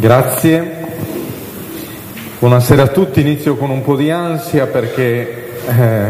[0.00, 0.76] Grazie.
[2.38, 6.06] Buonasera a tutti, inizio con un po' di ansia perché, eh,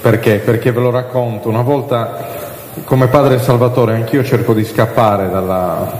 [0.00, 1.48] perché, perché ve lo racconto.
[1.48, 2.36] Una volta
[2.84, 5.92] come padre Salvatore anch'io cerco di scappare dalla,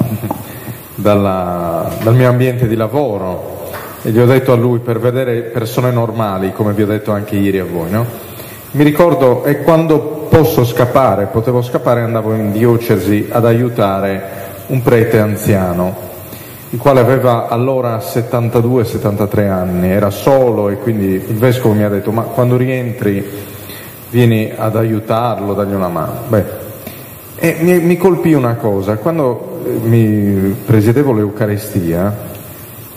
[0.95, 3.71] dalla, dal mio ambiente di lavoro
[4.03, 7.35] e gli ho detto a lui per vedere persone normali, come vi ho detto anche
[7.35, 8.06] ieri a voi, no?
[8.71, 15.19] Mi ricordo e quando posso scappare, potevo scappare, andavo in diocesi ad aiutare un prete
[15.19, 16.06] anziano
[16.70, 22.12] il quale aveva allora 72-73 anni, era solo e quindi il vescovo mi ha detto
[22.12, 23.24] ma quando rientri
[24.10, 26.12] vieni ad aiutarlo, dagli una mano.
[26.29, 26.45] Beh,
[27.37, 32.27] e mi, mi colpì una cosa, quando eh, mi presiedevo l'Eucaristia,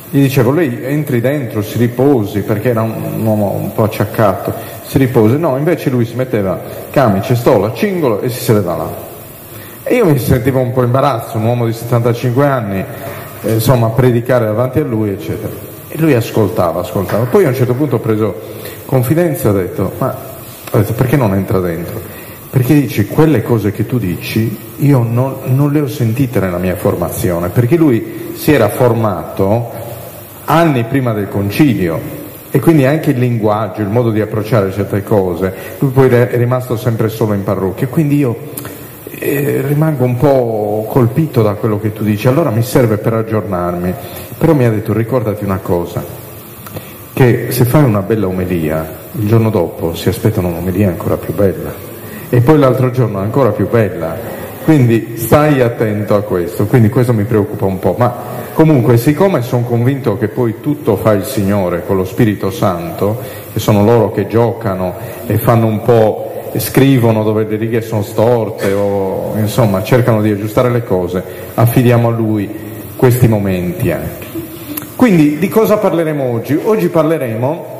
[0.09, 4.53] gli dicevo lei entri dentro, si riposi, perché era un, un uomo un po' acciaccato,
[4.85, 6.59] si riposi, no, invece lui si metteva
[6.91, 9.09] camice, stola, cingolo e si sedeva là.
[9.83, 12.83] E io mi sentivo un po' imbarazzo, un uomo di 75 anni,
[13.43, 15.51] eh, insomma, predicare davanti a lui, eccetera.
[15.87, 17.25] E lui ascoltava, ascoltava.
[17.25, 18.39] Poi a un certo punto ho preso
[18.85, 20.15] confidenza e ho detto, ma
[20.71, 21.99] ho detto, perché non entra dentro?
[22.49, 26.75] Perché dici, quelle cose che tu dici, io non, non le ho sentite nella mia
[26.75, 29.71] formazione, perché lui si era formato
[30.45, 32.19] anni prima del concilio,
[32.51, 36.75] e quindi anche il linguaggio, il modo di approcciare certe cose, lui poi è rimasto
[36.75, 38.35] sempre solo in parrocchia, quindi io
[39.21, 43.93] eh, rimango un po' colpito da quello che tu dici, allora mi serve per aggiornarmi,
[44.35, 46.03] però mi ha detto ricordati una cosa,
[47.13, 51.71] che se fai una bella omelia, il giorno dopo si aspettano un'omelia ancora più bella.
[52.29, 54.17] E poi l'altro giorno ancora più bella,
[54.63, 58.15] quindi stai attento a questo, quindi questo mi preoccupa un po', ma
[58.53, 63.21] comunque siccome sono convinto che poi tutto fa il Signore con lo Spirito Santo,
[63.53, 64.95] che sono loro che giocano
[65.27, 70.69] e fanno un po' scrivono dove le righe sono storte o insomma cercano di aggiustare
[70.69, 71.23] le cose,
[71.53, 72.49] affidiamo a lui
[72.95, 74.27] questi momenti anche.
[74.95, 76.59] Quindi di cosa parleremo oggi?
[76.61, 77.79] Oggi parleremo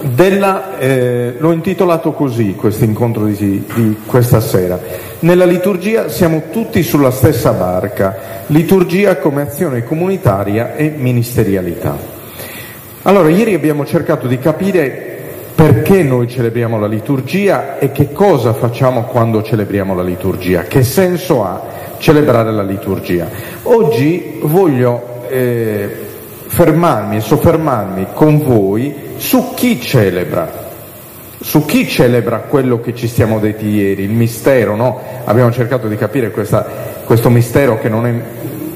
[0.00, 4.78] della, eh, l'ho intitolato così questo incontro di, di questa sera,
[5.20, 11.96] nella liturgia siamo tutti sulla stessa barca, liturgia come azione comunitaria e ministerialità.
[13.02, 15.13] Allora, ieri abbiamo cercato di capire
[15.54, 21.44] perché noi celebriamo la liturgia e che cosa facciamo quando celebriamo la liturgia, che senso
[21.44, 21.62] ha
[21.98, 23.28] celebrare la liturgia.
[23.62, 25.88] Oggi voglio eh,
[26.46, 30.50] fermarmi e soffermarmi con voi su chi celebra,
[31.40, 35.00] su chi celebra quello che ci siamo detti ieri, il mistero, no?
[35.24, 36.66] Abbiamo cercato di capire questa,
[37.04, 38.14] questo mistero che non è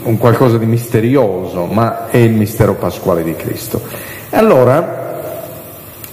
[0.05, 3.83] un qualcosa di misterioso, ma è il mistero pasquale di Cristo.
[4.31, 5.08] Allora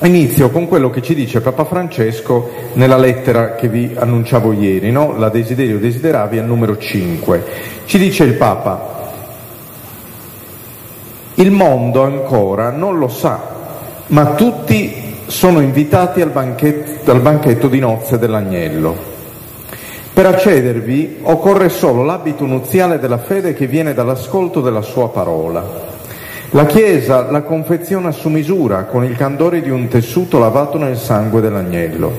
[0.02, 5.18] Inizio con quello che ci dice Papa Francesco nella lettera che vi annunciavo ieri, no?
[5.18, 7.44] la Desiderio Desideravi al numero 5.
[7.86, 9.14] Ci dice il Papa,
[11.36, 13.40] il mondo ancora non lo sa,
[14.08, 19.14] ma tutti sono invitati al banchetto, al banchetto di nozze dell'agnello.
[20.14, 25.95] Per accedervi occorre solo l'abito nuziale della fede che viene dall'ascolto della sua parola.
[26.56, 31.42] La Chiesa la confeziona su misura con il candore di un tessuto lavato nel sangue
[31.42, 32.10] dell'agnello.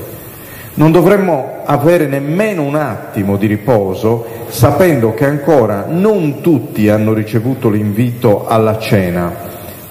[0.75, 7.67] Non dovremmo avere nemmeno un attimo di riposo sapendo che ancora non tutti hanno ricevuto
[7.69, 9.33] l'invito alla cena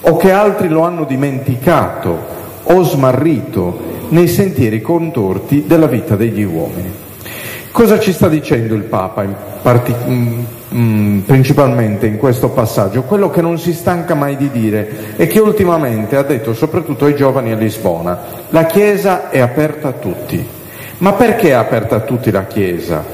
[0.02, 2.16] o che altri lo hanno dimenticato
[2.62, 3.76] o smarrito
[4.10, 7.05] nei sentieri contorti della vita degli uomini.
[7.76, 13.03] Cosa ci sta dicendo il Papa in partic- mm, mm, principalmente in questo passaggio?
[13.03, 17.15] Quello che non si stanca mai di dire e che ultimamente ha detto soprattutto ai
[17.15, 18.19] giovani a Lisbona.
[18.48, 20.42] La Chiesa è aperta a tutti.
[21.00, 23.04] Ma perché è aperta a tutti la Chiesa?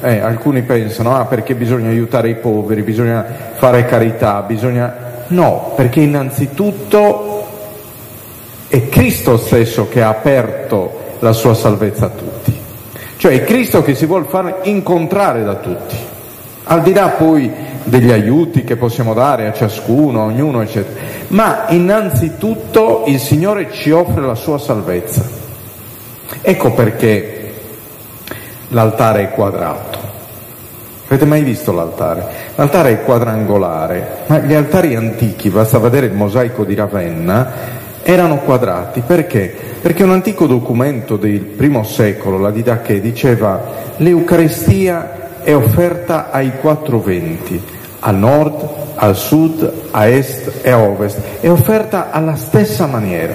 [0.00, 5.24] Eh, alcuni pensano, ah, perché bisogna aiutare i poveri, bisogna fare carità, bisogna...
[5.26, 7.44] No, perché innanzitutto
[8.68, 12.65] è Cristo stesso che ha aperto la sua salvezza a tutti.
[13.16, 15.96] Cioè è Cristo che si vuole far incontrare da tutti,
[16.64, 17.50] al di là poi
[17.84, 21.00] degli aiuti che possiamo dare a ciascuno, a ognuno, eccetera.
[21.28, 25.24] Ma innanzitutto il Signore ci offre la sua salvezza.
[26.42, 27.54] Ecco perché
[28.68, 29.98] l'altare è quadrato.
[31.06, 32.26] Avete mai visto l'altare?
[32.56, 37.52] L'altare è quadrangolare, ma gli altari antichi, basta vedere il mosaico di Ravenna,
[38.08, 39.02] erano quadrati.
[39.04, 39.52] Perché?
[39.82, 43.60] Perché un antico documento del primo secolo, la Didache, diceva
[43.96, 47.60] l'Eucaristia è offerta ai quattro venti,
[48.00, 53.34] al nord, al sud, a est e a ovest, è offerta alla stessa maniera.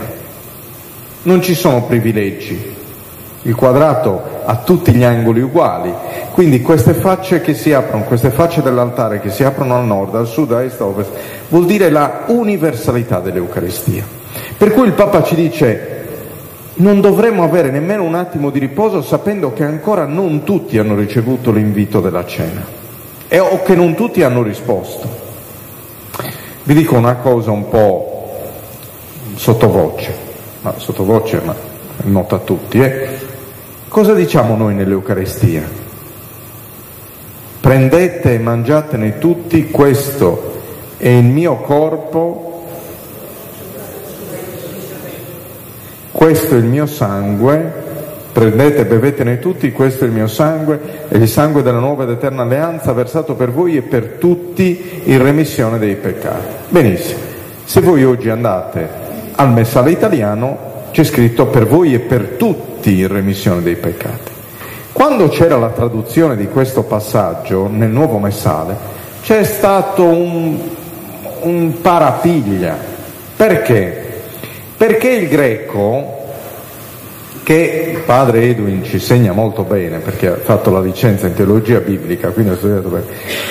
[1.23, 2.79] Non ci sono privilegi,
[3.43, 5.91] Il quadrato ha tutti gli angoli uguali,
[6.31, 10.27] quindi queste facce che si aprono, queste facce dell'altare che si aprono al nord, al
[10.27, 11.09] sud, a est, a ovest,
[11.49, 14.20] vuol dire la universalità dell'Eucaristia.
[14.61, 15.87] Per cui il Papa ci dice
[16.75, 21.51] non dovremmo avere nemmeno un attimo di riposo sapendo che ancora non tutti hanno ricevuto
[21.51, 22.63] l'invito della cena
[23.27, 25.09] e, o che non tutti hanno risposto.
[26.61, 28.35] Vi dico una cosa un po'
[29.33, 30.13] sottovoce,
[30.61, 31.55] ma sottovoce ma
[31.97, 32.81] è nota a tutti.
[32.81, 33.09] Eh?
[33.87, 35.67] Cosa diciamo noi nell'Eucaristia?
[37.61, 40.61] Prendete e mangiatene tutti, questo
[40.97, 42.50] è il mio corpo,
[46.21, 47.73] questo è il mio sangue,
[48.31, 52.11] prendete e bevetene tutti, questo è il mio sangue, è il sangue della nuova ed
[52.11, 56.45] eterna alleanza versato per voi e per tutti in remissione dei peccati.
[56.69, 57.21] Benissimo,
[57.63, 58.87] se voi oggi andate
[59.33, 64.31] al messale italiano c'è scritto per voi e per tutti in remissione dei peccati.
[64.91, 68.77] Quando c'era la traduzione di questo passaggio nel nuovo messale,
[69.23, 70.55] c'è stato un,
[71.41, 72.77] un parapiglia.
[73.35, 74.00] Perché?
[74.81, 76.23] Perché il greco,
[77.43, 81.77] che il padre Edwin ci segna molto bene, perché ha fatto la licenza in teologia
[81.77, 83.05] biblica, quindi ha studiato bene,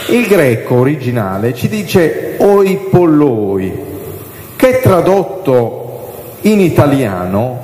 [0.09, 3.73] il greco originale ci dice oipolloi,
[4.57, 7.61] che tradotto in italiano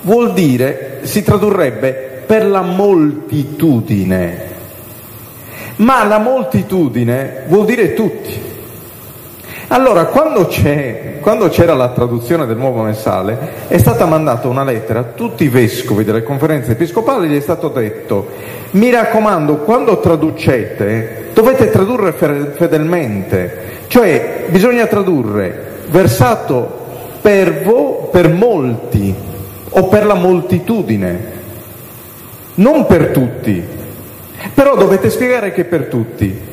[0.00, 4.44] vuol dire, si tradurrebbe per la moltitudine,
[5.76, 8.40] ma la moltitudine vuol dire tutti.
[9.68, 10.48] Allora, quando,
[11.20, 15.48] quando, c'era la traduzione del nuovo mensale, è stata mandata una lettera a tutti i
[15.48, 18.28] vescovi delle conferenze episcopali, gli è stato detto,
[18.72, 26.78] mi raccomando, quando traducete, dovete tradurre fedelmente, cioè bisogna tradurre versato
[27.20, 29.14] per, vo, per molti
[29.70, 31.38] o per la moltitudine,
[32.54, 33.62] non per tutti,
[34.54, 36.48] però dovete spiegare che per tutti.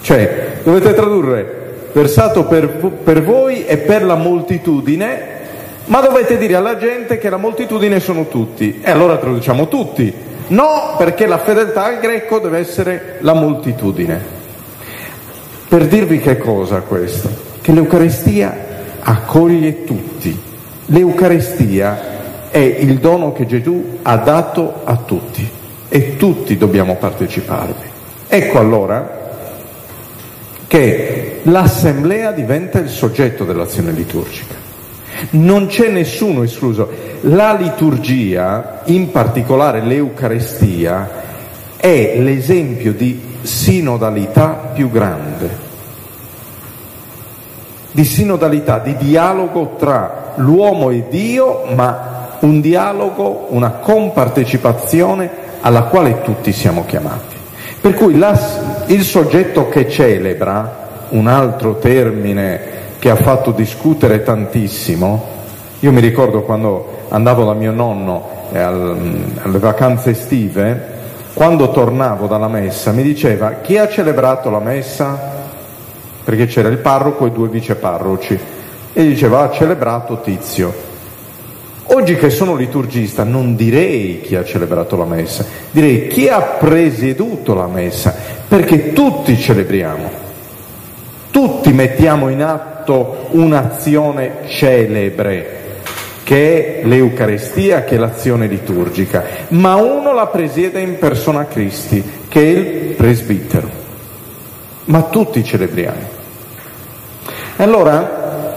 [0.00, 1.65] Cioè, dovete tradurre
[1.96, 5.34] versato per, per voi e per la moltitudine,
[5.86, 8.80] ma dovete dire alla gente che la moltitudine sono tutti.
[8.82, 10.12] E allora traduciamo tutti.
[10.48, 14.34] No, perché la fedeltà al greco deve essere la moltitudine.
[15.68, 17.44] Per dirvi che cosa questo?
[17.62, 18.56] che l'Eucarestia
[19.00, 20.38] accoglie tutti.
[20.86, 25.50] L'Eucarestia è il dono che Gesù ha dato a tutti
[25.88, 27.88] e tutti dobbiamo parteciparvi.
[28.28, 29.16] Ecco allora
[30.68, 31.15] che
[31.46, 34.54] l'assemblea diventa il soggetto dell'azione liturgica.
[35.30, 36.88] Non c'è nessuno escluso.
[37.22, 41.24] La liturgia, in particolare l'Eucarestia,
[41.76, 45.64] è l'esempio di sinodalità più grande
[47.96, 55.30] di sinodalità, di dialogo tra l'uomo e Dio, ma un dialogo, una compartecipazione
[55.62, 57.34] alla quale tutti siamo chiamati.
[57.80, 58.38] Per cui la,
[58.88, 65.34] il soggetto che celebra, un altro termine che ha fatto discutere tantissimo,
[65.80, 70.94] io mi ricordo quando andavo da mio nonno eh, alle vacanze estive,
[71.34, 75.34] quando tornavo dalla messa mi diceva chi ha celebrato la messa?
[76.26, 78.36] perché c'era il parroco e due viceparroci
[78.92, 80.74] e diceva ha celebrato Tizio.
[81.84, 87.54] Oggi che sono liturgista non direi chi ha celebrato la messa, direi chi ha presieduto
[87.54, 88.12] la messa,
[88.48, 90.10] perché tutti celebriamo,
[91.36, 95.64] tutti mettiamo in atto un'azione celebre
[96.22, 102.40] che è l'Eucarestia, che è l'azione liturgica, ma uno la presiede in persona Cristi, che
[102.40, 103.68] è il presbitero,
[104.86, 106.08] ma tutti celebriamo.
[107.56, 108.56] Allora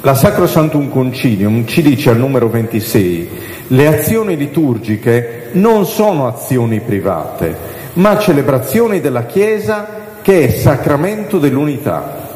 [0.00, 3.28] la Sacro Santum Concilium ci dice al numero 26,
[3.68, 7.56] le azioni liturgiche non sono azioni private,
[7.92, 12.28] ma celebrazioni della Chiesa che è sacramento dell'unità,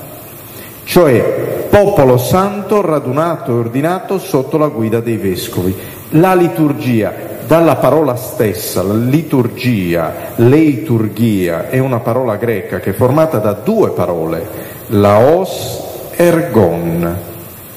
[0.85, 5.75] cioè popolo santo radunato e ordinato sotto la guida dei vescovi.
[6.11, 7.13] La liturgia,
[7.47, 13.91] dalla parola stessa, la liturgia, leiturgia, è una parola greca che è formata da due
[13.91, 14.47] parole,
[14.89, 15.83] Laos
[16.17, 17.17] ergon.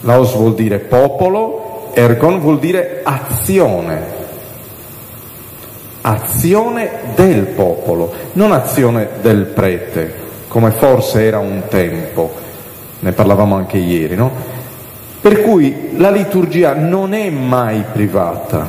[0.01, 4.17] Laos vuol dire popolo, ergon vuol dire azione.
[6.09, 10.11] Azione del popolo, non azione del prete,
[10.47, 12.33] come forse era un tempo,
[13.01, 14.31] ne parlavamo anche ieri, no?
[15.21, 18.67] Per cui la liturgia non è mai privata.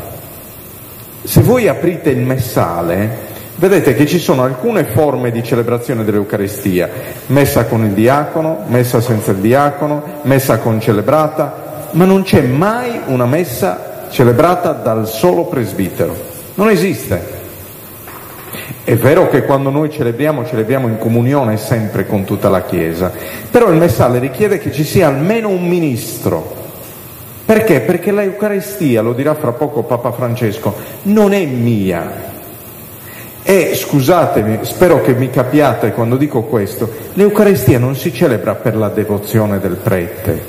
[1.23, 6.89] Se voi aprite il messale, Vedete che ci sono alcune forme di celebrazione dell'Eucaristia,
[7.27, 13.27] messa con il diacono, messa senza il diacono, messa concelebrata, ma non c'è mai una
[13.27, 16.30] messa celebrata dal solo presbitero.
[16.61, 17.19] Non esiste.
[18.85, 23.11] È vero che quando noi celebriamo, celebriamo in comunione sempre con tutta la Chiesa,
[23.51, 26.55] però il messale richiede che ci sia almeno un ministro.
[27.47, 27.81] Perché?
[27.81, 32.13] Perché l'Eucaristia, lo dirà fra poco Papa Francesco, non è mia.
[33.43, 38.91] E scusatemi, spero che mi capiate quando dico questo, l'Eucaristia non si celebra per la
[38.91, 40.45] devozione del prete,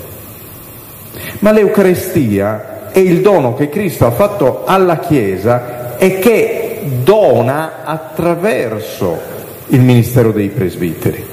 [1.40, 9.20] ma l'Eucaristia è il dono che Cristo ha fatto alla Chiesa e che dona attraverso
[9.68, 11.24] il ministero dei presbiteri.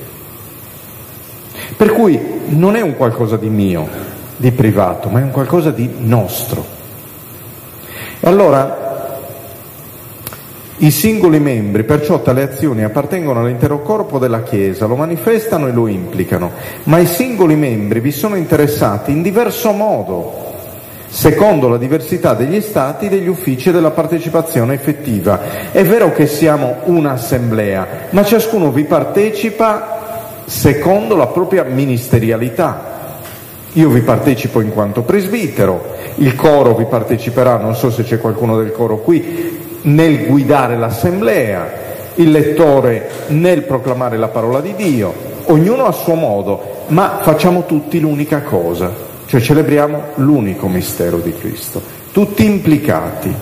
[1.74, 3.88] Per cui non è un qualcosa di mio,
[4.36, 6.62] di privato, ma è un qualcosa di nostro.
[8.20, 9.20] E allora
[10.76, 15.86] i singoli membri, perciò tale azioni appartengono all'intero corpo della Chiesa, lo manifestano e lo
[15.86, 16.50] implicano,
[16.82, 20.47] ma i singoli membri vi sono interessati in diverso modo
[21.08, 25.70] secondo la diversità degli stati degli uffici della partecipazione effettiva.
[25.72, 32.96] È vero che siamo un'assemblea, ma ciascuno vi partecipa secondo la propria ministerialità.
[33.74, 38.56] Io vi partecipo in quanto presbitero, il coro vi parteciperà, non so se c'è qualcuno
[38.56, 45.12] del coro qui, nel guidare l'assemblea, il lettore nel proclamare la parola di Dio,
[45.46, 48.90] ognuno a suo modo, ma facciamo tutti l'unica cosa,
[49.28, 51.82] cioè celebriamo l'unico mistero di Cristo,
[52.12, 53.34] tutti implicati.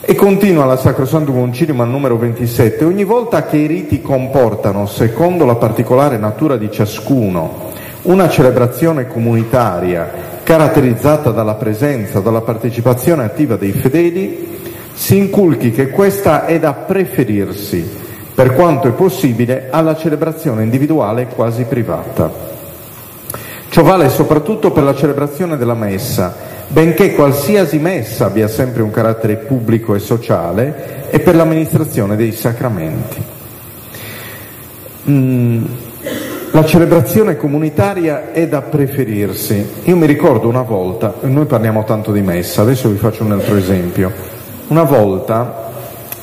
[0.00, 5.44] E continua la Sacrosanto Concilium al numero 27, ogni volta che i riti comportano, secondo
[5.44, 7.70] la particolare natura di ciascuno,
[8.02, 10.10] una celebrazione comunitaria
[10.42, 14.58] caratterizzata dalla presenza, dalla partecipazione attiva dei fedeli,
[14.94, 17.86] si inculchi che questa è da preferirsi,
[18.34, 22.51] per quanto è possibile, alla celebrazione individuale quasi privata.
[23.72, 26.36] Ciò vale soprattutto per la celebrazione della messa,
[26.68, 33.22] benché qualsiasi messa abbia sempre un carattere pubblico e sociale, e per l'amministrazione dei sacramenti.
[35.08, 35.64] Mm,
[36.50, 39.66] la celebrazione comunitaria è da preferirsi.
[39.84, 43.56] Io mi ricordo una volta, noi parliamo tanto di messa, adesso vi faccio un altro
[43.56, 44.12] esempio.
[44.66, 45.70] Una volta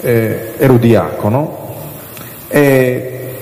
[0.01, 1.77] eh, ero diacono
[2.47, 3.37] e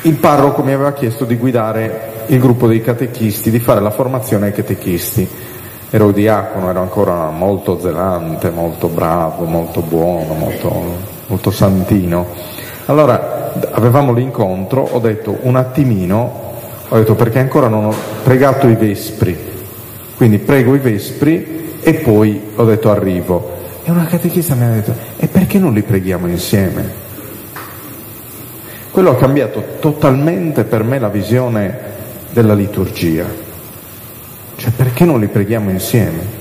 [0.00, 4.46] il parroco mi aveva chiesto di guidare il gruppo dei catechisti di fare la formazione
[4.46, 5.28] ai catechisti.
[5.90, 10.72] Ero diacono, ero ancora molto zelante, molto bravo, molto buono, molto,
[11.26, 12.26] molto santino.
[12.86, 16.52] Allora avevamo l'incontro, ho detto un attimino,
[16.88, 19.36] ho detto perché ancora non ho pregato i vespri,
[20.16, 23.58] quindi prego i vespri e poi ho detto arrivo.
[23.82, 27.08] E una catechista mi ha detto, e perché non li preghiamo insieme?
[28.92, 31.98] Quello ha cambiato totalmente per me la visione
[32.32, 33.24] della liturgia.
[34.56, 36.38] Cioè perché non li preghiamo insieme?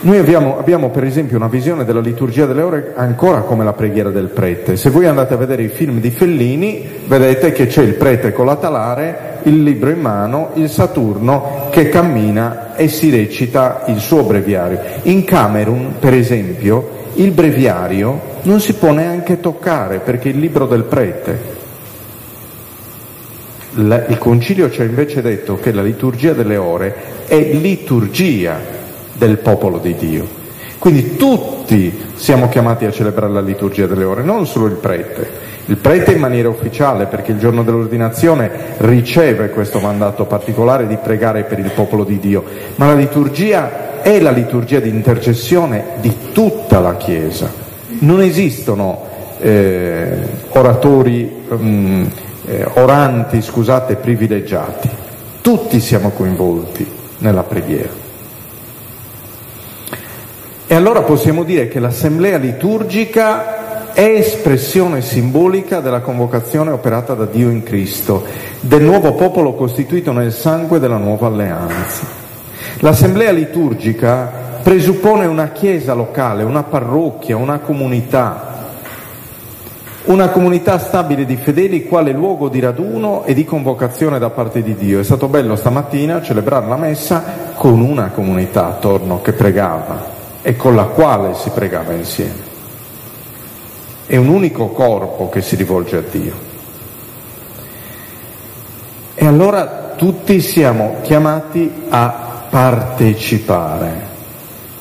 [0.00, 4.10] Noi abbiamo, abbiamo, per esempio una visione della liturgia delle ore ancora come la preghiera
[4.10, 4.76] del prete.
[4.76, 8.46] Se voi andate a vedere i film di Fellini, vedete che c'è il prete con
[8.46, 14.22] la talare, il libro in mano, il Saturno che cammina e si recita il suo
[14.22, 14.78] breviario.
[15.02, 20.66] In Camerun, per esempio, il breviario non si può neanche toccare perché è il libro
[20.66, 21.57] del prete
[23.78, 26.94] il Concilio ci ha invece detto che la liturgia delle ore
[27.26, 28.58] è liturgia
[29.14, 30.26] del popolo di Dio.
[30.78, 35.46] Quindi tutti siamo chiamati a celebrare la liturgia delle ore, non solo il prete.
[35.66, 41.42] Il prete in maniera ufficiale, perché il giorno dell'ordinazione riceve questo mandato particolare di pregare
[41.44, 42.42] per il popolo di Dio,
[42.76, 47.52] ma la liturgia è la liturgia di intercessione di tutta la Chiesa.
[48.00, 49.04] Non esistono
[49.40, 50.16] eh,
[50.50, 52.06] oratori mm,
[52.48, 54.88] eh, oranti, scusate, privilegiati.
[55.40, 56.86] Tutti siamo coinvolti
[57.18, 58.06] nella preghiera.
[60.66, 67.50] E allora possiamo dire che l'assemblea liturgica è espressione simbolica della convocazione operata da Dio
[67.50, 68.24] in Cristo,
[68.60, 72.06] del nuovo popolo costituito nel sangue della nuova alleanza.
[72.80, 78.47] L'assemblea liturgica presuppone una chiesa locale, una parrocchia, una comunità,
[80.08, 84.74] una comunità stabile di fedeli quale luogo di raduno e di convocazione da parte di
[84.74, 85.00] Dio.
[85.00, 90.74] È stato bello stamattina celebrare la messa con una comunità attorno che pregava e con
[90.74, 92.46] la quale si pregava insieme.
[94.06, 96.32] È un unico corpo che si rivolge a Dio.
[99.14, 104.06] E allora tutti siamo chiamati a partecipare,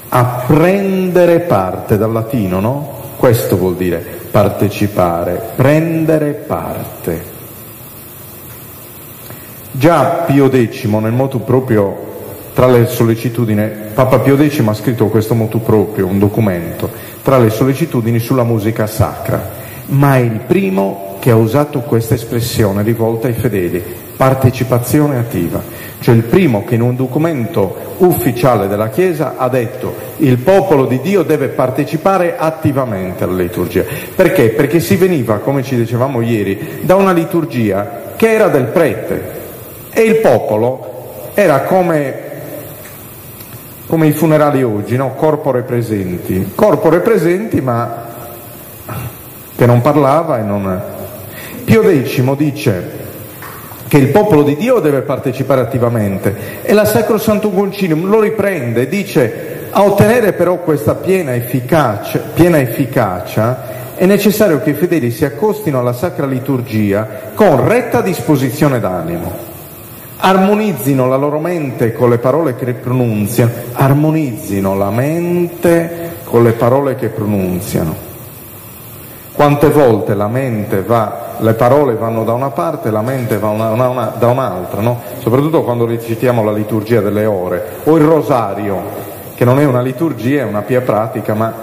[0.07, 2.96] a prendere parte, dal latino, no?
[3.17, 3.97] Questo vuol dire
[4.29, 7.35] partecipare, prendere parte.
[9.71, 12.05] Già Pio X nel motu proprio
[12.53, 16.89] tra le sollecitudini, Papa Pio X ha scritto questo motu proprio, un documento,
[17.23, 19.56] tra le sollecitudini sulla musica sacra,
[19.87, 23.83] ma è il primo che ha usato questa espressione rivolta ai fedeli,
[24.15, 25.61] partecipazione attiva,
[25.99, 30.99] cioè il primo che in un documento ufficiale della Chiesa ha detto il popolo di
[31.01, 33.83] Dio deve partecipare attivamente alla liturgia.
[34.15, 34.49] Perché?
[34.49, 39.35] Perché si veniva, come ci dicevamo ieri, da una liturgia che era del prete
[39.91, 42.25] e il popolo era come
[43.87, 45.13] come i funerali oggi, no?
[45.13, 48.05] corpore presenti, corpore presenti ma
[49.57, 50.81] che non parlava e non...
[51.65, 53.05] Pio X dice
[53.87, 58.81] che il popolo di Dio deve partecipare attivamente e la Sacro Santo Concilium lo riprende
[58.81, 65.11] e dice a ottenere però questa piena efficacia, piena efficacia è necessario che i fedeli
[65.11, 69.55] si accostino alla Sacra Liturgia con retta disposizione d'animo
[70.19, 76.95] armonizzino la loro mente con le parole che pronunziano, armonizzino la mente con le parole
[76.95, 78.06] che pronunziano.
[79.37, 83.69] Quante volte la mente va, le parole vanno da una parte, la mente va una,
[83.69, 84.99] una, una, da un'altra, no?
[85.19, 88.81] soprattutto quando recitiamo la liturgia delle ore o il rosario,
[89.35, 91.53] che non è una liturgia, è una pia pratica, ma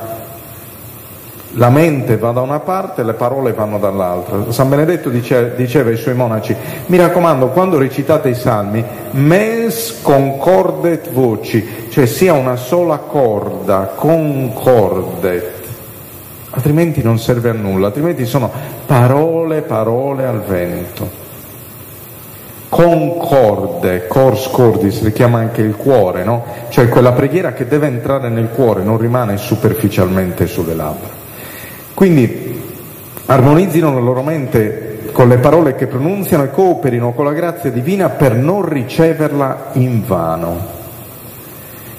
[1.54, 4.52] la mente va da una parte, le parole vanno dall'altra.
[4.52, 6.54] San Benedetto dice, diceva ai suoi monaci,
[6.87, 15.63] mi raccomando, quando recitate i salmi, mens concordet voci, cioè sia una sola corda, concordet
[16.54, 18.50] altrimenti non serve a nulla, altrimenti sono
[18.87, 21.23] parole, parole al vento.
[22.68, 26.44] Concorde, cors cordis, richiama anche il cuore, no?
[26.68, 31.08] Cioè quella preghiera che deve entrare nel cuore, non rimane superficialmente sulle labbra.
[31.92, 32.62] Quindi
[33.26, 38.08] armonizzino la loro mente con le parole che pronunziano e cooperino con la grazia divina
[38.08, 40.82] per non riceverla in vano.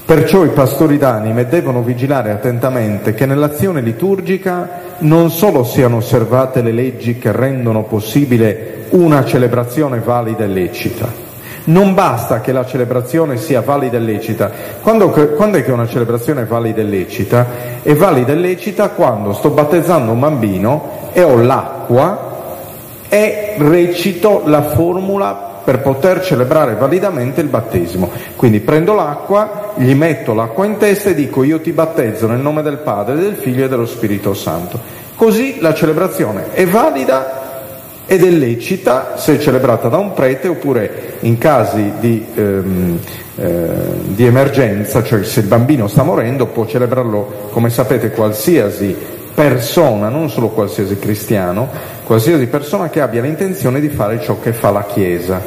[0.05, 6.71] Perciò i pastori d'anime devono vigilare attentamente che nell'azione liturgica non solo siano osservate le
[6.71, 11.11] leggi che rendono possibile una celebrazione valida e lecita.
[11.63, 14.51] Non basta che la celebrazione sia valida e lecita.
[14.79, 17.47] Quando, quando, è che una celebrazione è valida e lecita?
[17.81, 22.33] È valida e lecita quando sto battezzando un bambino e ho l'acqua
[23.09, 28.09] e recito la formula per poter celebrare validamente il battesimo.
[28.35, 32.61] Quindi prendo l'acqua, gli metto l'acqua in testa e dico io ti battezzo nel nome
[32.61, 34.79] del Padre, del Figlio e dello Spirito Santo.
[35.15, 37.43] Così la celebrazione è valida
[38.05, 42.99] ed è lecita se celebrata da un prete oppure in casi di, ehm,
[43.37, 43.67] eh,
[44.03, 48.95] di emergenza, cioè se il bambino sta morendo può celebrarlo come sapete qualsiasi
[49.35, 51.67] persona, non solo qualsiasi cristiano,
[52.05, 55.41] qualsiasi persona che abbia l'intenzione di fare ciò che fa la Chiesa.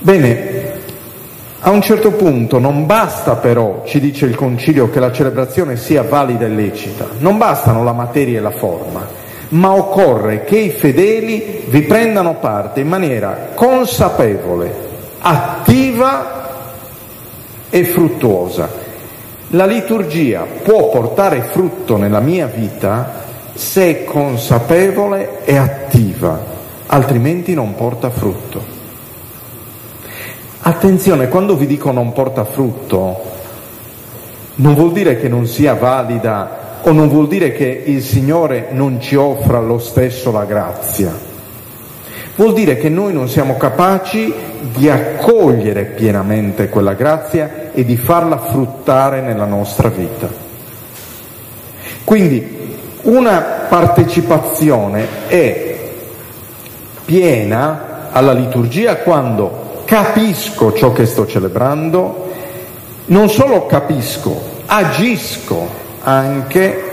[0.00, 0.78] Bene,
[1.60, 6.02] a un certo punto non basta però, ci dice il Concilio, che la celebrazione sia
[6.02, 9.06] valida e lecita, non bastano la materia e la forma,
[9.50, 14.74] ma occorre che i fedeli vi prendano parte in maniera consapevole,
[15.20, 16.48] attiva
[17.70, 18.89] e fruttuosa.
[19.52, 26.40] La liturgia può portare frutto nella mia vita se è consapevole e attiva,
[26.86, 28.62] altrimenti non porta frutto.
[30.60, 33.20] Attenzione, quando vi dico non porta frutto,
[34.54, 39.00] non vuol dire che non sia valida o non vuol dire che il Signore non
[39.00, 41.29] ci offra lo stesso la grazia.
[42.40, 44.32] Vuol dire che noi non siamo capaci
[44.72, 50.26] di accogliere pienamente quella grazia e di farla fruttare nella nostra vita.
[52.02, 55.90] Quindi una partecipazione è
[57.04, 62.32] piena alla liturgia quando capisco ciò che sto celebrando,
[63.04, 65.68] non solo capisco, agisco
[66.04, 66.89] anche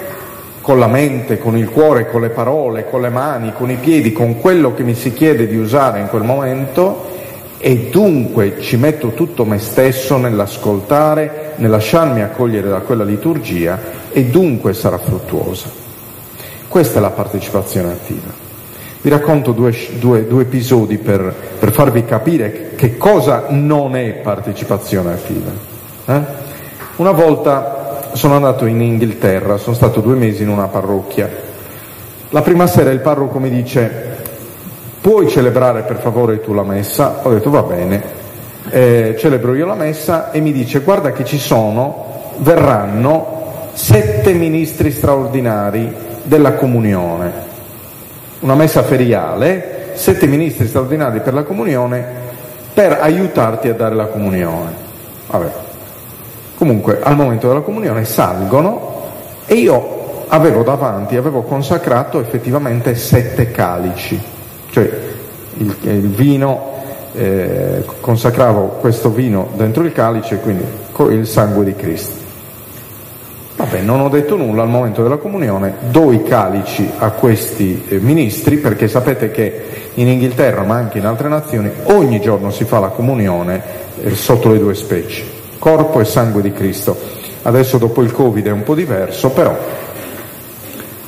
[0.68, 4.12] con la mente, con il cuore, con le parole, con le mani, con i piedi,
[4.12, 7.06] con quello che mi si chiede di usare in quel momento
[7.58, 13.80] e dunque ci metto tutto me stesso nell'ascoltare, nel lasciarmi accogliere da quella liturgia
[14.12, 15.70] e dunque sarà fruttuosa.
[16.68, 18.30] Questa è la partecipazione attiva.
[19.00, 25.14] Vi racconto due, due, due episodi per, per, farvi capire che cosa non è partecipazione
[25.14, 25.52] attiva.
[26.08, 26.22] Eh?
[26.98, 27.77] Una volta
[28.18, 31.30] sono andato in Inghilterra, sono stato due mesi in una parrocchia.
[32.30, 34.18] La prima sera il parroco mi dice,
[35.00, 37.22] puoi celebrare per favore tu la messa?
[37.24, 38.04] Ho detto va bene,
[38.70, 44.92] eh, celebro io la messa e mi dice, guarda che ci sono, verranno sette ministri
[44.92, 47.48] straordinari della comunione
[48.40, 52.26] una messa feriale, sette ministri straordinari per la comunione
[52.74, 54.72] per aiutarti a dare la comunione.
[55.28, 55.67] Vabbè.
[56.58, 58.96] Comunque al momento della comunione salgono
[59.46, 64.20] e io avevo davanti, avevo consacrato effettivamente sette calici,
[64.72, 64.90] cioè
[65.58, 66.74] il, il vino,
[67.14, 70.66] eh, consacravo questo vino dentro il calice, quindi
[71.10, 72.26] il sangue di Cristo.
[73.58, 78.00] Vabbè, non ho detto nulla al momento della comunione, do i calici a questi eh,
[78.00, 79.66] ministri perché sapete che
[79.96, 83.62] in Inghilterra ma anche in altre nazioni ogni giorno si fa la comunione
[84.02, 85.24] eh, sotto le due specie,
[85.60, 86.98] corpo e sangue di Cristo.
[87.44, 89.58] Adesso dopo il Covid è un po' diverso, però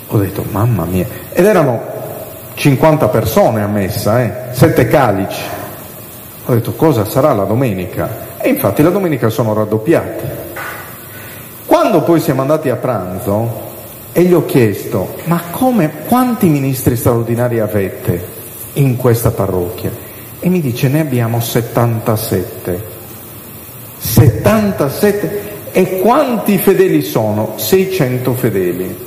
[0.07, 1.81] ho detto mamma mia, ed erano
[2.53, 5.41] 50 persone a messa, eh, sette calici.
[6.45, 8.27] Ho detto cosa sarà la domenica?
[8.37, 10.25] E infatti la domenica sono raddoppiati.
[11.65, 13.67] Quando poi siamo andati a pranzo
[14.11, 18.25] e gli ho chiesto, ma come, quanti ministri straordinari avete
[18.73, 19.91] in questa parrocchia?
[20.39, 22.88] E mi dice, ne abbiamo 77.
[23.99, 25.57] 77?
[25.71, 27.53] E quanti fedeli sono?
[27.57, 28.97] 600 fedeli,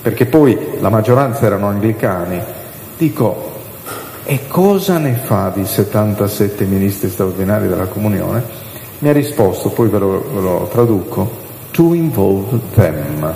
[0.00, 2.40] perché poi la maggioranza erano anglicani.
[2.96, 3.56] Dico,
[4.24, 8.42] e cosa ne fa di 77 ministri straordinari della comunione?
[9.00, 11.30] Mi ha risposto, poi ve lo, ve lo traduco,
[11.70, 13.34] to involve them,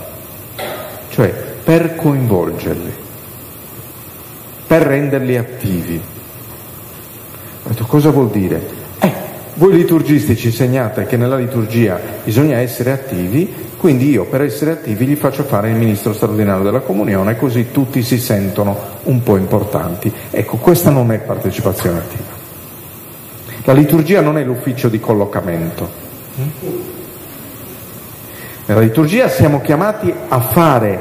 [1.11, 2.93] cioè per coinvolgerli,
[4.67, 6.03] per renderli attivi.
[7.65, 8.81] Ho detto, cosa vuol dire?
[9.55, 15.05] Voi liturgisti ci insegnate che nella liturgia bisogna essere attivi, quindi io per essere attivi
[15.05, 20.11] gli faccio fare il ministro straordinario della comunione, così tutti si sentono un po' importanti.
[20.31, 22.41] Ecco, questa non è partecipazione attiva.
[23.65, 26.01] La liturgia non è l'ufficio di collocamento.
[28.65, 30.99] Nella liturgia siamo chiamati a fare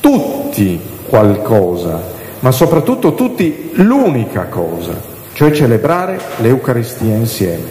[0.00, 2.02] tutti qualcosa,
[2.40, 7.68] ma soprattutto tutti l'unica cosa, cioè celebrare l'Eucaristia insieme,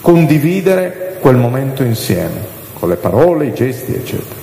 [0.00, 2.40] condividere quel momento insieme,
[2.72, 4.40] con le parole, i gesti, eccetera.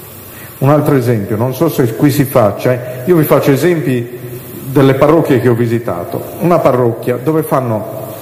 [0.60, 2.79] Un altro esempio, non so se qui si faccia, eh?
[3.05, 4.19] io vi faccio esempi
[4.65, 6.23] delle parrocchie che ho visitato.
[6.41, 8.13] Una parrocchia dove fanno,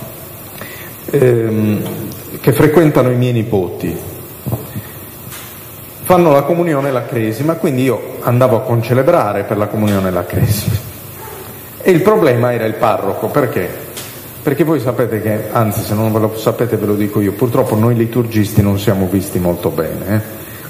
[1.09, 1.81] ehm,
[2.39, 3.93] che frequentano i miei nipoti,
[6.03, 10.11] fanno la comunione e la cresima, quindi io andavo a concelebrare per la comunione e
[10.11, 10.77] la cresima.
[11.81, 13.86] E il problema era il parroco, perché?
[14.47, 17.75] Perché voi sapete che, anzi se non ve lo sapete ve lo dico io, purtroppo
[17.75, 20.21] noi liturgisti non siamo visti molto bene, eh?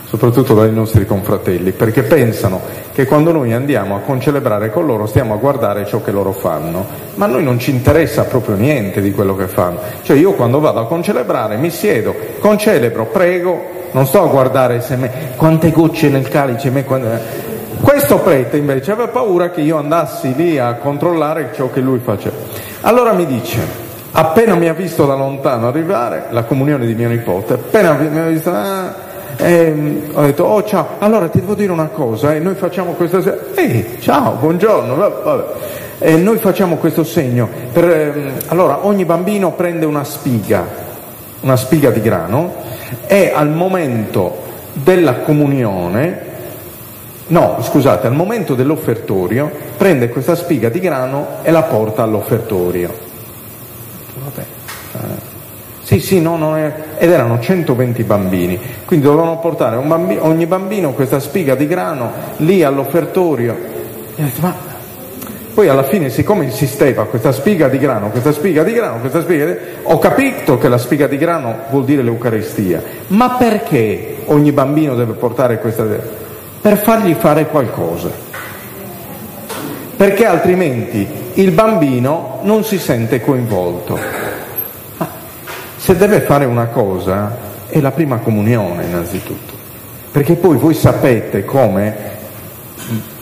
[0.05, 2.59] soprattutto dai nostri confratelli, perché pensano
[2.91, 6.87] che quando noi andiamo a concelebrare con loro stiamo a guardare ciò che loro fanno,
[7.13, 9.77] ma a noi non ci interessa proprio niente di quello che fanno.
[10.01, 14.95] Cioè io quando vado a concelebrare mi siedo, concelebro, prego, non sto a guardare se
[14.95, 17.21] me, quante gocce nel calice, me, quante...
[17.79, 22.66] questo prete invece aveva paura che io andassi lì a controllare ciò che lui faceva.
[22.81, 23.59] Allora mi dice,
[24.11, 28.25] appena mi ha visto da lontano arrivare, la comunione di mio nipote, appena mi ha
[28.25, 28.51] visto...
[28.51, 29.05] Ah,
[29.39, 33.19] eh, ho detto, oh ciao, allora ti devo dire una cosa, eh, noi facciamo questa
[33.55, 35.43] ehi, ciao, buongiorno, vabbè.
[35.99, 40.65] Eh, noi facciamo questo segno, per, eh, allora ogni bambino prende una spiga,
[41.41, 42.53] una spiga di grano,
[43.07, 46.26] e al momento della comunione,
[47.27, 52.93] no scusate, al momento dell'offertorio prende questa spiga di grano e la porta all'offertorio.
[54.23, 54.45] Vabbè.
[54.93, 55.35] Eh.
[55.81, 61.21] Sì, sì, no, no, ed erano 120 bambini, quindi dovevano portare bambino, ogni bambino questa
[61.21, 63.55] spiga di grano lì all'offertorio.
[64.13, 64.53] Detto, ma
[65.57, 69.45] poi alla fine, siccome insisteva questa spiga di grano, questa spiga di grano, questa spiga
[69.45, 72.83] di grano, ho capito che la spiga di grano vuol dire l'Eucaristia.
[73.07, 75.85] Ma perché ogni bambino deve portare questa...
[76.67, 78.09] Per fargli fare qualcosa.
[79.95, 83.97] Perché altrimenti il bambino non si sente coinvolto.
[84.97, 85.07] Ma
[85.77, 87.37] se deve fare una cosa
[87.69, 89.53] è la prima comunione innanzitutto.
[90.11, 91.95] Perché poi voi sapete come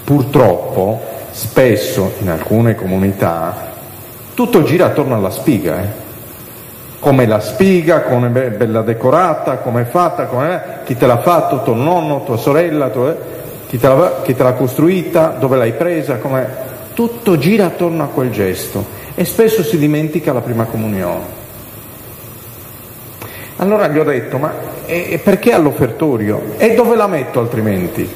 [0.04, 3.74] purtroppo spesso in alcune comunità
[4.34, 6.05] tutto gira attorno alla spiga, eh?
[7.06, 11.62] Come la spiga, come è bella decorata, come è fatta, com'è, chi te l'ha fatto,
[11.62, 13.16] tuo nonno, tua sorella, tua, eh?
[13.68, 16.48] chi, te l'ha, chi, te l'ha, costruita, dove l'hai presa, com'è.
[16.96, 21.26] tutto gira attorno a quel gesto e spesso si dimentica la prima comunione.
[23.58, 24.52] Allora gli ho detto, ma
[24.88, 26.56] e perché all'offertorio?
[26.58, 28.12] E dove la metto altrimenti?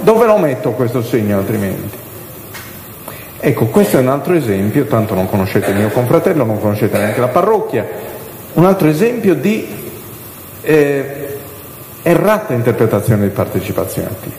[0.00, 2.01] Dove lo metto questo segno altrimenti?
[3.44, 7.26] Ecco, questo è un altro esempio, tanto non conoscete mio confratello, non conoscete neanche la
[7.26, 7.84] parrocchia,
[8.52, 9.66] un altro esempio di
[10.60, 11.38] eh,
[12.02, 14.36] errata interpretazione di partecipazione attiva.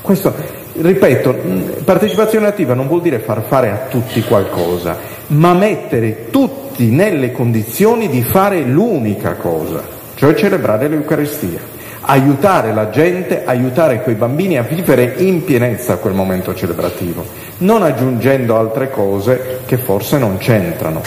[0.00, 0.34] Questo,
[0.74, 1.36] Ripeto,
[1.84, 8.08] partecipazione attiva non vuol dire far fare a tutti qualcosa, ma mettere tutti nelle condizioni
[8.08, 9.80] di fare l'unica cosa,
[10.14, 11.60] cioè celebrare l'Eucaristia,
[12.02, 17.24] aiutare la gente, aiutare quei bambini a vivere in pienezza quel momento celebrativo,
[17.58, 21.02] non aggiungendo altre cose che forse non c'entrano,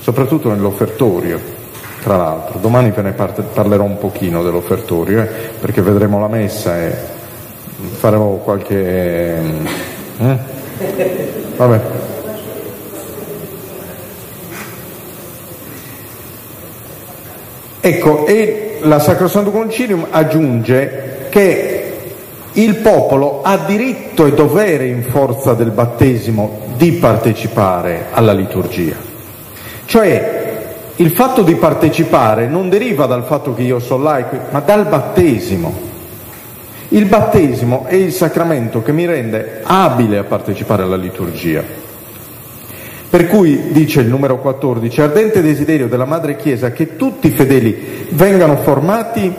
[0.00, 1.62] soprattutto nell'offertorio.
[2.02, 6.94] Tra l'altro, domani ve ne parlerò un pochino dell'offertorio, eh, perché vedremo la messa e
[7.98, 9.42] faremo qualche...
[10.18, 10.36] Eh?
[11.56, 11.80] Vabbè.
[17.80, 21.80] Ecco, e la Sacrosanto Concilium aggiunge che
[22.52, 28.94] il popolo ha diritto e dovere in forza del battesimo di partecipare alla liturgia.
[29.86, 30.42] Cioè
[30.96, 35.92] il fatto di partecipare non deriva dal fatto che io sono laico, ma dal battesimo.
[36.88, 41.83] Il battesimo è il sacramento che mi rende abile a partecipare alla liturgia.
[43.14, 48.08] Per cui dice il numero 14, ardente desiderio della Madre Chiesa che tutti i fedeli
[48.10, 49.32] vengano formati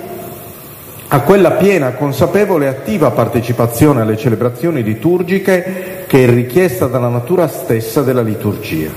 [1.09, 7.49] a quella piena, consapevole e attiva partecipazione alle celebrazioni liturgiche che è richiesta dalla natura
[7.49, 8.91] stessa della liturgia.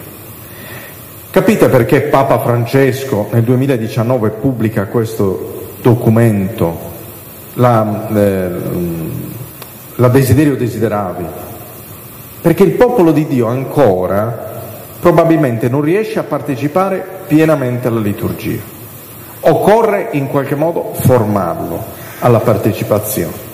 [1.29, 6.79] Capite perché Papa Francesco nel 2019 pubblica questo documento
[7.55, 8.51] la, eh,
[9.97, 11.25] la desiderio desideravi,
[12.41, 14.49] perché il popolo di Dio ancora
[15.01, 18.77] probabilmente non riesce a partecipare pienamente alla liturgia.
[19.41, 21.83] Occorre in qualche modo formarlo
[22.21, 23.47] alla partecipazione.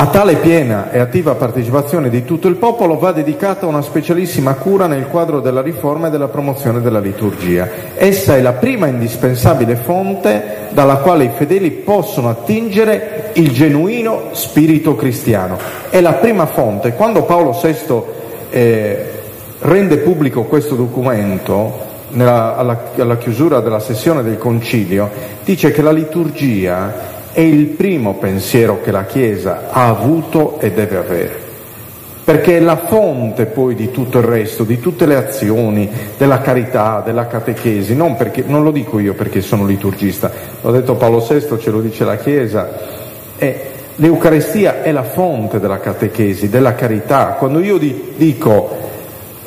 [0.00, 4.86] A tale piena e attiva partecipazione di tutto il popolo va dedicata una specialissima cura
[4.86, 7.68] nel quadro della riforma e della promozione della liturgia.
[7.96, 14.94] Essa è la prima indispensabile fonte dalla quale i fedeli possono attingere il genuino spirito
[14.94, 15.58] cristiano.
[15.90, 16.92] È la prima fonte.
[16.92, 18.02] Quando Paolo VI
[18.50, 19.17] eh,
[19.60, 25.10] rende pubblico questo documento, nella, alla, alla chiusura della sessione del concilio,
[25.44, 30.96] dice che la liturgia è il primo pensiero che la Chiesa ha avuto e deve
[30.96, 31.38] avere,
[32.24, 37.02] perché è la fonte poi di tutto il resto, di tutte le azioni, della carità,
[37.04, 41.58] della catechesi, non, perché, non lo dico io perché sono liturgista, l'ho detto Paolo VI,
[41.58, 42.68] ce lo dice la Chiesa,
[43.36, 43.66] è,
[43.96, 47.36] l'Eucarestia è la fonte della catechesi, della carità.
[47.38, 48.87] Quando io dico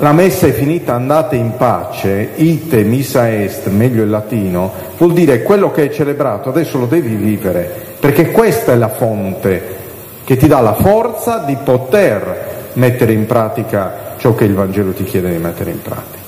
[0.02, 5.44] la messa è finita, andate in pace, ite missa est, meglio il latino, vuol dire
[5.44, 9.78] quello che hai celebrato adesso lo devi vivere, perché questa è la fonte
[10.24, 15.04] che ti dà la forza di poter mettere in pratica ciò che il Vangelo ti
[15.04, 16.20] chiede di mettere in pratica.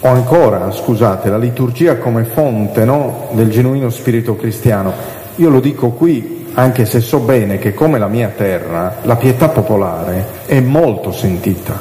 [0.00, 4.92] O ancora, scusate, la liturgia come fonte no, del genuino spirito cristiano.
[5.36, 9.48] Io lo dico qui anche se so bene che come la mia terra la pietà
[9.48, 11.80] popolare è molto sentita.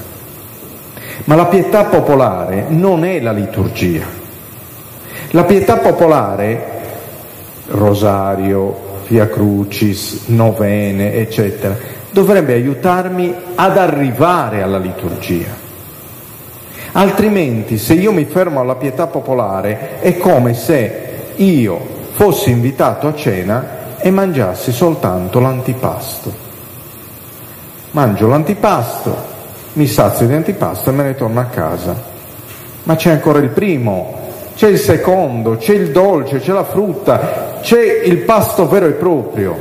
[1.23, 4.05] Ma la pietà popolare non è la liturgia.
[5.31, 6.63] La pietà popolare,
[7.69, 11.75] rosario, via crucis, novene, eccetera,
[12.11, 15.65] dovrebbe aiutarmi ad arrivare alla liturgia.
[16.91, 21.05] Altrimenti, se io mi fermo alla pietà popolare, è come se
[21.37, 21.79] io
[22.11, 26.45] fossi invitato a cena e mangiassi soltanto l'antipasto.
[27.91, 29.15] Mangio l'antipasto,
[29.73, 31.95] mi sazio di antipasto e me ne torno a casa.
[32.83, 34.17] Ma c'è ancora il primo,
[34.55, 39.55] c'è il secondo, c'è il dolce, c'è la frutta, c'è il pasto vero e proprio.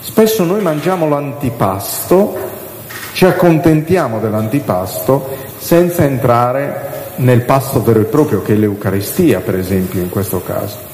[0.00, 2.36] Spesso noi mangiamo l'antipasto,
[3.12, 10.00] ci accontentiamo dell'antipasto senza entrare nel pasto vero e proprio che è l'Eucaristia, per esempio,
[10.00, 10.91] in questo caso.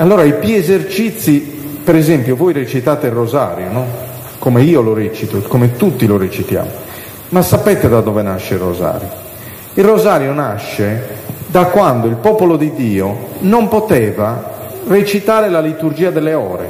[0.00, 1.40] Allora i più esercizi,
[1.84, 3.84] per esempio, voi recitate il rosario, no?
[4.38, 6.70] Come io lo recito, come tutti lo recitiamo.
[7.28, 9.08] Ma sapete da dove nasce il rosario?
[9.74, 16.32] Il rosario nasce da quando il popolo di Dio non poteva recitare la liturgia delle
[16.32, 16.66] ore.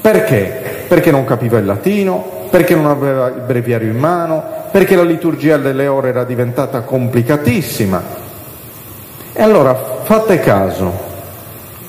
[0.00, 0.84] Perché?
[0.88, 5.58] Perché non capiva il latino, perché non aveva il breviario in mano, perché la liturgia
[5.58, 8.02] delle ore era diventata complicatissima.
[9.32, 11.13] E allora fate caso,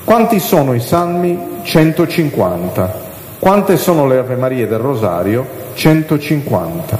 [0.06, 1.58] quanti sono i salmi?
[1.62, 3.04] 150.
[3.40, 5.44] Quante sono le Ave Marie del Rosario?
[5.74, 6.98] 150.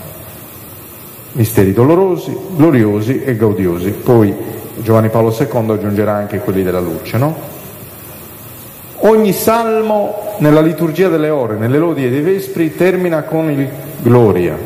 [1.33, 3.90] Misteri dolorosi, gloriosi e gaudiosi.
[3.92, 4.35] Poi
[4.79, 7.35] Giovanni Paolo II aggiungerà anche quelli della luce, no?
[8.99, 13.69] Ogni salmo nella liturgia delle ore, nelle lodi e dei vespri, termina con il
[14.03, 14.59] Gloria.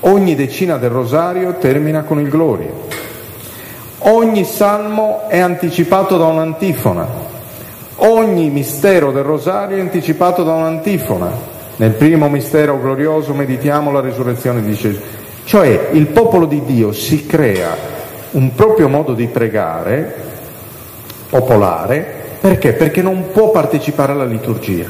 [0.00, 2.70] Ogni decina del rosario termina con il Gloria.
[4.00, 7.06] Ogni salmo è anticipato da un'antifona,
[7.98, 11.56] ogni mistero del rosario è anticipato da un'antifona.
[11.76, 15.00] Nel primo mistero glorioso meditiamo la risurrezione di Gesù.
[15.44, 17.76] Cioè il popolo di Dio si crea
[18.32, 20.14] un proprio modo di pregare,
[21.30, 22.72] popolare, perché?
[22.72, 24.86] Perché non può partecipare alla liturgia.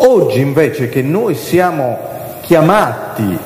[0.00, 1.98] Oggi invece che noi siamo
[2.42, 3.38] chiamati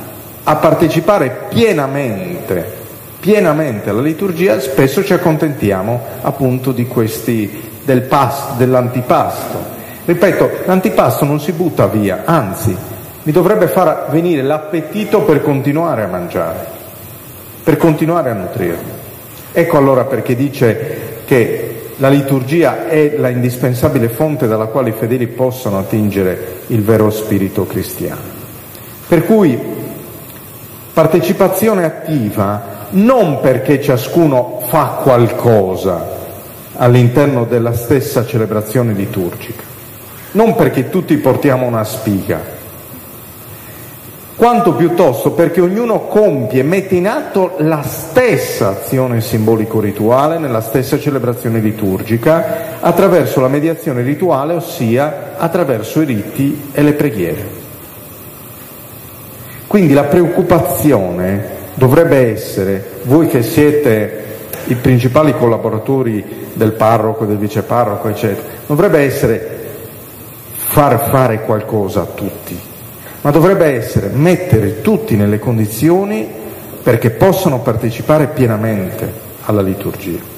[0.45, 2.81] a partecipare pienamente
[3.23, 9.81] pienamente alla liturgia, spesso ci accontentiamo appunto di questi, del pasto, dell'antipasto.
[10.05, 12.77] Ripeto, l'antipasto non si butta via, anzi,
[13.23, 16.67] mi dovrebbe far venire l'appetito per continuare a mangiare,
[17.63, 19.01] per continuare a nutrirmi.
[19.53, 25.29] Ecco allora perché dice che la liturgia è la indispensabile fonte dalla quale i fedeli
[25.29, 28.41] possano attingere il vero spirito cristiano.
[29.07, 29.57] Per cui
[30.93, 36.21] partecipazione attiva non perché ciascuno fa qualcosa
[36.77, 39.63] all'interno della stessa celebrazione liturgica,
[40.33, 42.61] non perché tutti portiamo una spiga,
[44.43, 51.61] quanto piuttosto perché ognuno compie, mette in atto la stessa azione simbolico-rituale nella stessa celebrazione
[51.61, 57.61] liturgica attraverso la mediazione rituale, ossia attraverso i riti e le preghiere.
[59.69, 64.22] Quindi la preoccupazione dovrebbe essere, voi che siete
[64.67, 69.61] i principali collaboratori del parroco, del viceparroco, eccetera, dovrebbe essere
[70.55, 72.59] far fare qualcosa a tutti,
[73.21, 76.29] ma dovrebbe essere mettere tutti nelle condizioni
[76.83, 79.13] perché possano partecipare pienamente
[79.45, 80.31] alla liturgia.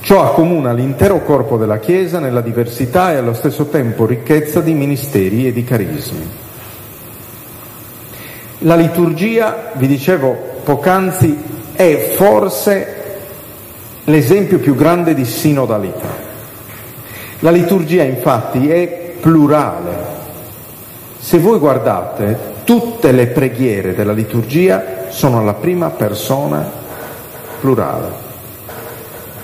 [0.00, 5.46] Ciò accomuna l'intero corpo della Chiesa nella diversità e allo stesso tempo ricchezza di ministeri
[5.46, 6.30] e di carismi.
[8.60, 12.96] La liturgia, vi dicevo poc'anzi, è forse
[14.04, 16.26] l'esempio più grande di sinodalità.
[17.38, 19.96] La liturgia infatti è plurale.
[21.18, 26.70] Se voi guardate, tutte le preghiere della liturgia sono alla prima persona
[27.60, 28.08] plurale.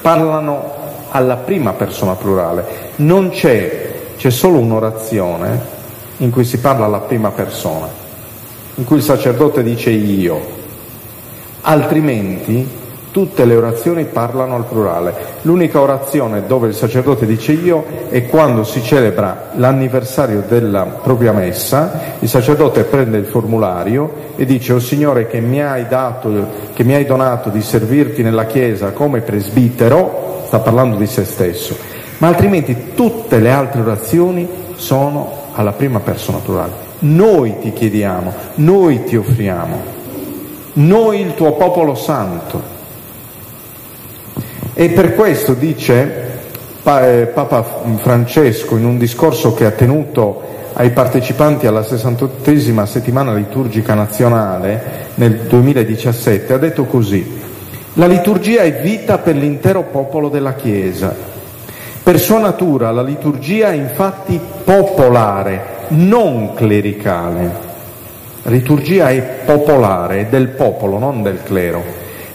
[0.02, 0.72] Parlano
[1.08, 2.66] alla prima persona plurale.
[2.96, 5.72] Non c'è, c'è solo un'orazione
[6.18, 8.02] in cui si parla alla prima persona
[8.76, 10.62] in cui il sacerdote dice io,
[11.64, 12.82] altrimenti
[13.14, 15.14] tutte le orazioni parlano al plurale.
[15.42, 22.16] L'unica orazione dove il sacerdote dice io è quando si celebra l'anniversario della propria messa,
[22.18, 26.82] il sacerdote prende il formulario e dice o oh Signore che mi hai dato, che
[26.82, 31.76] mi hai donato di servirti nella Chiesa come presbitero, sta parlando di se stesso,
[32.18, 36.82] ma altrimenti tutte le altre orazioni sono alla prima persona plurale.
[37.00, 39.93] Noi ti chiediamo, noi ti offriamo,
[40.74, 42.72] noi il tuo popolo santo.
[44.74, 46.40] E per questo dice
[46.82, 47.62] eh, Papa
[47.96, 50.42] Francesco in un discorso che ha tenuto
[50.74, 57.42] ai partecipanti alla 68esima settimana liturgica nazionale nel 2017, ha detto così,
[57.94, 61.14] la liturgia è vita per l'intero popolo della Chiesa.
[62.02, 67.63] Per sua natura la liturgia è infatti popolare, non clericale.
[68.46, 71.82] Liturgia è popolare, del popolo, non del clero,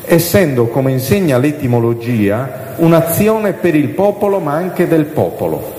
[0.06, 5.78] essendo, come insegna l'etimologia, un'azione per il popolo ma anche del popolo.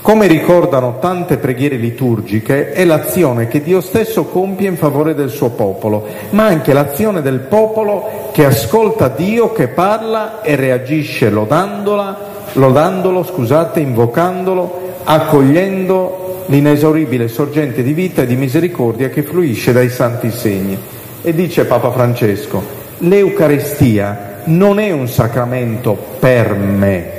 [0.00, 5.50] Come ricordano tante preghiere liturgiche, è l'azione che Dio stesso compie in favore del suo
[5.50, 12.16] popolo, ma anche l'azione del popolo che ascolta Dio, che parla e reagisce lodandola,
[12.52, 20.30] lodandolo, scusate, invocandolo accogliendo l'inesauribile sorgente di vita e di misericordia che fluisce dai santi
[20.30, 20.78] segni.
[21.22, 22.62] E dice Papa Francesco,
[22.98, 27.10] l'Eucaristia non è un sacramento per me,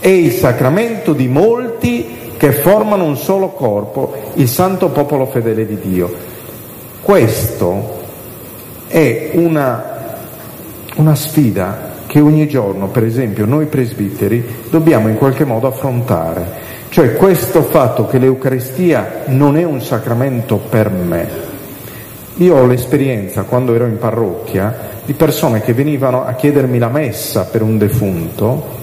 [0.00, 5.78] è il sacramento di molti che formano un solo corpo, il santo popolo fedele di
[5.78, 6.10] Dio.
[7.02, 7.98] Questo
[8.88, 10.16] è una,
[10.96, 16.44] una sfida che ogni giorno, per esempio, noi presbiteri dobbiamo in qualche modo affrontare,
[16.90, 21.28] cioè questo fatto che l'Eucaristia non è un sacramento per me.
[22.38, 27.44] Io ho l'esperienza, quando ero in parrocchia, di persone che venivano a chiedermi la messa
[27.44, 28.78] per un defunto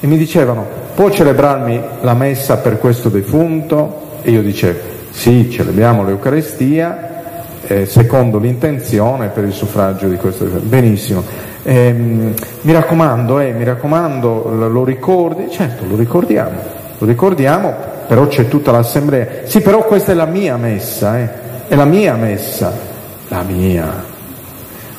[0.00, 4.18] e mi dicevano, può celebrarmi la messa per questo defunto?
[4.22, 4.78] E io dicevo,
[5.10, 7.08] sì, celebriamo l'Eucaristia,
[7.66, 10.66] eh, secondo l'intenzione per il suffragio di questo defunto.
[10.66, 11.22] Benissimo.
[11.62, 15.50] Eh, mi raccomando, eh, mi raccomando, lo ricordi?
[15.50, 17.74] Certo, lo ricordiamo, lo ricordiamo,
[18.06, 19.26] però c'è tutta l'assemblea.
[19.44, 21.28] Sì, però questa è la mia messa, eh,
[21.68, 22.86] è la mia messa.
[23.28, 24.04] la mia.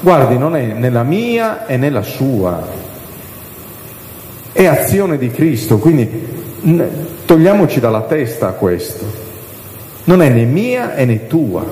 [0.02, 2.62] Guardi, non è nella mia e nella sua,
[4.52, 6.08] è azione di Cristo, quindi
[7.26, 9.28] togliamoci dalla testa questo.
[10.06, 11.66] Non è né mia e né tua.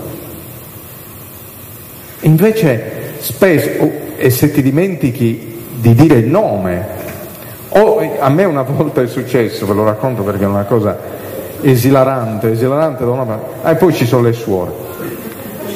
[2.22, 6.88] Invece spesso, oh, e se ti dimentichi di dire il nome,
[7.82, 10.98] o a me una volta è successo, ve lo racconto perché è una cosa
[11.62, 14.72] esilarante, esilarante da una parte, e poi ci sono le suore.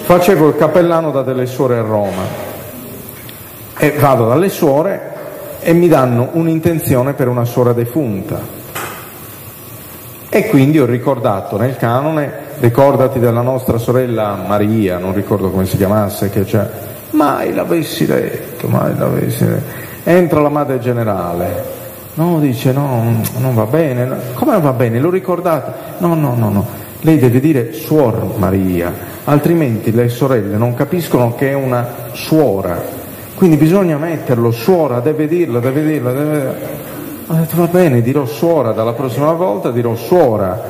[0.04, 2.50] Facevo il cappellano da delle suore a Roma
[3.78, 5.10] e vado dalle suore
[5.62, 8.60] e mi danno un'intenzione per una suora defunta.
[10.34, 15.78] E quindi ho ricordato nel canone, ricordati della nostra sorella Maria, non ricordo come si
[15.78, 16.68] chiamasse, che c'è,
[17.12, 19.90] mai l'avessi detto, mai l'avessi detto.
[20.04, 21.81] Entra la madre generale,
[22.16, 26.50] no, dice no, non va bene, come non va bene, l'ho ricordata, no, no, no,
[26.50, 26.66] no,
[27.02, 28.94] lei deve dire suor Maria,
[29.24, 33.00] altrimenti le sorelle non capiscono che è una suora,
[33.42, 36.56] quindi bisogna metterlo, suora, deve dirlo, deve dirlo, deve.
[37.26, 40.62] Ho detto va bene, dirò suora, dalla prossima volta dirò suora.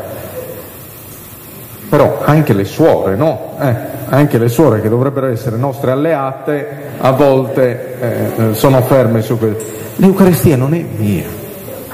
[1.89, 3.57] Però anche le suore, no?
[3.59, 3.75] Eh,
[4.07, 6.65] anche le suore che dovrebbero essere nostre alleate,
[6.97, 9.80] a volte eh sono ferme su questo.
[9.97, 11.25] L'Eucaristia non è mia,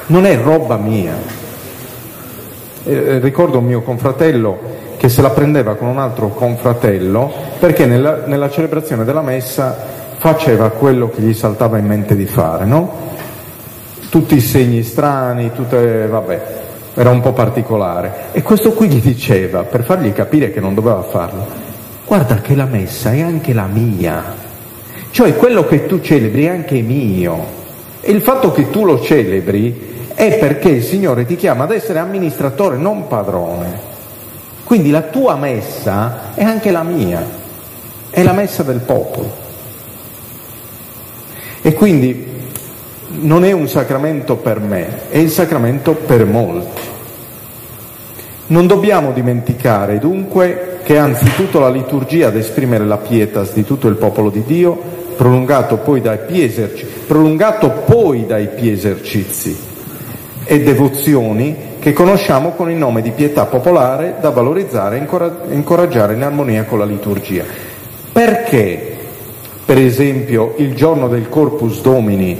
[0.07, 1.13] non è roba mia.
[2.83, 4.59] Ricordo un mio confratello
[4.97, 9.75] che se la prendeva con un altro confratello perché nella, nella celebrazione della messa
[10.17, 13.05] faceva quello che gli saltava in mente di fare, no?
[14.09, 16.41] Tutti i segni strani, tutte, vabbè,
[16.95, 18.27] era un po' particolare.
[18.31, 21.45] E questo qui gli diceva, per fargli capire che non doveva farlo,
[22.05, 24.23] guarda che la messa è anche la mia,
[25.11, 27.56] cioè quello che tu celebri è anche mio.
[28.07, 31.99] E il fatto che tu lo celebri è perché il Signore ti chiama ad essere
[31.99, 33.77] amministratore, non padrone.
[34.63, 37.21] Quindi la tua messa è anche la mia,
[38.09, 39.29] è la messa del popolo.
[41.61, 42.27] E quindi
[43.19, 46.81] non è un sacramento per me, è il sacramento per molti.
[48.47, 53.95] Non dobbiamo dimenticare dunque che anzitutto la liturgia ad esprimere la pietas di tutto il
[53.95, 54.86] popolo di Dio,
[55.17, 56.17] prolungato poi dai
[58.55, 59.57] più esercizi
[60.45, 66.23] e devozioni che conosciamo con il nome di pietà popolare da valorizzare e incoraggiare in
[66.23, 67.43] armonia con la liturgia.
[68.11, 68.97] Perché
[69.65, 72.39] per esempio il giorno del Corpus Domini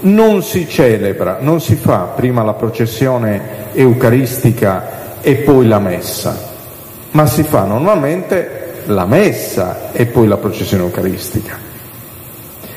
[0.00, 6.38] non si celebra, non si fa prima la processione eucaristica e poi la messa,
[7.12, 11.65] ma si fa normalmente la messa e poi la processione eucaristica.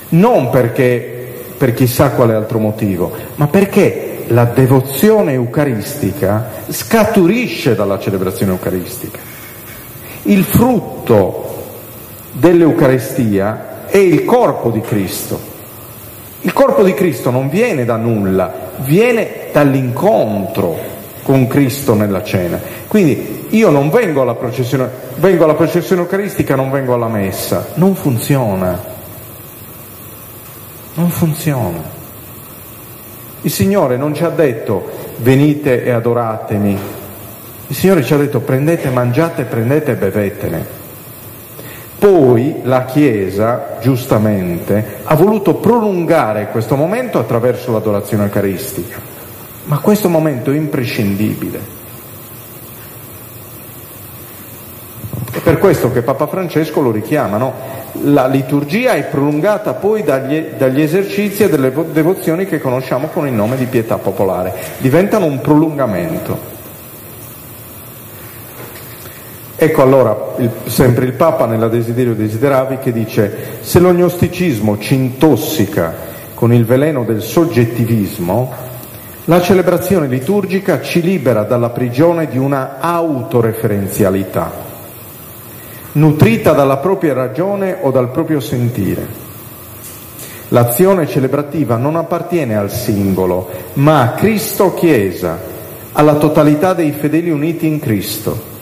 [0.09, 8.53] Non perché per chissà quale altro motivo, ma perché la devozione eucaristica scaturisce dalla celebrazione
[8.53, 9.19] eucaristica.
[10.23, 11.57] Il frutto
[12.31, 15.39] dell'Eucaristia è il corpo di Cristo.
[16.41, 20.77] Il corpo di Cristo non viene da nulla, viene dall'incontro
[21.23, 22.59] con Cristo nella cena.
[22.87, 27.67] Quindi io non vengo alla processione, vengo alla processione eucaristica, non vengo alla messa.
[27.75, 28.88] Non funziona.
[30.99, 31.81] Non funziona.
[33.43, 36.77] Il Signore non ci ha detto venite e adoratemi.
[37.67, 40.65] Il Signore ci ha detto prendete, mangiate, prendete e bevetene.
[41.97, 48.99] Poi la Chiesa, giustamente, ha voluto prolungare questo momento attraverso l'adorazione eucaristica,
[49.65, 51.77] ma questo momento è imprescindibile.
[55.31, 57.78] È per questo che Papa Francesco lo richiama, no?
[58.03, 63.33] La liturgia è prolungata poi dagli, dagli esercizi e delle devozioni che conosciamo con il
[63.33, 66.57] nome di pietà popolare, diventano un prolungamento.
[69.61, 75.93] Ecco allora il, sempre il Papa nella Desiderio Desideravi che dice se l'ognosticismo ci intossica
[76.33, 78.53] con il veleno del soggettivismo,
[79.25, 84.49] la celebrazione liturgica ci libera dalla prigione di una autoreferenzialità,
[85.93, 89.27] nutrita dalla propria ragione o dal proprio sentire.
[90.49, 95.37] L'azione celebrativa non appartiene al singolo, ma a Cristo Chiesa,
[95.91, 98.57] alla totalità dei fedeli uniti in Cristo.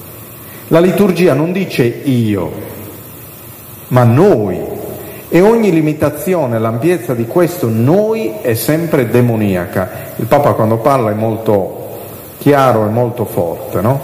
[0.68, 2.52] La liturgia non dice io,
[3.90, 4.76] ma noi.
[5.30, 9.90] E ogni limitazione all'ampiezza di questo noi è sempre demoniaca.
[10.18, 11.86] Il Papa quando parla è molto
[12.38, 14.00] chiaro e molto forte, no?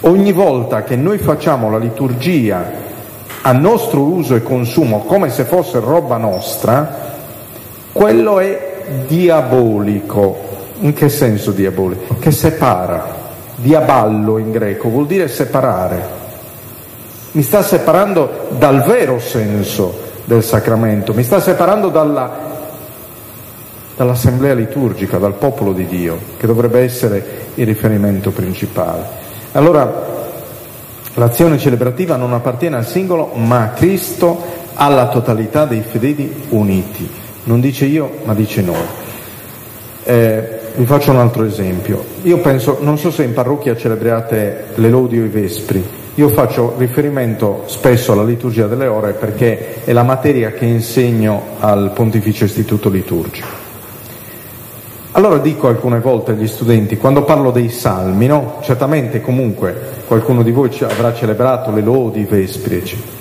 [0.00, 2.86] Ogni volta che noi facciamo la liturgia
[3.42, 7.16] a nostro uso e consumo come se fosse roba nostra,
[7.92, 8.76] quello è
[9.06, 10.46] diabolico.
[10.80, 12.16] In che senso diabolico?
[12.18, 13.16] Che separa.
[13.56, 16.16] Diaballo in greco vuol dire separare.
[17.32, 22.30] mi sta separando dal vero senso del sacramento, mi sta separando dalla,
[23.96, 27.24] dall'assemblea liturgica, dal popolo di Dio, che dovrebbe essere
[27.54, 29.17] il riferimento principale.
[29.52, 30.06] Allora,
[31.14, 34.42] l'azione celebrativa non appartiene al singolo, ma a Cristo,
[34.74, 37.08] alla totalità dei fedeli uniti.
[37.44, 38.76] Non dice io, ma dice noi.
[40.04, 42.04] Eh, vi faccio un altro esempio.
[42.22, 45.84] Io penso, non so se in parrocchia celebriate le lodi o i vespri,
[46.14, 51.92] io faccio riferimento spesso alla liturgia delle ore perché è la materia che insegno al
[51.94, 53.67] Pontificio Istituto Liturgico.
[55.18, 58.58] Allora dico alcune volte agli studenti, quando parlo dei salmi, no?
[58.60, 63.16] certamente comunque qualcuno di voi avrà celebrato le lodi, i vespri, eccetera.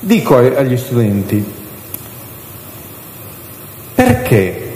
[0.00, 1.52] Dico agli studenti,
[3.94, 4.72] perché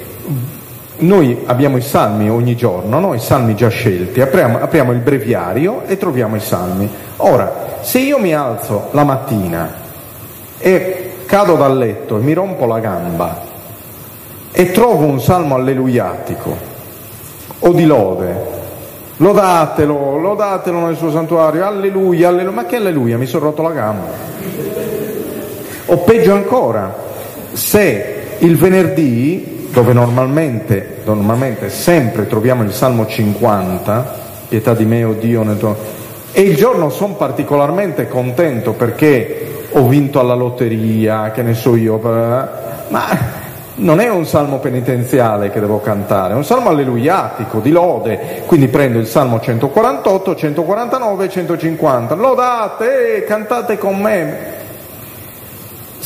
[0.99, 3.15] noi abbiamo i salmi ogni giorno, no?
[3.15, 6.87] i salmi già scelti, apriamo, apriamo, il breviario e troviamo i salmi.
[7.17, 9.73] Ora, se io mi alzo la mattina
[10.59, 13.55] e cado dal letto e mi rompo la gamba
[14.59, 16.57] e trovo un salmo alleluiatico
[17.59, 18.35] o di lode,
[19.19, 24.07] lodatelo, lodatelo nel suo santuario, alleluia, alleluia, ma che alleluia, mi sono rotto la gamba.
[25.85, 26.97] O peggio ancora,
[27.53, 35.13] se il venerdì dove normalmente, normalmente sempre troviamo il Salmo 50, pietà di me, o
[35.13, 35.77] Dio, tuo...
[36.33, 42.01] e il giorno sono particolarmente contento perché ho vinto alla lotteria, che ne so io,
[42.89, 43.45] ma
[43.77, 48.69] non è un salmo penitenziale che devo cantare, è un salmo alleluiatico, di lode, quindi
[48.69, 54.55] prendo il salmo 148, 149 e 150, lodate, cantate con me,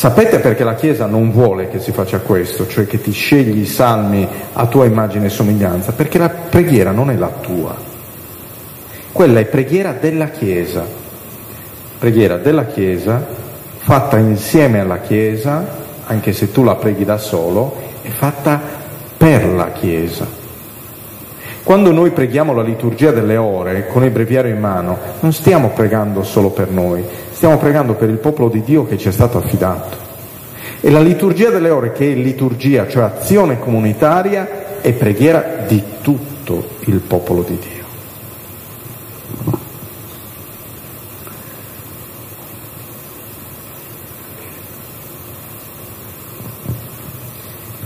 [0.01, 3.67] Sapete perché la Chiesa non vuole che si faccia questo, cioè che ti scegli i
[3.67, 5.93] salmi a tua immagine e somiglianza?
[5.93, 7.77] Perché la preghiera non è la tua,
[9.13, 10.87] quella è preghiera della Chiesa,
[11.99, 13.23] preghiera della Chiesa
[13.77, 15.80] fatta insieme alla Chiesa,
[16.11, 18.61] anche se tu la preghi da solo, è fatta
[19.17, 20.27] per la Chiesa.
[21.63, 26.23] Quando noi preghiamo la liturgia delle ore con il breviario in mano, non stiamo pregando
[26.23, 27.05] solo per noi,
[27.41, 29.97] Stiamo pregando per il popolo di Dio che ci è stato affidato.
[30.83, 36.63] E la liturgia delle ore, che è liturgia, cioè azione comunitaria, è preghiera di tutto
[36.81, 37.80] il popolo di Dio.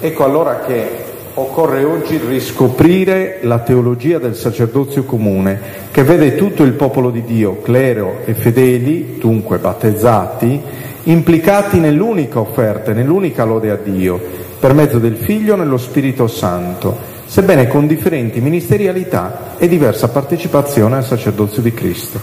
[0.05, 0.87] Ecco allora che
[1.33, 5.59] occorre oggi riscoprire la teologia del sacerdozio comune,
[5.91, 10.61] che vede tutto il popolo di Dio, clero e fedeli, dunque battezzati,
[11.05, 14.21] implicati nell'unica offerta, nell'unica lode a Dio,
[14.61, 16.95] per mezzo del Figlio nello Spirito Santo,
[17.25, 22.21] sebbene con differenti ministerialità e diversa partecipazione al sacerdozio di Cristo.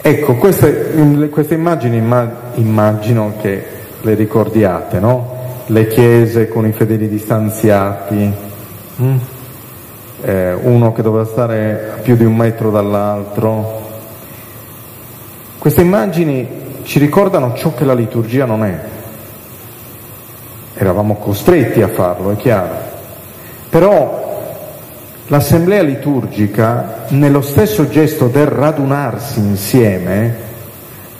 [0.00, 1.96] Ecco, queste, queste immagini
[2.56, 3.74] immagino che
[4.06, 5.34] le ricordiate, no?
[5.66, 8.32] le chiese con i fedeli distanziati,
[9.02, 9.16] mm?
[10.22, 13.84] eh, uno che doveva stare a più di un metro dall'altro.
[15.58, 16.46] Queste immagini
[16.84, 18.80] ci ricordano ciò che la liturgia non è.
[20.74, 22.74] Eravamo costretti a farlo, è chiaro.
[23.68, 24.24] Però
[25.26, 30.44] l'assemblea liturgica, nello stesso gesto del radunarsi insieme,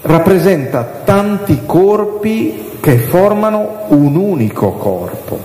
[0.02, 5.40] rappresenta tanti corpi che formano un unico corpo.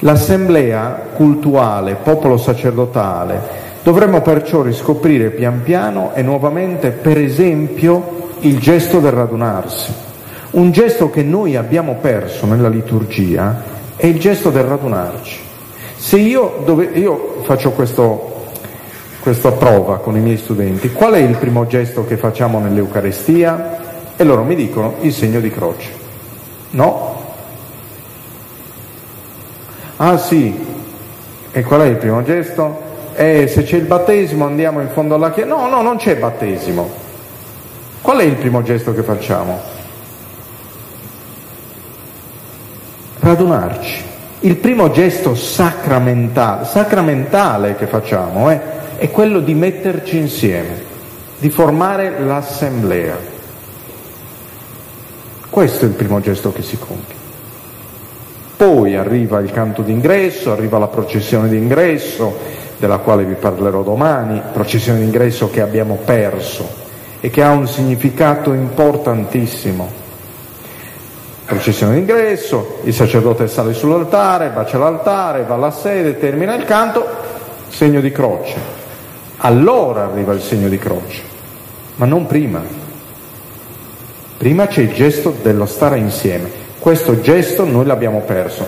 [0.00, 3.40] L'assemblea cultuale, popolo sacerdotale,
[3.82, 9.90] dovremmo perciò riscoprire pian piano e nuovamente, per esempio, il gesto del radunarsi.
[10.50, 13.62] Un gesto che noi abbiamo perso nella liturgia
[13.96, 15.38] è il gesto del radunarci.
[15.96, 18.48] Se io, dove, io faccio questo,
[19.20, 23.78] questa prova con i miei studenti, qual è il primo gesto che facciamo nell'Eucarestia?
[24.14, 25.99] E loro mi dicono il segno di croce.
[26.70, 27.18] No.
[29.96, 30.66] Ah sì,
[31.50, 32.88] e qual è il primo gesto?
[33.14, 35.48] Eh, se c'è il battesimo andiamo in fondo alla chiesa.
[35.48, 36.88] No, no, non c'è battesimo.
[38.00, 39.58] Qual è il primo gesto che facciamo?
[43.18, 44.04] Radunarci.
[44.40, 48.60] Il primo gesto sacramentale, sacramentale che facciamo eh,
[48.96, 50.82] è quello di metterci insieme,
[51.38, 53.29] di formare l'assemblea.
[55.50, 57.16] Questo è il primo gesto che si compie.
[58.56, 62.36] Poi arriva il canto d'ingresso, arriva la processione d'ingresso,
[62.78, 66.68] della quale vi parlerò domani, processione d'ingresso che abbiamo perso
[67.20, 69.90] e che ha un significato importantissimo.
[71.46, 77.04] Processione d'ingresso, il sacerdote sale sull'altare, bacia l'altare, va alla sede, termina il canto,
[77.68, 78.56] segno di croce.
[79.38, 81.22] Allora arriva il segno di croce.
[81.96, 82.79] ma non prima.
[84.40, 86.50] Prima c'è il gesto dello stare insieme.
[86.78, 88.66] Questo gesto noi l'abbiamo perso.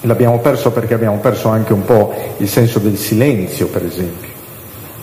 [0.00, 4.30] L'abbiamo perso perché abbiamo perso anche un po' il senso del silenzio, per esempio.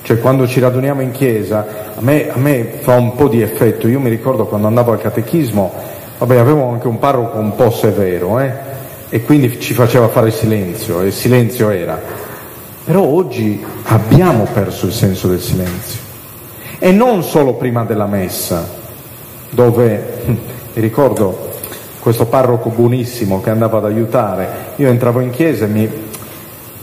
[0.01, 3.87] Cioè quando ci raduniamo in chiesa, a me, a me fa un po' di effetto.
[3.87, 5.71] Io mi ricordo quando andavo al catechismo,
[6.17, 8.51] vabbè, avevo anche un parroco un po' severo, eh?
[9.09, 12.01] e quindi ci faceva fare silenzio, e il silenzio era.
[12.83, 15.99] Però oggi abbiamo perso il senso del silenzio.
[16.79, 18.81] E non solo prima della messa,
[19.53, 20.03] dove,
[20.73, 21.51] mi ricordo
[21.99, 25.89] questo parroco buonissimo che andava ad aiutare, io entravo in chiesa e mi,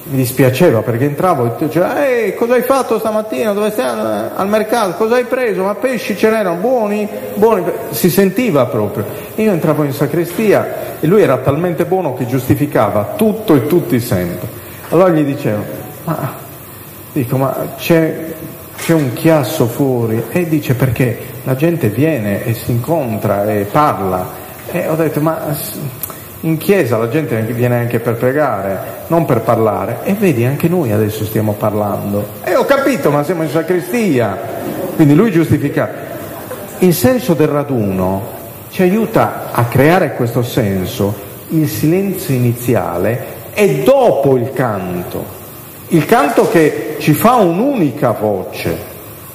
[0.04, 3.52] mi dispiaceva perché entravo e diceva ehi cosa hai fatto stamattina?
[3.52, 4.30] Dove stai?
[4.34, 4.94] Al mercato?
[4.94, 5.62] Cosa hai preso?
[5.62, 6.56] Ma pesci ce n'erano?
[6.56, 7.06] Buoni?
[7.34, 9.04] Buoni si sentiva proprio.
[9.36, 14.48] Io entravo in sacrestia e lui era talmente buono che giustificava tutto e tutti sempre.
[14.88, 15.62] Allora gli dicevo
[16.04, 16.34] ma
[17.12, 18.32] dico ma c'è,
[18.78, 20.24] c'è un chiasso fuori?
[20.30, 25.56] E dice perché la gente viene e si incontra e parla e ho detto ma
[26.42, 29.98] in chiesa la gente viene anche per pregare, non per parlare.
[30.04, 32.26] E vedi, anche noi adesso stiamo parlando.
[32.42, 34.38] E ho capito, ma siamo in sacrestia.
[34.94, 36.08] Quindi lui giustifica.
[36.78, 38.38] Il senso del raduno
[38.70, 41.14] ci aiuta a creare questo senso,
[41.48, 45.38] il silenzio iniziale e dopo il canto.
[45.88, 48.78] Il canto che ci fa un'unica voce,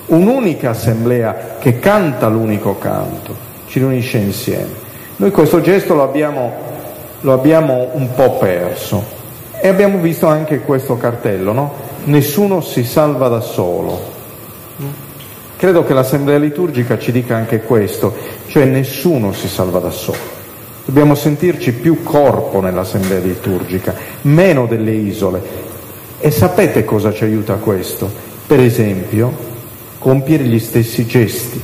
[0.07, 3.35] un'unica assemblea che canta l'unico canto,
[3.67, 4.83] ci riunisce insieme.
[5.17, 6.65] Noi questo gesto lo abbiamo
[7.25, 9.03] lo abbiamo un po' perso.
[9.59, 11.73] E abbiamo visto anche questo cartello, no?
[12.05, 14.13] Nessuno si salva da solo.
[15.57, 18.13] Credo che l'assemblea liturgica ci dica anche questo,
[18.47, 20.33] cioè nessuno si salva da solo.
[20.85, 25.41] Dobbiamo sentirci più corpo nell'assemblea liturgica, meno delle isole.
[26.19, 28.07] E sapete cosa ci aiuta questo?
[28.45, 29.33] Per esempio,
[30.05, 31.59] compiere gli stessi gesti,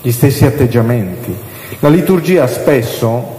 [0.00, 1.36] gli stessi atteggiamenti.
[1.80, 3.34] La liturgia spesso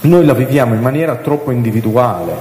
[0.00, 2.32] noi la viviamo in maniera troppo individuale.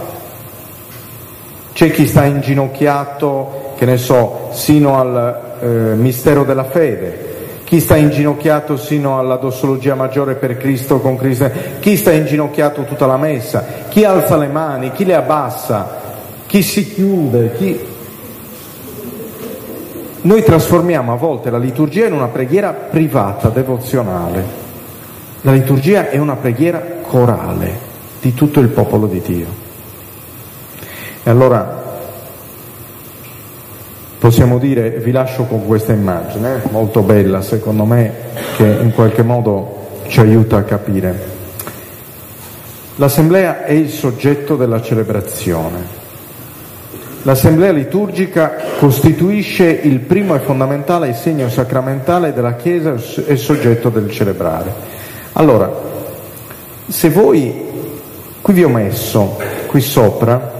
[1.71, 7.95] C'è chi sta inginocchiato, che ne so, sino al eh, mistero della fede, chi sta
[7.95, 11.47] inginocchiato sino alla dossologia maggiore per Cristo con Cristo,
[11.79, 15.95] chi sta inginocchiato tutta la messa, chi alza le mani, chi le abbassa,
[16.47, 17.91] chi si chiude, chi...
[20.23, 24.61] Noi trasformiamo a volte la liturgia in una preghiera privata, devozionale.
[25.41, 27.77] La liturgia è una preghiera corale
[28.21, 29.47] di tutto il popolo di Dio.
[31.23, 31.99] E allora
[34.17, 38.13] possiamo dire, vi lascio con questa immagine, molto bella secondo me,
[38.55, 41.31] che in qualche modo ci aiuta a capire.
[42.95, 46.02] L'assemblea è il soggetto della celebrazione.
[47.25, 52.95] L'assemblea liturgica costituisce il primo e fondamentale segno sacramentale della Chiesa
[53.25, 54.73] e soggetto del celebrare.
[55.33, 55.71] Allora,
[56.85, 57.71] se voi,
[58.41, 60.51] qui vi ho messo, qui sopra,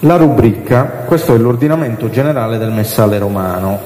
[0.00, 3.78] la rubrica, questo è l'ordinamento generale del messale romano,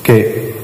[0.00, 0.54] che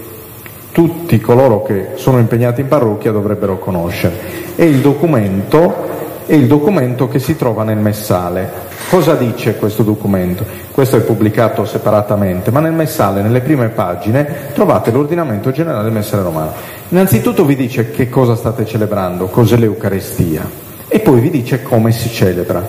[0.72, 4.18] tutti coloro che sono impegnati in parrocchia dovrebbero conoscere.
[4.56, 5.88] È il documento,
[6.26, 8.69] è il documento che si trova nel messale.
[8.90, 10.44] Cosa dice questo documento?
[10.72, 16.24] Questo è pubblicato separatamente, ma nel messale, nelle prime pagine, trovate l'ordinamento generale del messale
[16.24, 16.50] romano.
[16.88, 20.44] Innanzitutto vi dice che cosa state celebrando, cos'è l'Eucarestia
[20.88, 22.66] e poi vi dice come si celebra.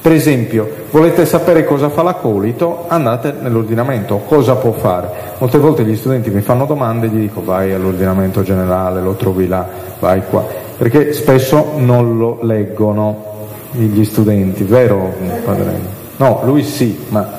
[0.00, 2.86] Per esempio, volete sapere cosa fa l'accolito?
[2.88, 5.10] Andate nell'ordinamento, cosa può fare.
[5.36, 9.46] Molte volte gli studenti mi fanno domande e gli dico vai all'ordinamento generale, lo trovi
[9.46, 10.42] là, vai qua,
[10.78, 13.28] perché spesso non lo leggono
[13.72, 15.14] gli studenti, vero
[15.44, 15.98] padre?
[16.16, 17.38] No, lui sì, ma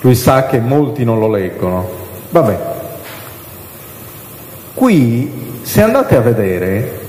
[0.00, 2.00] lui sa che molti non lo leggono.
[2.30, 2.72] Vabbè,
[4.74, 7.00] Qui, se andate a vedere,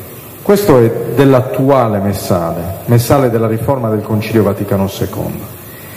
[0.43, 5.41] questo è dell'attuale messale, messale della riforma del Concilio Vaticano II.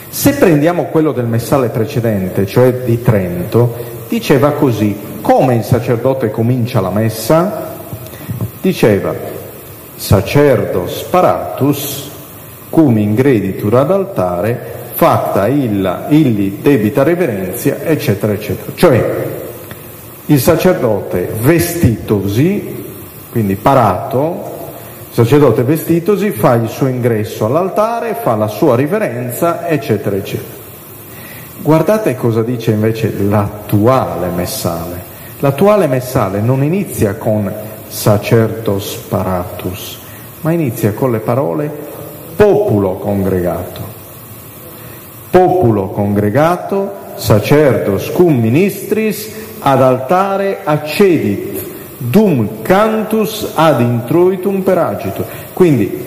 [0.09, 3.75] Se prendiamo quello del messale precedente, cioè di Trento,
[4.07, 7.75] diceva così, come il sacerdote comincia la messa?
[8.59, 9.13] Diceva,
[9.93, 12.09] sacerdo sparatus
[12.69, 18.71] cum ingreditur ad altare fatta illa, illi debita reverenzia, eccetera, eccetera.
[18.73, 19.25] Cioè,
[20.25, 22.83] il sacerdote vestitosi,
[23.29, 24.55] quindi parato,
[25.07, 30.55] il sacerdote vestitosi fa il suo ingresso all'altare, fa la sua riverenza, eccetera, eccetera.
[31.61, 35.15] Guardate cosa dice invece l'attuale messale.
[35.39, 37.51] L'attuale messale non inizia con
[37.87, 39.99] sacerdos paratus,
[40.41, 41.71] ma inizia con le parole
[42.37, 43.81] populo congregato.
[45.31, 49.29] Populo congregato sacerdos cum ministris
[49.59, 51.65] ad altare accedit,
[51.97, 55.25] dum cantus ad introitum per agito.
[55.53, 56.05] Quindi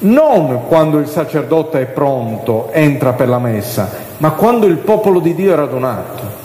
[0.00, 5.34] non quando il sacerdote è pronto, entra per la messa, ma quando il popolo di
[5.34, 6.41] Dio è radunato.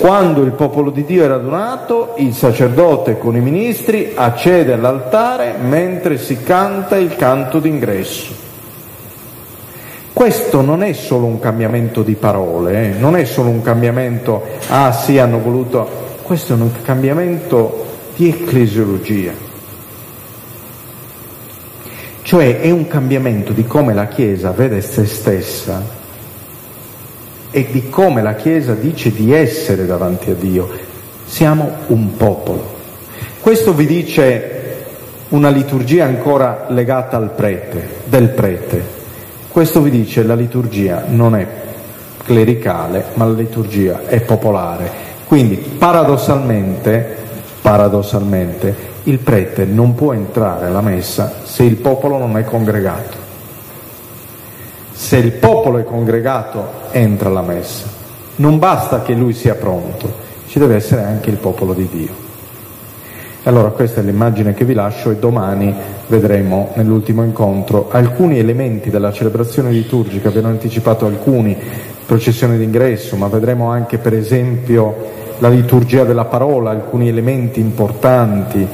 [0.00, 6.16] Quando il popolo di Dio è radunato, il sacerdote con i ministri accede all'altare mentre
[6.16, 8.32] si canta il canto d'ingresso.
[10.10, 12.98] Questo non è solo un cambiamento di parole, eh?
[12.98, 15.86] non è solo un cambiamento, ah sì, hanno voluto,
[16.22, 17.84] questo è un cambiamento
[18.16, 19.32] di ecclesiologia.
[22.22, 25.99] Cioè è un cambiamento di come la Chiesa vede se stessa
[27.50, 30.68] e di come la Chiesa dice di essere davanti a Dio.
[31.24, 32.78] Siamo un popolo.
[33.40, 34.58] Questo vi dice
[35.30, 38.98] una liturgia ancora legata al prete, del prete.
[39.48, 41.46] Questo vi dice la liturgia non è
[42.24, 45.08] clericale, ma la liturgia è popolare.
[45.26, 47.16] Quindi paradossalmente,
[47.62, 53.19] paradossalmente il prete non può entrare alla messa se il popolo non è congregato.
[55.00, 57.86] Se il popolo è congregato entra alla messa.
[58.36, 60.12] Non basta che lui sia pronto,
[60.46, 62.12] ci deve essere anche il popolo di Dio.
[63.44, 65.74] Allora questa è l'immagine che vi lascio e domani
[66.06, 71.56] vedremo nell'ultimo incontro alcuni elementi della celebrazione liturgica, vi hanno anticipato alcuni,
[72.04, 74.94] processione d'ingresso, ma vedremo anche per esempio
[75.38, 78.68] la liturgia della parola, alcuni elementi importanti,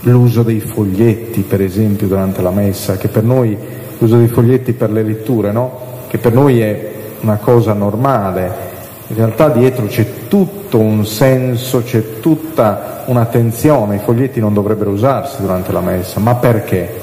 [0.00, 3.56] l'uso dei foglietti, per esempio, durante la messa, che per noi,
[3.98, 5.84] l'uso dei foglietti per le letture, no?
[6.08, 8.64] che per noi è una cosa normale,
[9.08, 15.40] in realtà dietro c'è tutto un senso, c'è tutta un'attenzione, i foglietti non dovrebbero usarsi
[15.40, 17.02] durante la messa, ma perché?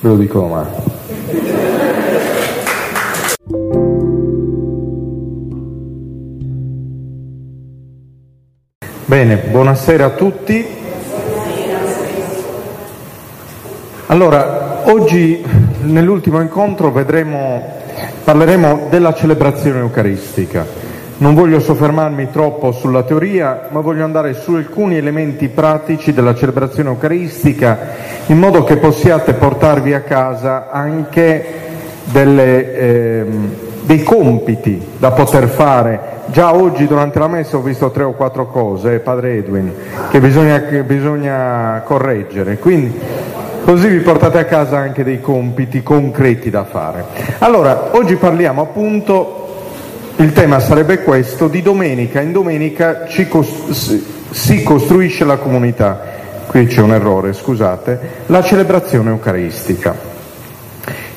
[0.00, 0.68] Ve lo dico domani.
[9.04, 10.64] Bene, buonasera a tutti.
[14.06, 15.44] Allora, oggi
[15.82, 17.62] nell'ultimo incontro vedremo,
[18.24, 20.88] parleremo della celebrazione eucaristica.
[21.18, 26.88] Non voglio soffermarmi troppo sulla teoria, ma voglio andare su alcuni elementi pratici della celebrazione
[26.88, 27.78] eucaristica,
[28.26, 31.44] in modo che possiate portarvi a casa anche
[32.04, 33.26] delle, eh,
[33.82, 36.18] dei compiti da poter fare.
[36.26, 39.72] Già oggi durante la messa ho visto tre o quattro cose, padre Edwin,
[40.10, 42.56] che bisogna, che bisogna correggere.
[42.56, 42.98] Quindi
[43.64, 47.04] Così vi portate a casa anche dei compiti concreti da fare.
[47.38, 49.62] Allora, oggi parliamo appunto,
[50.16, 56.18] il tema sarebbe questo, di domenica in domenica cost- si costruisce la comunità.
[56.46, 60.08] Qui c'è un errore, scusate, la celebrazione eucaristica.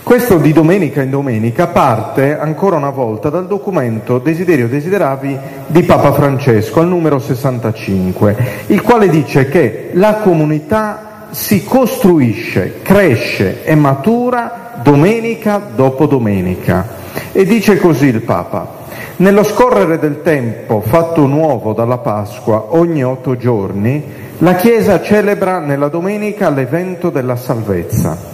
[0.03, 5.37] Questo di domenica in domenica parte ancora una volta dal documento Desiderio Desideravi
[5.67, 8.35] di Papa Francesco al numero 65,
[8.67, 17.01] il quale dice che la comunità si costruisce, cresce e matura domenica dopo domenica.
[17.31, 18.81] E dice così il Papa,
[19.17, 24.03] nello scorrere del tempo fatto nuovo dalla Pasqua ogni otto giorni,
[24.39, 28.31] la Chiesa celebra nella domenica l'evento della salvezza.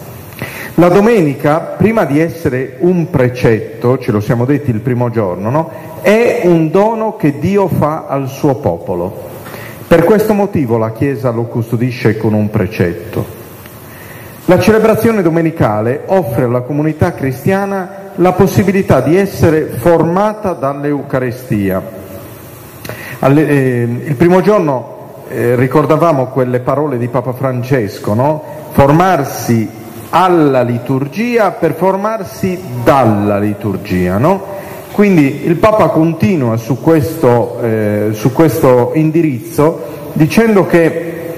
[0.75, 5.71] La domenica, prima di essere un precetto, ce lo siamo detti il primo giorno, no?
[6.01, 9.37] è un dono che Dio fa al suo popolo.
[9.89, 13.25] Per questo motivo la Chiesa lo custodisce con un precetto.
[14.45, 21.81] La celebrazione domenicale offre alla comunità cristiana la possibilità di essere formata dall'Eucarestia.
[23.17, 28.43] Alle, eh, il primo giorno eh, ricordavamo quelle parole di Papa Francesco, no?
[28.69, 29.67] formarsi
[30.11, 34.19] alla liturgia per formarsi dalla liturgia.
[34.19, 34.58] No?
[34.99, 41.35] Quindi il Papa continua su questo, eh, su questo indirizzo dicendo che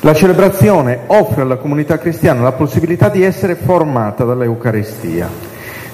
[0.00, 5.30] la celebrazione offre alla comunità cristiana la possibilità di essere formata dall'Eucarestia.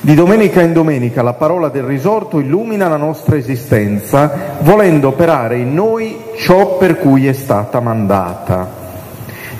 [0.01, 5.72] Di domenica in domenica la parola del risorto illumina la nostra esistenza, volendo operare in
[5.72, 8.80] noi ciò per cui è stata mandata.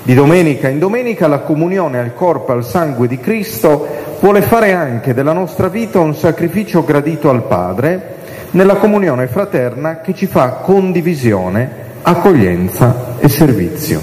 [0.03, 3.87] Di domenica in domenica la comunione al corpo e al sangue di Cristo
[4.19, 8.15] vuole fare anche della nostra vita un sacrificio gradito al Padre
[8.51, 11.69] nella comunione fraterna che ci fa condivisione,
[12.01, 14.01] accoglienza e servizio.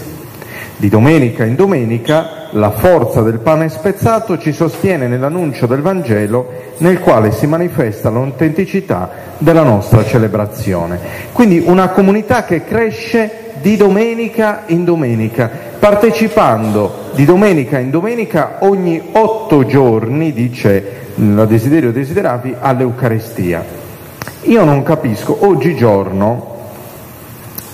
[0.77, 7.01] Di domenica in domenica la forza del pane spezzato ci sostiene nell'annuncio del Vangelo nel
[7.01, 11.01] quale si manifesta l'autenticità della nostra celebrazione.
[11.33, 19.01] Quindi una comunità che cresce di domenica in domenica, partecipando di domenica in domenica ogni
[19.13, 23.65] otto giorni, dice la desiderio desideravi, all'Eucaristia.
[24.43, 26.57] Io non capisco, oggigiorno,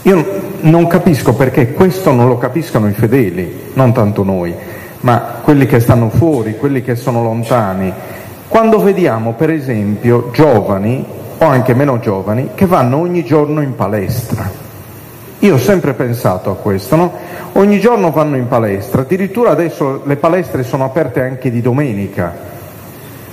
[0.03, 4.55] io non capisco perché questo non lo capiscano i fedeli, non tanto noi,
[5.01, 7.93] ma quelli che stanno fuori, quelli che sono lontani.
[8.49, 11.05] Quando vediamo per esempio giovani
[11.39, 14.64] o anche meno giovani che vanno ogni giorno in palestra.
[15.45, 17.13] Io ho sempre pensato a questo, no?
[17.53, 22.35] Ogni giorno vanno in palestra, addirittura adesso le palestre sono aperte anche di domenica.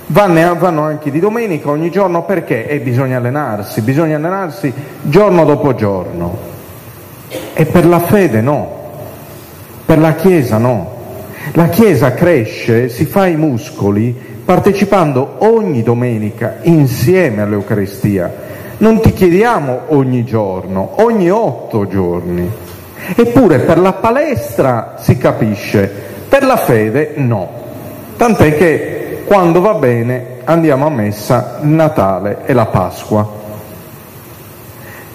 [0.08, 2.68] Vanno, anche di domenica ogni giorno perché?
[2.68, 6.38] E bisogna allenarsi, bisogna allenarsi giorno dopo giorno.
[7.54, 8.90] E per la fede no,
[9.86, 11.00] per la Chiesa no.
[11.54, 18.51] La Chiesa cresce, si fa i muscoli partecipando ogni domenica insieme all'Eucaristia.
[18.82, 22.50] Non ti chiediamo ogni giorno, ogni otto giorni.
[23.16, 25.88] Eppure per la palestra si capisce,
[26.28, 27.48] per la fede no.
[28.18, 33.30] Tant'è che quando va bene andiamo a messa il Natale e la Pasqua.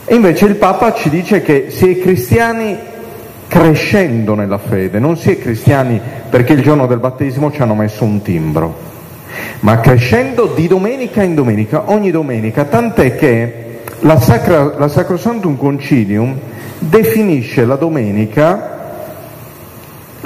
[0.05, 2.79] E invece il Papa ci dice che si è cristiani
[3.49, 6.01] crescendo nella fede, non si è cristiani
[6.31, 8.75] perché il giorno del battesimo ci hanno messo un timbro,
[9.61, 16.39] ma crescendo di domenica in domenica, ogni domenica, tant'è che la, Sacra, la Sacrosantum Concilium
[16.79, 18.75] definisce la domenica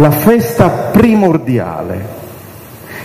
[0.00, 2.18] la festa primordiale.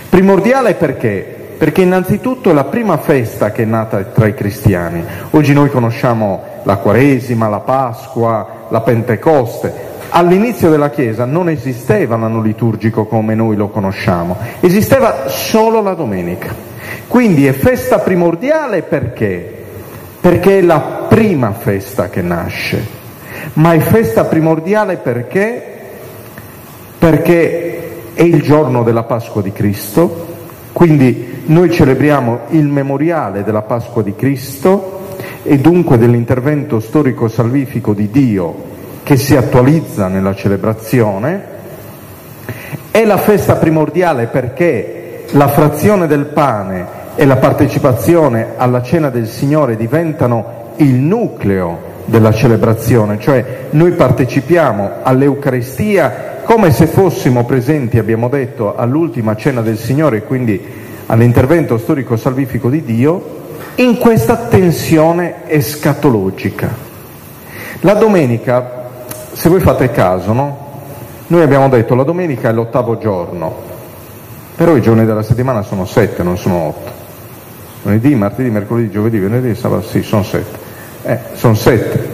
[0.10, 1.54] Primordiale perché?
[1.58, 5.04] Perché innanzitutto è la prima festa che è nata tra i cristiani.
[5.32, 9.74] Oggi noi conosciamo la Quaresima, la Pasqua, la Pentecoste,
[10.18, 16.54] all'inizio della Chiesa non esisteva l'anno liturgico come noi lo conosciamo, esisteva solo la domenica.
[17.08, 19.64] Quindi è festa primordiale perché?
[20.20, 22.84] Perché è la prima festa che nasce,
[23.54, 25.62] ma è festa primordiale perché?
[26.98, 30.34] Perché è il giorno della Pasqua di Cristo,
[30.72, 35.02] quindi noi celebriamo il memoriale della Pasqua di Cristo
[35.44, 38.74] e dunque dell'intervento storico-salvifico di Dio
[39.06, 41.44] che si attualizza nella celebrazione,
[42.90, 49.28] è la festa primordiale perché la frazione del pane e la partecipazione alla cena del
[49.28, 58.28] Signore diventano il nucleo della celebrazione, cioè noi partecipiamo all'Eucaristia come se fossimo presenti, abbiamo
[58.28, 60.60] detto, all'ultima cena del Signore, quindi
[61.06, 63.44] all'intervento storico-salvifico di Dio,
[63.76, 66.74] in questa tensione escatologica.
[67.82, 68.85] La domenica
[69.36, 70.58] se voi fate caso, no?
[71.28, 73.54] Noi abbiamo detto la domenica è l'ottavo giorno,
[74.56, 76.92] però i giorni della settimana sono sette, non sono otto.
[77.82, 80.58] Lunedì, martedì, mercoledì, giovedì, venerdì, sabato, sì, sono sette.
[81.04, 82.10] Eh, sono sette.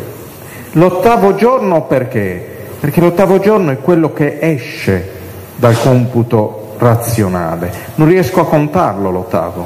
[0.72, 2.65] L'ottavo giorno perché?
[2.80, 5.11] Perché l'ottavo giorno è quello che esce
[5.57, 7.72] dal computo razionale.
[7.95, 9.65] Non riesco a contarlo l'ottavo,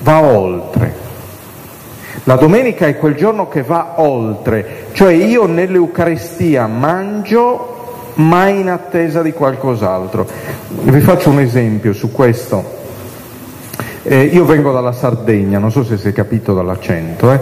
[0.00, 1.05] va oltre.
[2.28, 9.22] La domenica è quel giorno che va oltre, cioè io nell'Eucaristia mangio mai in attesa
[9.22, 10.26] di qualcos'altro.
[10.68, 12.64] Vi faccio un esempio su questo.
[14.02, 17.40] Eh, io vengo dalla Sardegna, non so se si è capito dall'accento, eh?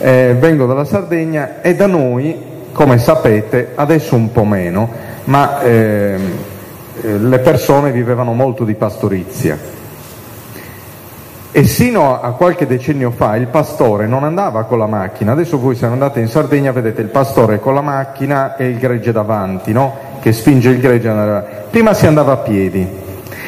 [0.00, 2.36] Eh, vengo dalla Sardegna e da noi,
[2.72, 4.90] come sapete, adesso un po' meno,
[5.26, 6.20] ma ehm,
[7.02, 9.83] eh, le persone vivevano molto di pastorizia
[11.56, 15.76] e sino a qualche decennio fa il pastore non andava con la macchina, adesso voi
[15.76, 19.94] se andate in Sardegna vedete il pastore con la macchina e il gregge davanti, no?
[20.20, 21.14] che spinge il gregge.
[21.70, 22.84] Prima si andava a piedi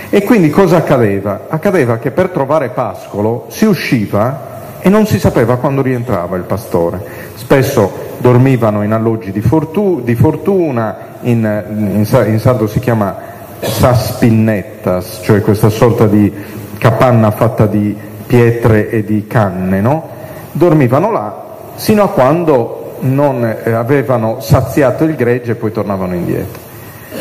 [0.08, 1.46] e quindi cosa accadeva?
[1.48, 7.04] Accadeva che per trovare pascolo si usciva e non si sapeva quando rientrava il pastore.
[7.34, 11.64] Spesso dormivano in alloggi di, fortu- di fortuna, in,
[11.96, 13.16] in, in sardo si chiama
[13.58, 16.32] saspinnettas, cioè questa sorta di
[16.78, 17.96] capanna fatta di
[18.26, 20.08] pietre e di canne, no?
[20.52, 21.44] dormivano là
[21.76, 26.64] sino a quando non eh, avevano saziato il gregge e poi tornavano indietro.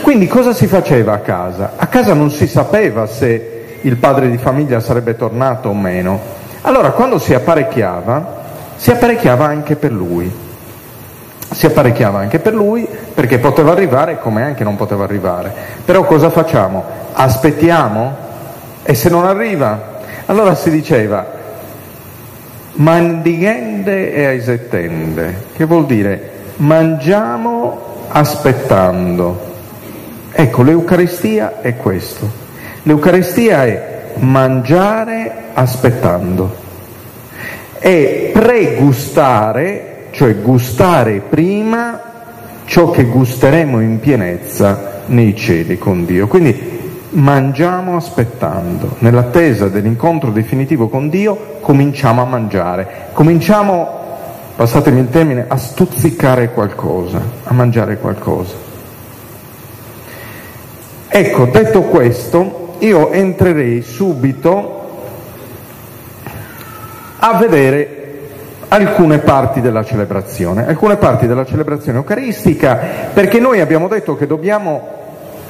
[0.02, 1.74] Quindi cosa si faceva a casa?
[1.76, 6.20] A casa non si sapeva se il padre di famiglia sarebbe tornato o meno.
[6.62, 8.44] Allora quando si apparecchiava,
[8.76, 10.44] si apparecchiava anche per lui.
[11.52, 15.54] Si apparecchiava anche per lui perché poteva arrivare come anche non poteva arrivare.
[15.84, 16.84] Però cosa facciamo?
[17.14, 18.24] Aspettiamo
[18.88, 21.26] e se non arriva, allora si diceva
[22.74, 29.54] mandighende e aisettende, che vuol dire mangiamo aspettando.
[30.32, 32.30] Ecco, l'Eucaristia è questo.
[32.84, 36.64] L'Eucaristia è mangiare aspettando.
[37.80, 42.02] È pregustare, cioè gustare prima
[42.66, 46.28] ciò che gusteremo in pienezza nei cieli con Dio.
[46.28, 46.76] Quindi
[47.16, 53.88] mangiamo aspettando, nell'attesa dell'incontro definitivo con Dio cominciamo a mangiare, cominciamo,
[54.56, 58.56] passatemi il termine, a stuzzicare qualcosa, a mangiare qualcosa.
[61.08, 64.84] Ecco, detto questo, io entrerei subito
[67.18, 68.02] a vedere
[68.68, 72.78] alcune parti della celebrazione, alcune parti della celebrazione eucaristica,
[73.14, 74.95] perché noi abbiamo detto che dobbiamo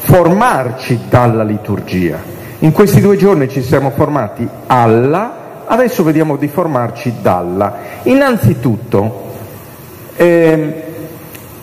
[0.05, 2.21] formarci dalla liturgia.
[2.59, 7.77] In questi due giorni ci siamo formati alla, adesso vediamo di formarci dalla.
[8.03, 9.23] Innanzitutto
[10.15, 10.83] eh,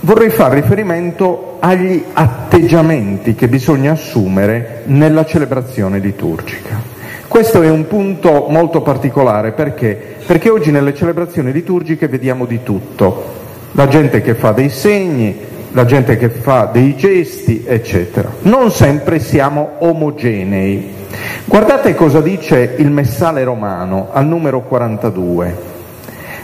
[0.00, 6.80] vorrei fare riferimento agli atteggiamenti che bisogna assumere nella celebrazione liturgica.
[7.28, 10.16] Questo è un punto molto particolare perché?
[10.26, 13.40] Perché oggi nelle celebrazioni liturgiche vediamo di tutto,
[13.72, 18.30] la gente che fa dei segni, la gente che fa dei gesti, eccetera.
[18.42, 21.00] Non sempre siamo omogenei.
[21.44, 25.70] Guardate cosa dice il Messale romano al numero 42.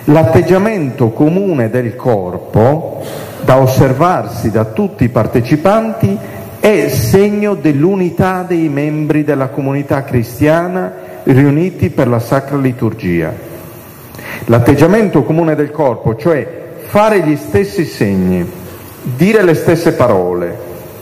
[0.04, 3.02] L'atteggiamento comune del corpo,
[3.44, 6.16] da osservarsi da tutti i partecipanti,
[6.60, 10.92] è segno dell'unità dei membri della comunità cristiana
[11.24, 13.32] riuniti per la sacra liturgia.
[14.46, 18.46] L'atteggiamento comune del corpo, cioè fare gli stessi segni,
[19.02, 20.56] dire le stesse parole,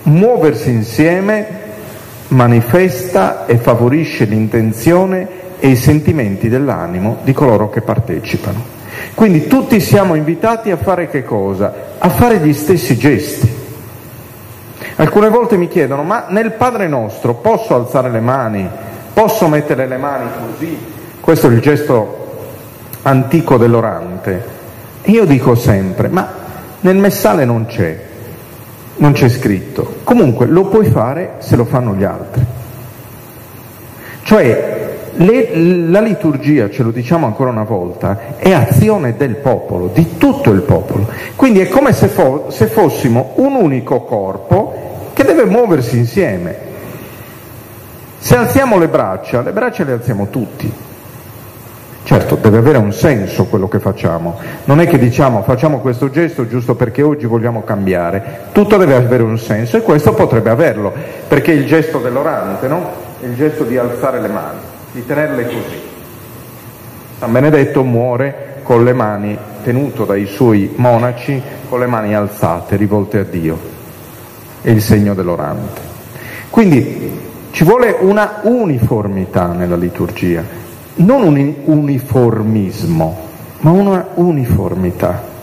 [0.05, 1.47] muoversi insieme,
[2.29, 8.75] manifesta e favorisce l'intenzione e i sentimenti dell'animo di coloro che partecipano.
[9.15, 11.73] Quindi tutti siamo invitati a fare che cosa?
[11.99, 13.65] A fare gli stessi gesti.
[14.97, 18.69] Alcune volte mi chiedono, ma nel Padre nostro posso alzare le mani?
[19.13, 20.79] Posso mettere le mani così?
[21.21, 22.25] Questo è il gesto
[23.03, 24.55] antico dell'orante.
[25.05, 26.45] Io dico sempre, ma
[26.81, 27.99] nel messale non c'è,
[28.97, 29.97] non c'è scritto.
[30.05, 32.45] Comunque lo puoi fare se lo fanno gli altri.
[34.23, 34.77] Cioè
[35.17, 35.57] le,
[35.89, 40.63] la liturgia, ce lo diciamo ancora una volta, è azione del popolo, di tutto il
[40.63, 41.09] popolo.
[41.37, 46.65] Quindi è come se, fo, se fossimo un unico corpo che deve muoversi insieme.
[48.19, 50.71] Se alziamo le braccia, le braccia le alziamo tutti,
[52.07, 56.47] Certo, deve avere un senso quello che facciamo, non è che diciamo facciamo questo gesto
[56.47, 60.93] giusto perché oggi vogliamo cambiare, tutto deve avere un senso e questo potrebbe averlo,
[61.27, 62.93] perché il gesto dell'orante, no?
[63.23, 64.59] Il gesto di alzare le mani,
[64.93, 65.81] di tenerle così.
[67.19, 73.19] San Benedetto muore con le mani, tenuto dai suoi monaci, con le mani alzate, rivolte
[73.19, 73.59] a Dio,
[74.63, 75.81] è il segno dell'orante.
[76.51, 80.66] Quindi ci vuole una uniformità nella liturgia,
[80.97, 83.17] non un uniformismo,
[83.61, 85.35] ma una uniformità.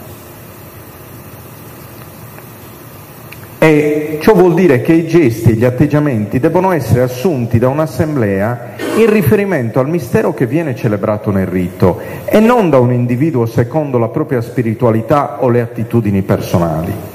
[3.59, 8.71] E ciò vuol dire che i gesti e gli atteggiamenti devono essere assunti da un'assemblea
[8.97, 13.97] in riferimento al mistero che viene celebrato nel rito e non da un individuo secondo
[13.97, 17.12] la propria spiritualità o le attitudini personali.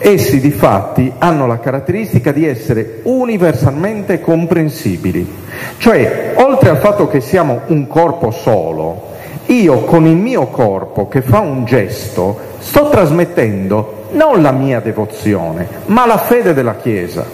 [0.00, 5.26] Essi di fatti hanno la caratteristica di essere universalmente comprensibili,
[5.78, 9.06] cioè oltre al fatto che siamo un corpo solo,
[9.46, 15.66] io con il mio corpo che fa un gesto sto trasmettendo non la mia devozione,
[15.86, 17.26] ma la fede della Chiesa.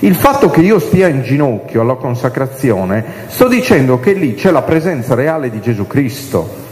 [0.00, 4.62] Il fatto che io stia in ginocchio alla consacrazione, sto dicendo che lì c'è la
[4.62, 6.66] presenza reale di Gesù Cristo.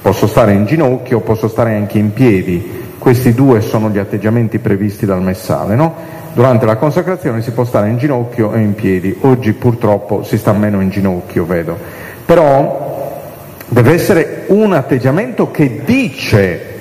[0.00, 5.06] Posso stare in ginocchio, posso stare anche in piedi, questi due sono gli atteggiamenti previsti
[5.06, 5.94] dal messale, no?
[6.32, 10.52] Durante la consacrazione si può stare in ginocchio e in piedi, oggi purtroppo si sta
[10.52, 11.76] meno in ginocchio, vedo.
[12.24, 13.22] Però
[13.66, 16.76] deve essere un atteggiamento che dice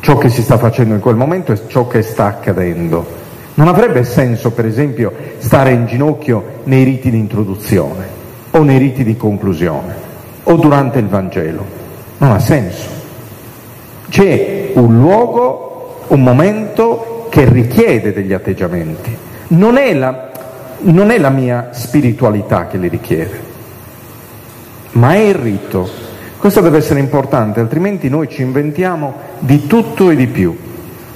[0.00, 3.18] ciò che si sta facendo in quel momento e ciò che sta accadendo.
[3.54, 8.06] Non avrebbe senso, per esempio, stare in ginocchio nei riti di introduzione
[8.52, 9.94] o nei riti di conclusione
[10.44, 11.64] o durante il Vangelo.
[12.18, 12.99] Non ha senso.
[14.10, 19.16] C'è un luogo, un momento che richiede degli atteggiamenti.
[19.48, 20.30] Non è la,
[20.80, 23.40] non è la mia spiritualità che li richiede,
[24.92, 25.88] ma è il rito.
[26.38, 30.58] Questo deve essere importante, altrimenti noi ci inventiamo di tutto e di più.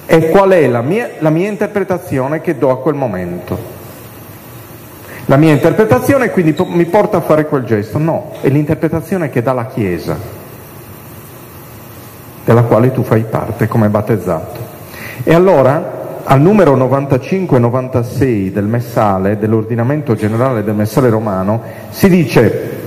[0.07, 3.59] E qual è la mia, la mia interpretazione che do a quel momento?
[5.25, 7.99] La mia interpretazione quindi mi porta a fare quel gesto?
[7.99, 10.34] No, è l'interpretazione che dà la Chiesa
[12.45, 14.61] della quale tu fai parte come battezzato.
[15.23, 22.83] E allora al numero 95-96 del Messale, dell'ordinamento generale del Messale romano, si dice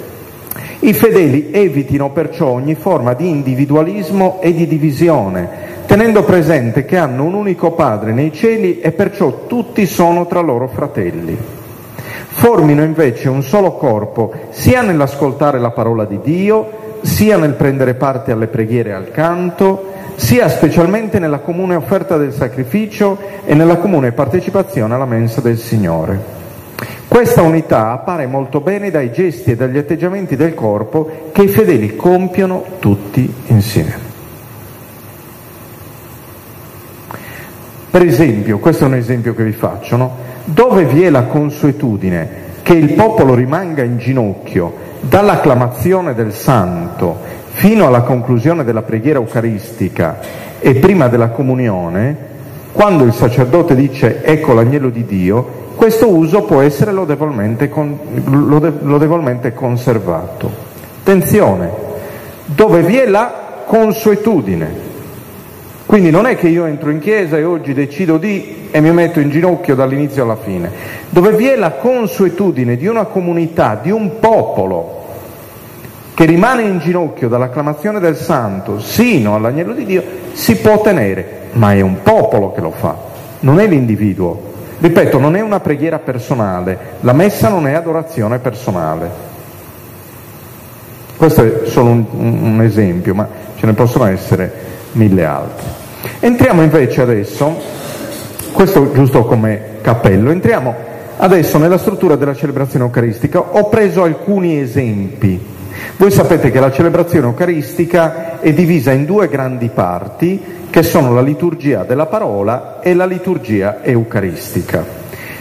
[0.79, 5.49] i fedeli evitino perciò ogni forma di individualismo e di divisione,
[5.85, 10.67] tenendo presente che hanno un unico Padre nei cieli e perciò tutti sono tra loro
[10.67, 11.37] fratelli.
[12.27, 16.69] Formino invece un solo corpo sia nell'ascoltare la parola di Dio,
[17.01, 22.33] sia nel prendere parte alle preghiere e al canto, sia specialmente nella comune offerta del
[22.33, 26.35] sacrificio e nella comune partecipazione alla mensa del Signore.
[27.07, 31.95] Questa unità appare molto bene dai gesti e dagli atteggiamenti del corpo che i fedeli
[31.95, 34.05] compiono tutti insieme.
[37.89, 40.15] Per esempio, questo è un esempio che vi faccio, no?
[40.45, 47.17] dove vi è la consuetudine che il popolo rimanga in ginocchio dall'acclamazione del santo
[47.49, 50.19] fino alla conclusione della preghiera eucaristica
[50.59, 52.15] e prima della comunione,
[52.71, 57.97] quando il sacerdote dice ecco l'agnello di Dio, questo uso può essere lodevolmente, con,
[58.81, 60.49] lodevolmente conservato.
[61.01, 61.69] Attenzione,
[62.45, 64.86] dove vi è la consuetudine.
[65.87, 69.21] Quindi non è che io entro in chiesa e oggi decido di e mi metto
[69.21, 70.69] in ginocchio dall'inizio alla fine.
[71.09, 75.05] Dove vi è la consuetudine di una comunità, di un popolo
[76.13, 81.73] che rimane in ginocchio dall'acclamazione del santo sino all'agnello di Dio, si può tenere, ma
[81.73, 82.97] è un popolo che lo fa,
[83.39, 84.55] non è l'individuo.
[84.79, 89.09] Ripeto, non è una preghiera personale, la messa non è adorazione personale.
[91.15, 94.51] Questo è solo un, un esempio, ma ce ne possono essere
[94.91, 95.76] mille altri.
[96.19, 97.55] Entriamo invece adesso,
[98.51, 100.75] questo giusto come cappello, entriamo
[101.17, 103.39] adesso nella struttura della celebrazione eucaristica.
[103.39, 105.39] Ho preso alcuni esempi.
[105.97, 111.21] Voi sapete che la celebrazione eucaristica è divisa in due grandi parti, che sono la
[111.21, 114.85] liturgia della parola e la liturgia eucaristica.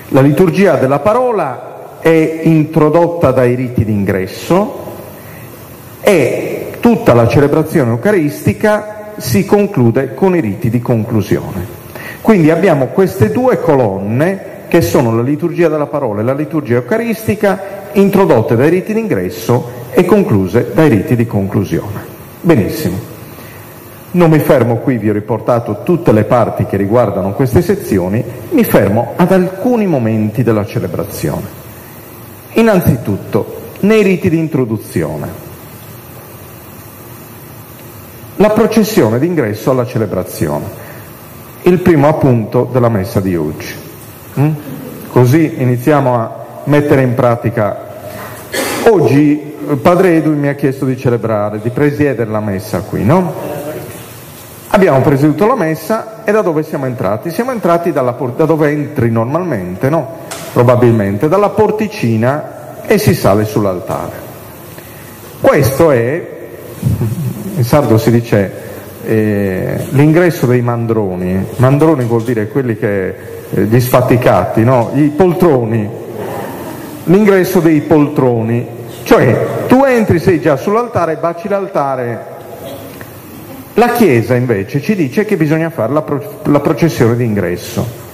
[0.09, 4.85] La liturgia della parola è introdotta dai riti d'ingresso
[6.01, 11.85] e tutta la celebrazione eucaristica si conclude con i riti di conclusione.
[12.21, 17.91] Quindi abbiamo queste due colonne che sono la liturgia della parola e la liturgia eucaristica
[17.93, 22.15] introdotte dai riti d'ingresso e concluse dai riti di conclusione.
[22.41, 23.15] Benissimo.
[24.13, 28.65] Non mi fermo qui, vi ho riportato tutte le parti che riguardano queste sezioni, mi
[28.65, 31.65] fermo ad alcuni momenti della celebrazione.
[32.55, 35.46] Innanzitutto, nei riti di introduzione.
[38.37, 40.65] La processione d'ingresso alla celebrazione,
[41.63, 43.75] il primo appunto della messa di oggi.
[44.39, 44.51] Mm?
[45.11, 47.85] Così iniziamo a mettere in pratica.
[48.91, 53.33] Oggi Padre Edu mi ha chiesto di celebrare, di presiedere la messa qui, no?
[54.69, 57.31] Abbiamo presieduto la messa e da dove siamo entrati?
[57.31, 60.19] Siamo entrati dalla, da dove entri normalmente, no?
[60.53, 64.13] Probabilmente, dalla porticina e si sale sull'altare.
[65.41, 66.35] Questo è,
[67.57, 68.53] in sardo si dice,
[69.05, 71.45] eh, l'ingresso dei mandroni.
[71.57, 73.15] Mandroni vuol dire quelli che,
[73.51, 74.93] eh, gli sfaticati, no?
[74.95, 75.89] I poltroni.
[77.05, 78.67] L'ingresso dei poltroni.
[79.03, 82.35] Cioè, tu entri, sei già sull'altare, baci l'altare
[83.79, 88.05] la Chiesa invece ci dice che bisogna fare la, pro- la processione d'ingresso.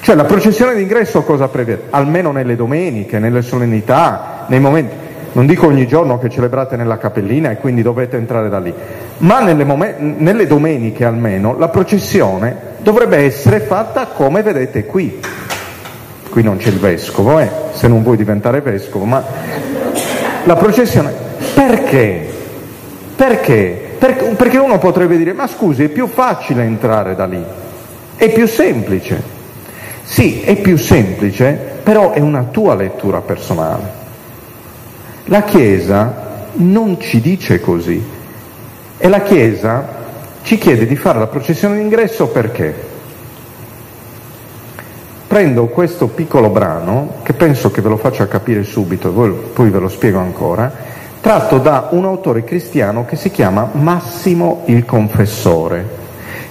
[0.00, 1.84] Cioè la processione d'ingresso cosa prevede?
[1.90, 4.94] Almeno nelle domeniche, nelle solennità, nei momenti,
[5.38, 8.74] non dico ogni giorno che celebrate nella cappellina e quindi dovete entrare da lì,
[9.18, 15.20] ma nelle, mom- nelle domeniche almeno la processione dovrebbe essere fatta come vedete qui.
[16.28, 19.22] Qui non c'è il vescovo, eh, se non vuoi diventare vescovo, ma
[20.42, 21.12] la processione
[21.54, 22.28] perché?
[23.14, 23.90] Perché?
[23.96, 27.44] perché uno potrebbe dire, ma scusi, è più facile entrare da lì,
[28.16, 29.36] è più semplice.
[30.02, 31.52] Sì, è più semplice,
[31.84, 33.97] però è una tua lettura personale.
[35.30, 38.02] La Chiesa non ci dice così
[38.96, 39.86] e la Chiesa
[40.40, 42.74] ci chiede di fare la processione d'ingresso perché?
[45.26, 49.90] Prendo questo piccolo brano, che penso che ve lo faccia capire subito, poi ve lo
[49.90, 50.72] spiego ancora,
[51.20, 55.86] tratto da un autore cristiano che si chiama Massimo il Confessore,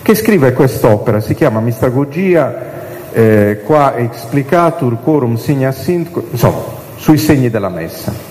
[0.03, 6.61] che scrive quest'opera, si chiama Mistagogia eh, qua explicatur quorum signa sint, insomma,
[6.95, 8.26] sui segni della messa.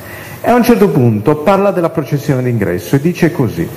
[0.46, 3.68] E a un certo punto parla della processione d'ingresso e dice così,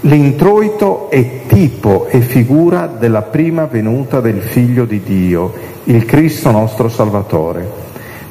[0.00, 5.52] l'introito è tipo e figura della prima venuta del Figlio di Dio,
[5.84, 7.84] il Cristo nostro Salvatore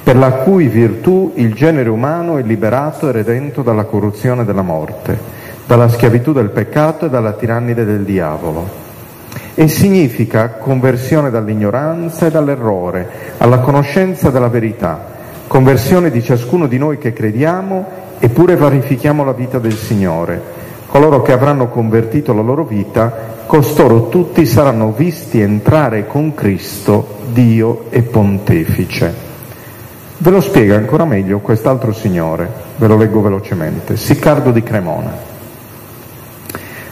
[0.03, 5.17] per la cui virtù il genere umano è liberato e redento dalla corruzione della morte,
[5.65, 8.69] dalla schiavitù del peccato e dalla tirannide del diavolo.
[9.55, 15.14] E significa conversione dall'ignoranza e dall'errore alla conoscenza della verità,
[15.47, 20.41] conversione di ciascuno di noi che crediamo eppure verifichiamo la vita del Signore,
[20.87, 27.85] coloro che avranno convertito la loro vita, costoro tutti saranno visti entrare con Cristo, Dio
[27.89, 29.13] e Pontefice.
[30.17, 35.11] Ve lo spiega ancora meglio quest'altro signore, ve lo leggo velocemente, Siccardo di Cremona.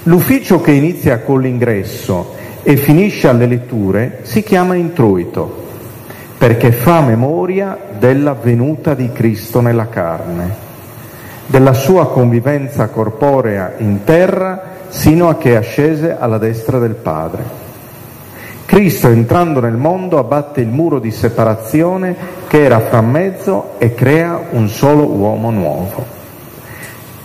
[0.03, 5.61] L'ufficio che inizia con l'ingresso e finisce alle letture si chiama introito,
[6.44, 10.53] perché fa memoria della venuta di Cristo nella carne
[11.45, 17.44] della sua convivenza corporea in terra sino a che ascese alla destra del Padre.
[18.65, 22.14] Cristo entrando nel mondo abbatte il muro di separazione
[22.48, 26.06] che era fra mezzo e crea un solo uomo nuovo.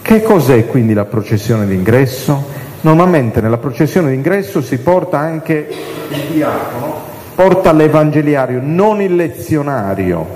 [0.01, 2.67] Che cos'è quindi la processione d'ingresso?
[2.83, 5.69] Normalmente nella processione d'ingresso si porta anche
[6.11, 6.98] il diacono,
[7.39, 10.27] porta l'evangeliario, non il lezionario,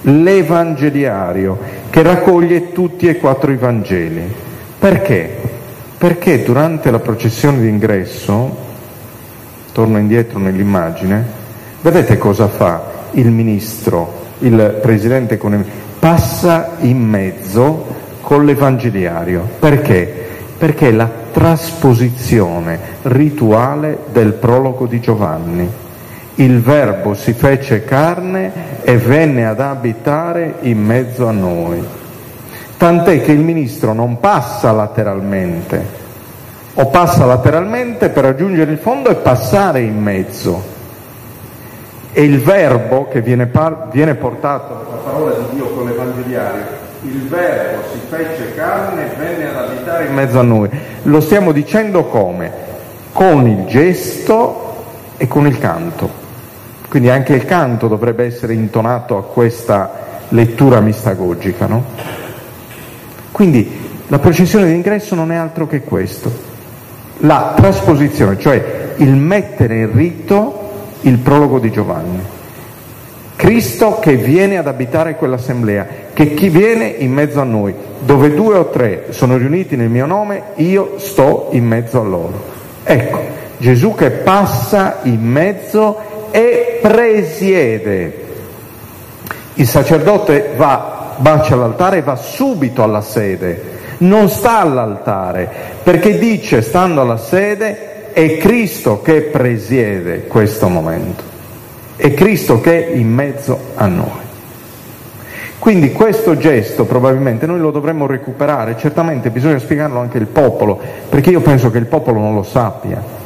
[0.00, 1.58] l'Evangeliario,
[1.90, 4.22] che raccoglie tutti e quattro i Vangeli.
[4.78, 5.36] Perché?
[5.98, 8.56] Perché durante la processione d'ingresso,
[9.72, 11.22] torno indietro nell'immagine,
[11.82, 15.68] vedete cosa fa il ministro, il presidente economico?
[15.98, 17.84] Passa in mezzo
[18.22, 19.46] con l'Evangeliario.
[19.58, 20.28] Perché?
[20.56, 25.84] Perché è la trasposizione rituale del prologo di Giovanni
[26.36, 31.82] il Verbo si fece carne e venne ad abitare in mezzo a noi.
[32.76, 36.04] Tant'è che il ministro non passa lateralmente,
[36.74, 40.74] o passa lateralmente per raggiungere il fondo e passare in mezzo.
[42.12, 46.64] E il verbo che viene, par- viene portato, la parola di Dio con l'Evangeliario,
[47.02, 50.68] il verbo si fece carne e venne ad abitare in mezzo a noi.
[51.04, 52.64] Lo stiamo dicendo come?
[53.12, 54.74] Con il gesto
[55.16, 56.24] e con il canto.
[56.96, 59.90] Quindi anche il canto dovrebbe essere intonato a questa
[60.30, 61.66] lettura mistagogica.
[61.66, 61.84] No?
[63.32, 63.70] Quindi
[64.06, 66.32] la processione d'ingresso non è altro che questo,
[67.18, 70.70] la trasposizione, cioè il mettere in rito
[71.02, 72.18] il prologo di Giovanni.
[73.36, 77.74] Cristo che viene ad abitare quell'assemblea, che chi viene in mezzo a noi,
[78.06, 82.42] dove due o tre sono riuniti nel mio nome, io sto in mezzo a loro.
[82.84, 83.20] Ecco,
[83.58, 86.05] Gesù che passa in mezzo
[86.36, 88.24] e presiede.
[89.54, 93.62] Il sacerdote va, bacia l'altare e va subito alla sede,
[93.98, 95.48] non sta all'altare,
[95.82, 101.22] perché dice, stando alla sede, è Cristo che presiede questo momento,
[101.96, 104.24] è Cristo che è in mezzo a noi.
[105.58, 111.30] Quindi questo gesto probabilmente noi lo dovremmo recuperare, certamente bisogna spiegarlo anche al popolo, perché
[111.30, 113.24] io penso che il popolo non lo sappia.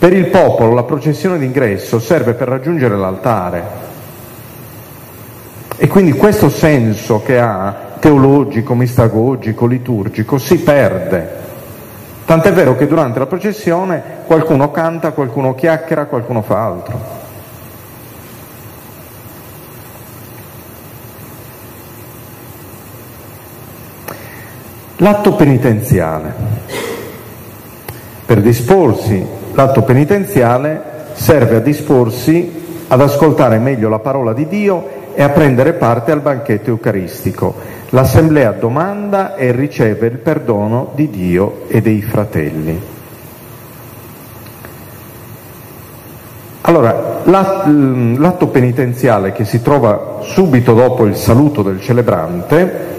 [0.00, 3.62] Per il popolo la processione d'ingresso serve per raggiungere l'altare
[5.76, 11.28] e quindi questo senso che ha teologico, mistagogico, liturgico si perde.
[12.24, 17.00] Tant'è vero che durante la processione qualcuno canta, qualcuno chiacchiera, qualcuno fa altro.
[24.96, 26.34] L'atto penitenziale.
[28.24, 30.80] Per disporsi L'atto penitenziale
[31.12, 36.22] serve a disporsi ad ascoltare meglio la parola di Dio e a prendere parte al
[36.22, 37.56] banchetto eucaristico.
[37.90, 42.80] L'assemblea domanda e riceve il perdono di Dio e dei fratelli.
[46.62, 52.89] Allora, l'atto penitenziale che si trova subito dopo il saluto del celebrante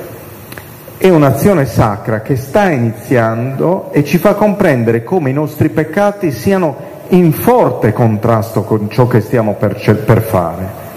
[1.02, 6.76] è un'azione sacra che sta iniziando e ci fa comprendere come i nostri peccati siano
[7.08, 10.90] in forte contrasto con ciò che stiamo per, per fare.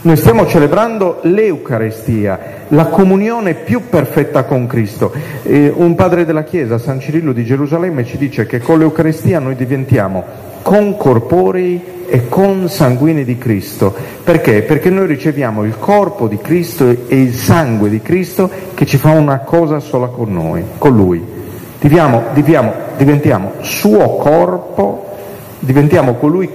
[0.00, 5.12] Noi stiamo celebrando l'Eucarestia, la comunione più perfetta con Cristo.
[5.44, 9.54] Eh, un padre della Chiesa, San Cirillo di Gerusalemme, ci dice che con l'Eucarestia noi
[9.54, 13.94] diventiamo concorporei e consanguinei di Cristo.
[14.22, 14.62] Perché?
[14.62, 19.10] Perché noi riceviamo il corpo di Cristo e il sangue di Cristo che ci fa
[19.12, 21.24] una cosa sola con noi, con Lui.
[21.80, 25.06] Diviamo, diviamo, diventiamo suo corpo,
[25.58, 26.50] diventiamo con Lui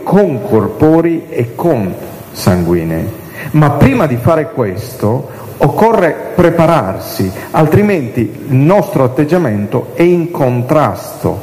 [1.29, 3.05] e consanguinei.
[3.51, 11.39] Ma prima di fare questo occorre prepararsi, altrimenti il nostro atteggiamento è in contrasto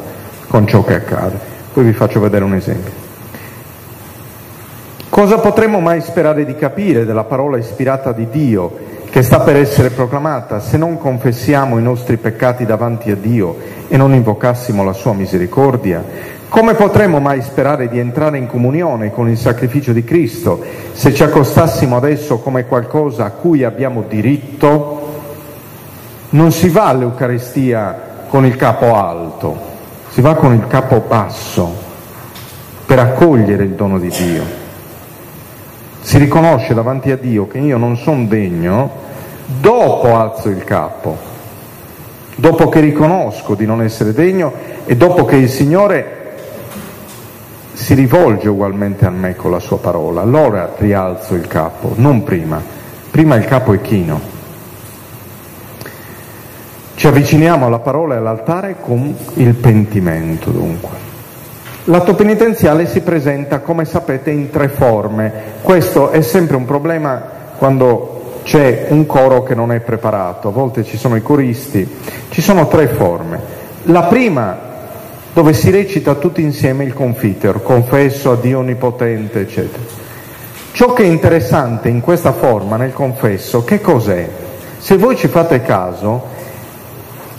[0.46, 1.53] con ciò che accade.
[1.74, 2.92] Poi vi faccio vedere un esempio.
[5.08, 8.76] Cosa potremmo mai sperare di capire della parola ispirata di Dio
[9.10, 13.56] che sta per essere proclamata se non confessiamo i nostri peccati davanti a Dio
[13.88, 16.04] e non invocassimo la sua misericordia?
[16.48, 21.24] Come potremmo mai sperare di entrare in comunione con il sacrificio di Cristo se ci
[21.24, 25.08] accostassimo adesso come qualcosa a cui abbiamo diritto?
[26.30, 29.73] Non si va all'Eucaristia con il capo alto,
[30.14, 31.74] si va con il capo basso
[32.86, 34.44] per accogliere il dono di Dio.
[36.02, 38.92] Si riconosce davanti a Dio che io non sono degno,
[39.44, 41.18] dopo alzo il capo,
[42.36, 44.52] dopo che riconosco di non essere degno
[44.84, 46.36] e dopo che il Signore
[47.72, 52.62] si rivolge ugualmente a me con la sua parola, allora rialzo il capo, non prima.
[53.10, 54.33] Prima il capo è chino.
[56.94, 61.12] Ci avviciniamo alla parola e all'altare con il pentimento, dunque.
[61.84, 65.32] L'atto penitenziale si presenta, come sapete, in tre forme.
[65.60, 67.20] Questo è sempre un problema
[67.58, 71.86] quando c'è un coro che non è preparato, a volte ci sono i coristi.
[72.30, 73.40] Ci sono tre forme.
[73.84, 74.56] La prima,
[75.32, 79.82] dove si recita tutti insieme il confiteor, confesso a Dio Onnipotente, eccetera.
[80.72, 84.28] Ciò che è interessante in questa forma, nel confesso, che cos'è?
[84.78, 86.32] Se voi ci fate caso,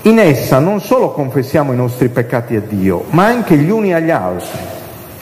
[0.05, 4.11] in essa non solo confessiamo i nostri peccati a Dio, ma anche gli uni agli
[4.11, 4.59] altri,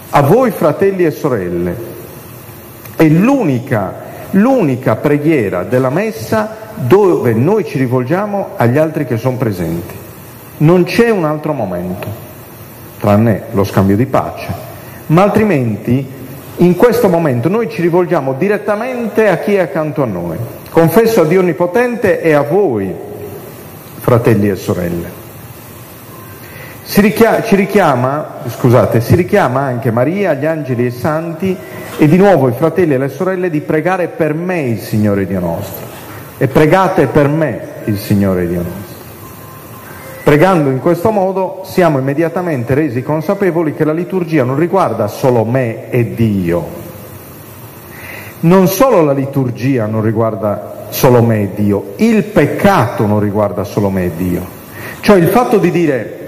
[0.09, 1.75] a voi fratelli e sorelle.
[2.95, 3.93] È l'unica,
[4.31, 9.95] l'unica preghiera della messa dove noi ci rivolgiamo agli altri che sono presenti.
[10.57, 12.07] Non c'è un altro momento,
[12.99, 14.47] tranne lo scambio di pace,
[15.07, 16.05] ma altrimenti
[16.57, 20.37] in questo momento noi ci rivolgiamo direttamente a chi è accanto a noi.
[20.69, 23.11] Confesso a Dio Onnipotente e a voi,
[24.03, 25.21] fratelli e sorelle.
[26.83, 31.55] Si richiama, ci richiama, scusate, si richiama anche Maria, gli angeli e i santi
[31.97, 35.39] e di nuovo i fratelli e le sorelle di pregare per me il Signore Dio
[35.39, 35.85] nostro.
[36.37, 39.01] E pregate per me il Signore Dio nostro.
[40.25, 45.89] Pregando in questo modo siamo immediatamente resi consapevoli che la liturgia non riguarda solo me
[45.89, 46.81] e Dio.
[48.41, 53.89] Non solo la liturgia non riguarda solo me e Dio, il peccato non riguarda solo
[53.89, 54.45] me e Dio.
[54.99, 56.19] Cioè il fatto di dire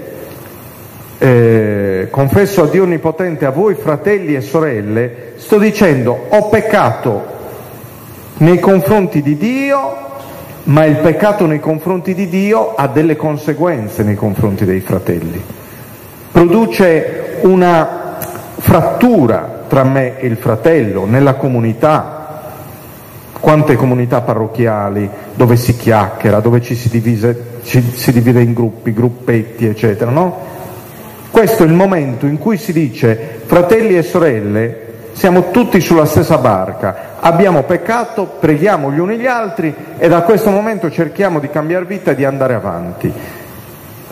[1.18, 7.34] eh, confesso a Dio Onnipotente a voi fratelli e sorelle, sto dicendo ho peccato
[8.38, 9.96] nei confronti di Dio,
[10.64, 15.40] ma il peccato nei confronti di Dio ha delle conseguenze nei confronti dei fratelli.
[16.32, 18.18] Produce una
[18.58, 22.25] frattura tra me e il fratello, nella comunità,
[23.40, 28.92] quante comunità parrocchiali dove si chiacchiera, dove ci si, divise, ci si divide in gruppi,
[28.92, 30.54] gruppetti, eccetera, no?
[31.30, 36.38] Questo è il momento in cui si dice, fratelli e sorelle, siamo tutti sulla stessa
[36.38, 41.84] barca, abbiamo peccato, preghiamo gli uni gli altri e da questo momento cerchiamo di cambiare
[41.84, 43.12] vita e di andare avanti,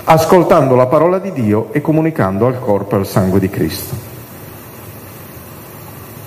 [0.05, 4.13] ascoltando la parola di Dio e comunicando al corpo e al sangue di Cristo.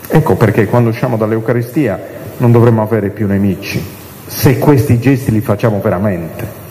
[0.09, 1.99] Ecco perché quando usciamo dall'Eucaristia
[2.37, 3.83] non dovremmo avere più nemici,
[4.25, 6.65] se questi gesti li facciamo veramente.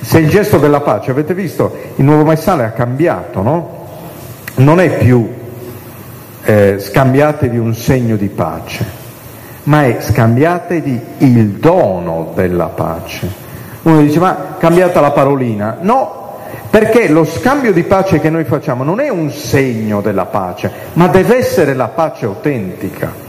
[0.00, 3.80] Se il gesto della pace, avete visto, il nuovo messale ha cambiato, no?
[4.56, 5.28] Non è più
[6.44, 8.84] eh, scambiatevi un segno di pace,
[9.64, 13.40] ma è scambiatevi il dono della pace.
[13.82, 15.78] Uno dice ma cambiata la parolina?
[15.80, 16.38] No,
[16.70, 21.06] perché lo scambio di pace che noi facciamo non è un segno della pace, ma
[21.08, 23.21] deve essere la pace autentica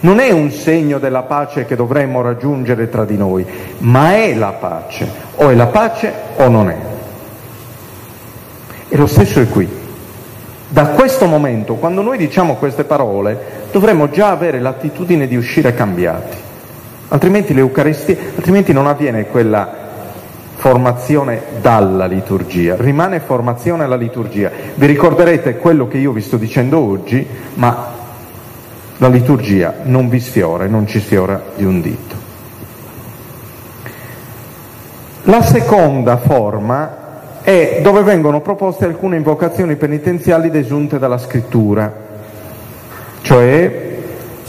[0.00, 3.46] non è un segno della pace che dovremmo raggiungere tra di noi,
[3.78, 6.76] ma è la pace, o è la pace o non è.
[8.88, 9.68] E lo stesso è qui.
[10.68, 16.36] Da questo momento, quando noi diciamo queste parole, dovremmo già avere l'attitudine di uscire cambiati,
[17.08, 19.84] altrimenti l'Eucaristia, altrimenti non avviene quella
[20.56, 24.50] formazione dalla liturgia, rimane formazione alla liturgia.
[24.74, 27.95] Vi ricorderete quello che io vi sto dicendo oggi, ma
[28.98, 32.14] la liturgia non vi sfiora e non ci sfiora di un dito.
[35.24, 37.04] La seconda forma
[37.42, 41.92] è dove vengono proposte alcune invocazioni penitenziali desunte dalla scrittura,
[43.20, 43.96] cioè,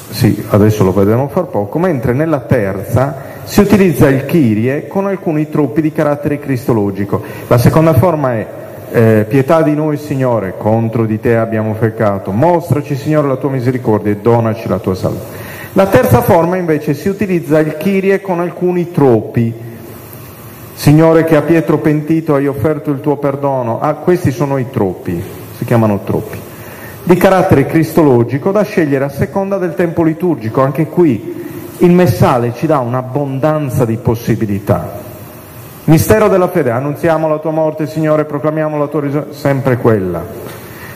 [0.10, 5.50] sì, adesso lo vedremo fra poco, mentre nella terza si utilizza il Kyrie con alcuni
[5.50, 7.24] truppi di carattere cristologico.
[7.48, 8.48] La seconda forma è
[8.92, 14.12] eh, pietà di noi Signore, contro di te abbiamo peccato, mostraci Signore la tua misericordia
[14.12, 15.46] e donaci la tua salute.
[15.74, 19.54] La terza forma invece si utilizza il Kyrie con alcuni troppi.
[20.74, 23.80] Signore che a Pietro pentito hai offerto il tuo perdono.
[23.80, 25.22] Ah, questi sono i troppi,
[25.56, 26.40] si chiamano troppi.
[27.04, 30.62] Di carattere cristologico da scegliere a seconda del tempo liturgico.
[30.62, 31.46] Anche qui
[31.80, 35.07] il messale ci dà un'abbondanza di possibilità.
[35.88, 40.22] Mistero della fede, annunziamo la tua morte, Signore, proclamiamo la tua risurrezione, sempre quella.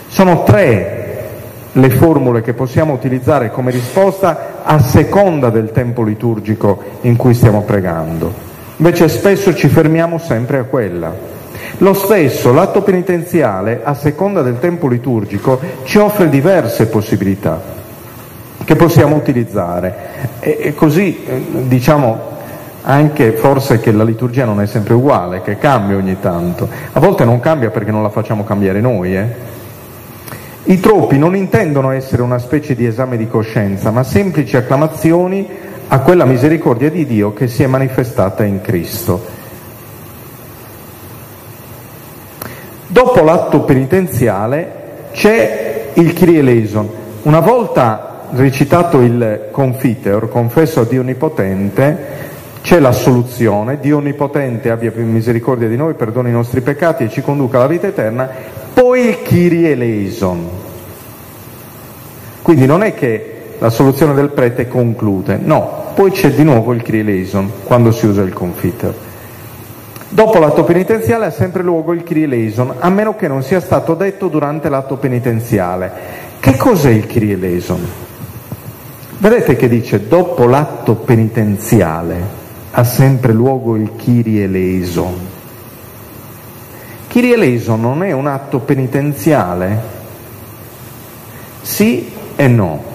[0.10, 1.30] Sono tre
[1.72, 7.62] le formule che possiamo utilizzare come risposta a seconda del tempo liturgico in cui stiamo
[7.62, 8.34] pregando.
[8.76, 11.14] Invece spesso ci fermiamo sempre a quella.
[11.78, 17.62] Lo stesso l'atto penitenziale, a seconda del tempo liturgico, ci offre diverse possibilità
[18.66, 22.31] che possiamo utilizzare e, così eh, diciamo
[22.84, 26.68] anche forse che la liturgia non è sempre uguale, che cambia ogni tanto.
[26.94, 29.16] A volte non cambia perché non la facciamo cambiare noi.
[29.16, 29.28] Eh?
[30.64, 35.48] I troppi non intendono essere una specie di esame di coscienza, ma semplici acclamazioni
[35.88, 39.40] a quella misericordia di Dio che si è manifestata in Cristo.
[42.88, 46.90] Dopo l'atto penitenziale c'è il Kyrie eleison.
[47.24, 52.30] Una volta recitato il confiteor, confesso a Dio Onnipotente,
[52.62, 57.58] c'è l'assoluzione, Dio Onnipotente abbia misericordia di noi, perdoni i nostri peccati e ci conduca
[57.58, 58.30] alla vita eterna,
[58.72, 60.48] poi il Kyrie eleison.
[62.44, 66.84] Quindi non è che la soluzione del prete conclude, no, poi c'è di nuovo il
[66.84, 68.94] Kyrie eleison quando si usa il confiter.
[70.10, 73.96] Dopo l'atto penitenziale ha sempre luogo il Kyrie eleison, a meno che non sia stato
[73.96, 75.92] detto durante l'atto penitenziale.
[76.40, 77.80] Che cos'è il Kyrie eleison?
[79.18, 82.41] Vedete che dice dopo l'atto penitenziale
[82.72, 85.30] ha sempre luogo il Kyrie eleison.
[87.82, 89.80] Non è un atto penitenziale?
[91.62, 92.90] Sì e no.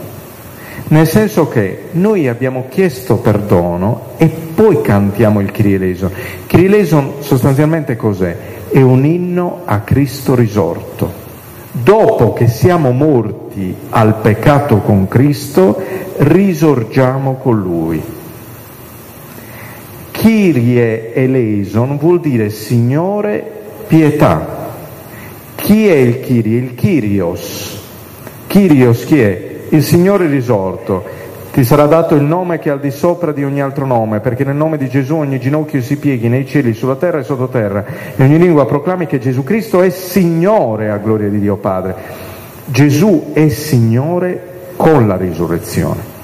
[0.88, 5.50] Nel senso che noi abbiamo chiesto perdono e poi cantiamo il.
[5.50, 5.94] Kyrie
[6.66, 8.36] eleison sostanzialmente cos'è?
[8.70, 11.24] È un inno a Cristo risorto.
[11.70, 15.78] Dopo che siamo morti al peccato con Cristo,
[16.18, 18.02] risorgiamo con Lui.
[20.26, 23.48] Kyrie eleison vuol dire Signore
[23.86, 24.72] pietà.
[25.54, 26.58] Chi è il Kyrie?
[26.58, 27.80] Il Kyrios.
[28.48, 29.58] Kyrios chi è?
[29.68, 31.04] Il Signore risorto.
[31.52, 34.42] Ti sarà dato il nome che è al di sopra di ogni altro nome, perché
[34.42, 37.84] nel nome di Gesù ogni ginocchio si pieghi nei cieli, sulla terra e sottoterra,
[38.16, 41.94] e ogni lingua proclami che Gesù Cristo è Signore a gloria di Dio Padre.
[42.64, 46.15] Gesù è Signore con la risurrezione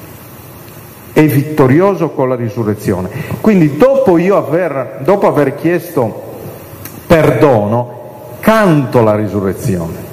[1.13, 3.09] è vittorioso con la risurrezione.
[3.41, 6.31] Quindi dopo, aver, dopo aver chiesto
[7.07, 8.01] perdono,
[8.41, 10.11] canto la risurrezione.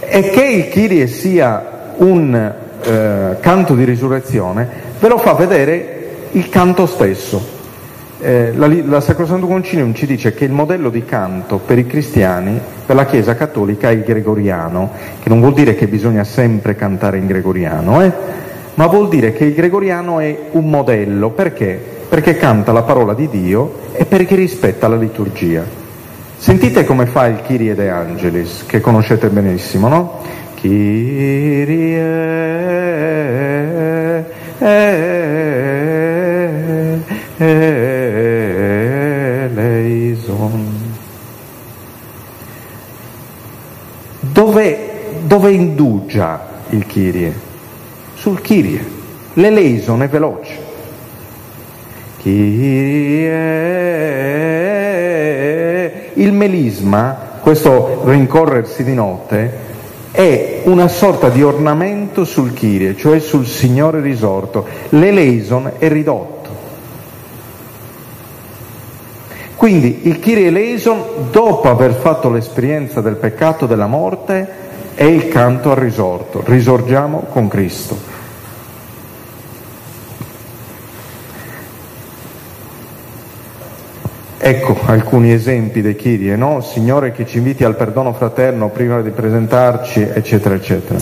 [0.00, 4.68] E che il Kyrie sia un eh, canto di risurrezione,
[5.00, 5.98] ve lo fa vedere
[6.32, 7.56] il canto stesso.
[8.20, 12.60] Eh, la, la Sacrosanto Concilium ci dice che il modello di canto per i cristiani,
[12.84, 14.90] per la Chiesa cattolica, è il gregoriano,
[15.22, 18.12] che non vuol dire che bisogna sempre cantare in gregoriano, eh?
[18.78, 21.82] Ma vuol dire che il gregoriano è un modello, perché?
[22.08, 25.64] Perché canta la parola di Dio e perché rispetta la liturgia.
[26.36, 30.20] Sentite come fa il Kyrie de Angelis, che conoscete benissimo, no?
[30.54, 31.98] Kyrie
[39.48, 40.86] eleison.
[44.20, 44.78] Dove,
[45.22, 47.47] dove indugia il Kyrie?
[48.18, 48.84] Sul Kyrie.
[49.34, 50.58] L'eleison è veloce.
[52.20, 53.36] Kyrie.
[56.14, 59.66] Il melisma, questo rincorrersi di notte,
[60.10, 64.66] è una sorta di ornamento sul Kyrie, cioè sul Signore risorto.
[64.90, 66.36] L'eleison è ridotto.
[69.54, 71.00] Quindi il Kyrie eleison,
[71.30, 74.66] dopo aver fatto l'esperienza del peccato della morte,
[74.98, 78.07] è il canto al risorto, risorgiamo con Cristo.
[84.40, 86.60] Ecco alcuni esempi dei Kyrie, no?
[86.60, 90.98] Signore che ci inviti al perdono fraterno prima di presentarci, eccetera, eccetera.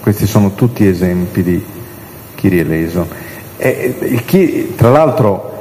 [0.00, 1.64] Questi sono tutti esempi di
[2.34, 3.06] Kyrie eleison.
[3.58, 5.56] E, il, tra l'altro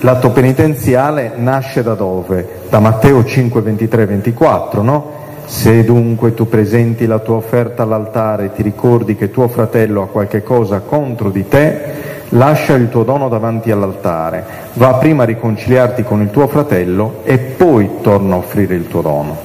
[0.00, 2.60] L'atto penitenziale nasce da dove?
[2.68, 5.12] Da Matteo 5, 23, 24, no?
[5.48, 10.08] Se dunque tu presenti la tua offerta all'altare e ti ricordi che tuo fratello ha
[10.08, 11.80] qualche cosa contro di te,
[12.28, 14.44] lascia il tuo dono davanti all'altare,
[14.74, 19.00] va prima a riconciliarti con il tuo fratello e poi torna a offrire il tuo
[19.00, 19.38] dono.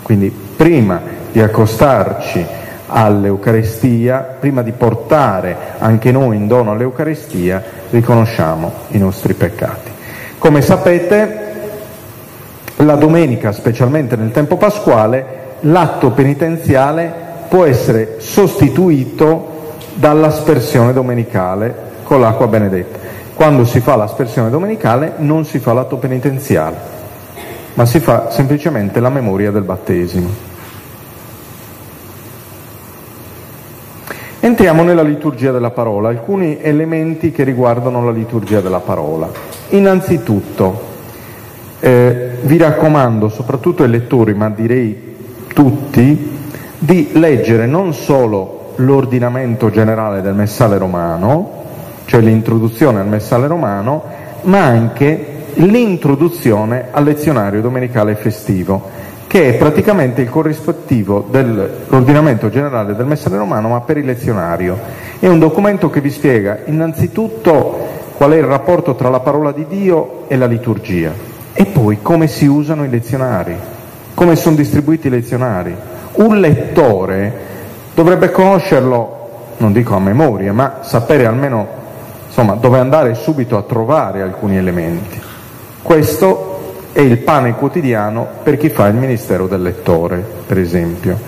[0.00, 1.00] Quindi prima
[1.32, 2.46] di accostarci
[2.86, 7.60] all'Eucarestia, prima di portare anche noi in dono all'Eucarestia,
[7.90, 9.90] riconosciamo i nostri peccati.
[10.38, 11.39] Come sapete,
[12.84, 17.12] la domenica, specialmente nel tempo pasquale, l'atto penitenziale
[17.48, 21.74] può essere sostituito dall'aspersione domenicale
[22.04, 22.98] con l'acqua benedetta.
[23.34, 26.76] Quando si fa l'aspersione domenicale non si fa l'atto penitenziale,
[27.74, 30.48] ma si fa semplicemente la memoria del battesimo.
[34.42, 39.28] Entriamo nella liturgia della parola, alcuni elementi che riguardano la liturgia della parola.
[39.70, 40.89] Innanzitutto,
[41.80, 45.16] eh, vi raccomando, soprattutto ai lettori, ma direi
[45.52, 46.38] tutti,
[46.78, 51.58] di leggere non solo l'ordinamento generale del Messale romano,
[52.04, 54.02] cioè l'introduzione al Messale romano,
[54.42, 63.06] ma anche l'introduzione al lezionario domenicale festivo che è praticamente il corrispettivo dell'ordinamento generale del
[63.06, 64.76] Messale Romano, ma per il lezionario.
[65.20, 67.78] È un documento che vi spiega innanzitutto
[68.16, 72.26] qual è il rapporto tra la parola di Dio e la liturgia e poi come
[72.26, 73.56] si usano i lezionari,
[74.14, 75.74] come sono distribuiti i lezionari.
[76.12, 77.32] Un lettore
[77.94, 79.28] dovrebbe conoscerlo,
[79.58, 81.78] non dico a memoria, ma sapere almeno
[82.26, 85.20] insomma, dove andare subito a trovare alcuni elementi.
[85.82, 86.50] Questo
[86.92, 91.18] è il pane quotidiano per chi fa il ministero del lettore, per esempio.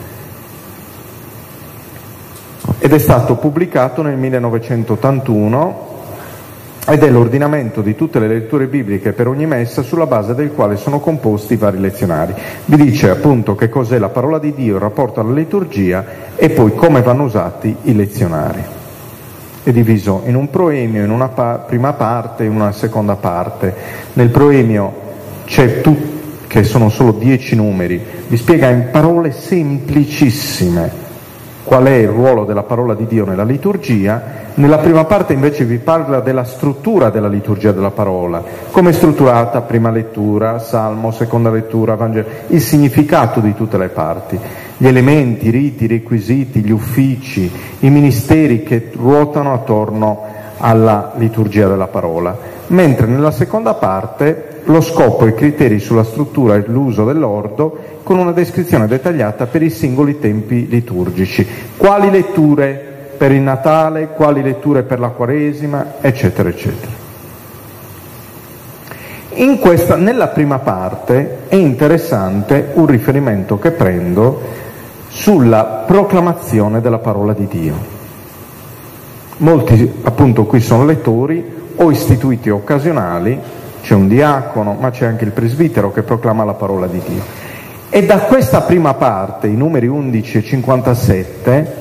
[2.79, 5.91] Ed è stato pubblicato nel 1981
[6.85, 10.77] ed è l'ordinamento di tutte le letture bibliche per ogni messa sulla base del quale
[10.77, 12.35] sono composti i vari lezionari.
[12.65, 16.05] Vi dice appunto che cos'è la parola di Dio, il rapporto alla liturgia
[16.35, 18.63] e poi come vanno usati i lezionari.
[19.63, 23.73] È diviso in un proemio, in una pa- prima parte e in una seconda parte.
[24.15, 24.93] Nel proemio
[25.45, 25.97] c'è tu,
[26.49, 31.11] che sono solo dieci numeri, vi spiega in parole semplicissime
[31.65, 35.79] qual è il ruolo della parola di Dio nella liturgia, nella prima parte invece vi
[35.79, 41.95] parla della struttura della liturgia della parola, come è strutturata, prima lettura, salmo, seconda lettura,
[41.95, 44.39] Vangelo, il significato di tutte le parti,
[44.77, 50.25] gli elementi, i riti, i requisiti, gli uffici, i ministeri che ruotano attorno
[50.59, 52.37] alla liturgia della parola,
[52.69, 58.19] mentre nella seconda parte lo scopo e i criteri sulla struttura e l'uso dell'ordo con
[58.19, 61.47] una descrizione dettagliata per i singoli tempi liturgici.
[61.77, 67.01] Quali letture per il Natale, quali letture per la Quaresima, eccetera, eccetera.
[69.35, 74.41] In questa, nella prima parte è interessante un riferimento che prendo
[75.09, 78.01] sulla proclamazione della parola di Dio.
[79.39, 81.45] Molti appunto qui sono lettori
[81.77, 83.41] o istituiti occasionali
[83.83, 87.23] c'è un diacono, ma c'è anche il presbitero che proclama la parola di Dio.
[87.91, 91.75] E da questa prima parte, i numeri 11 e 57,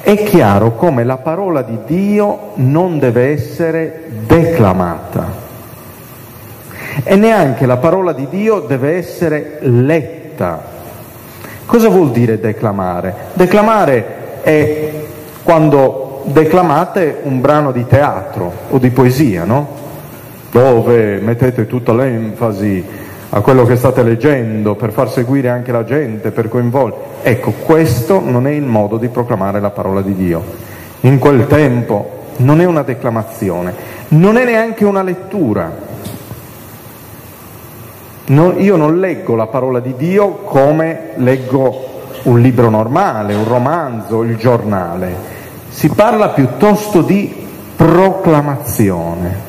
[0.00, 5.46] è chiaro come la parola di Dio non deve essere declamata
[7.04, 10.76] e neanche la parola di Dio deve essere letta.
[11.64, 13.14] Cosa vuol dire declamare?
[13.34, 14.92] Declamare è
[15.42, 19.86] quando declamate un brano di teatro o di poesia, no?
[20.50, 22.84] Dove mettete tutta l'enfasi
[23.30, 27.02] a quello che state leggendo per far seguire anche la gente, per coinvolgere.
[27.22, 30.42] Ecco, questo non è il modo di proclamare la parola di Dio.
[31.00, 33.74] In quel tempo non è una declamazione,
[34.08, 35.86] non è neanche una lettura.
[38.26, 41.86] No, io non leggo la parola di Dio come leggo
[42.24, 45.36] un libro normale, un romanzo, il giornale.
[45.68, 47.46] Si parla piuttosto di
[47.76, 49.47] proclamazione.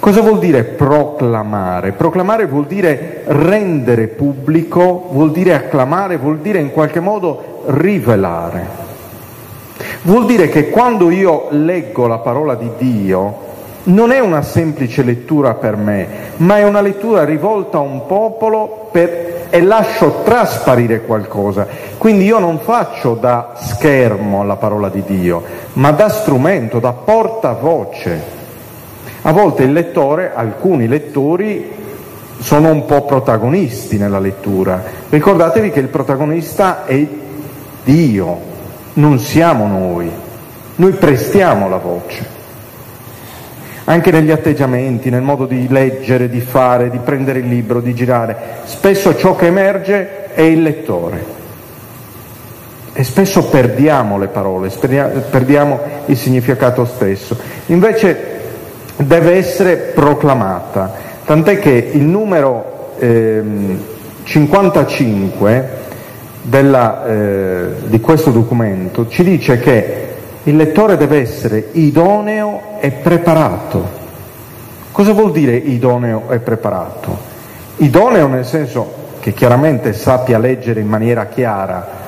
[0.00, 1.92] Cosa vuol dire proclamare?
[1.92, 8.66] Proclamare vuol dire rendere pubblico, vuol dire acclamare, vuol dire in qualche modo rivelare.
[10.02, 13.48] Vuol dire che quando io leggo la parola di Dio
[13.84, 16.06] non è una semplice lettura per me,
[16.36, 21.66] ma è una lettura rivolta a un popolo per, e lascio trasparire qualcosa.
[21.98, 25.42] Quindi io non faccio da schermo la parola di Dio,
[25.74, 28.39] ma da strumento, da portavoce.
[29.22, 31.70] A volte il lettore, alcuni lettori,
[32.38, 34.82] sono un po' protagonisti nella lettura.
[35.10, 37.06] Ricordatevi che il protagonista è
[37.84, 38.40] Dio,
[38.94, 40.10] non siamo noi.
[40.76, 42.38] Noi prestiamo la voce.
[43.84, 48.36] Anche negli atteggiamenti, nel modo di leggere, di fare, di prendere il libro, di girare,
[48.64, 51.38] spesso ciò che emerge è il lettore.
[52.94, 57.36] E spesso perdiamo le parole, perdiamo il significato stesso.
[57.66, 58.29] Invece
[59.06, 60.92] deve essere proclamata,
[61.24, 63.42] tant'è che il numero eh,
[64.22, 65.68] 55
[66.42, 70.08] della, eh, di questo documento ci dice che
[70.44, 73.98] il lettore deve essere idoneo e preparato.
[74.92, 77.28] Cosa vuol dire idoneo e preparato?
[77.76, 81.98] Idoneo nel senso che chiaramente sappia leggere in maniera chiara.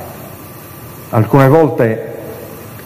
[1.11, 2.11] Alcune volte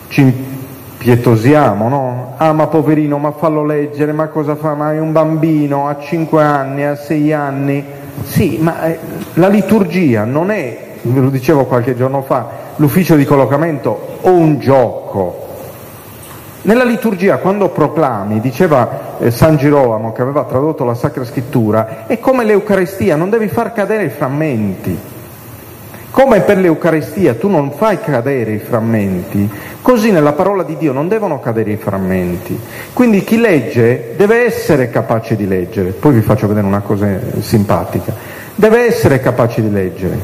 [0.09, 0.56] ci
[0.99, 2.35] pietosiamo, no?
[2.37, 4.75] Ah, ma poverino, ma fallo leggere, ma cosa fa?
[4.75, 7.85] Ma è un bambino, a 5 anni, a 6 anni.
[8.25, 8.99] Sì, ma eh,
[9.35, 14.59] la liturgia non è, ve lo dicevo qualche giorno fa, l'ufficio di collocamento o un
[14.59, 15.45] gioco.
[16.63, 22.19] Nella liturgia, quando proclami, diceva eh, San Girolamo che aveva tradotto la Sacra Scrittura, è
[22.19, 25.15] come l'Eucaristia, non devi far cadere i frammenti.
[26.17, 29.51] Come per l'Eucaristia tu non fai cadere i frammenti,
[29.83, 32.59] così nella parola di Dio non devono cadere i frammenti.
[32.95, 35.91] Quindi chi legge deve essere capace di leggere.
[35.91, 37.07] Poi vi faccio vedere una cosa
[37.41, 38.15] simpatica.
[38.55, 40.19] Deve essere capace di leggere.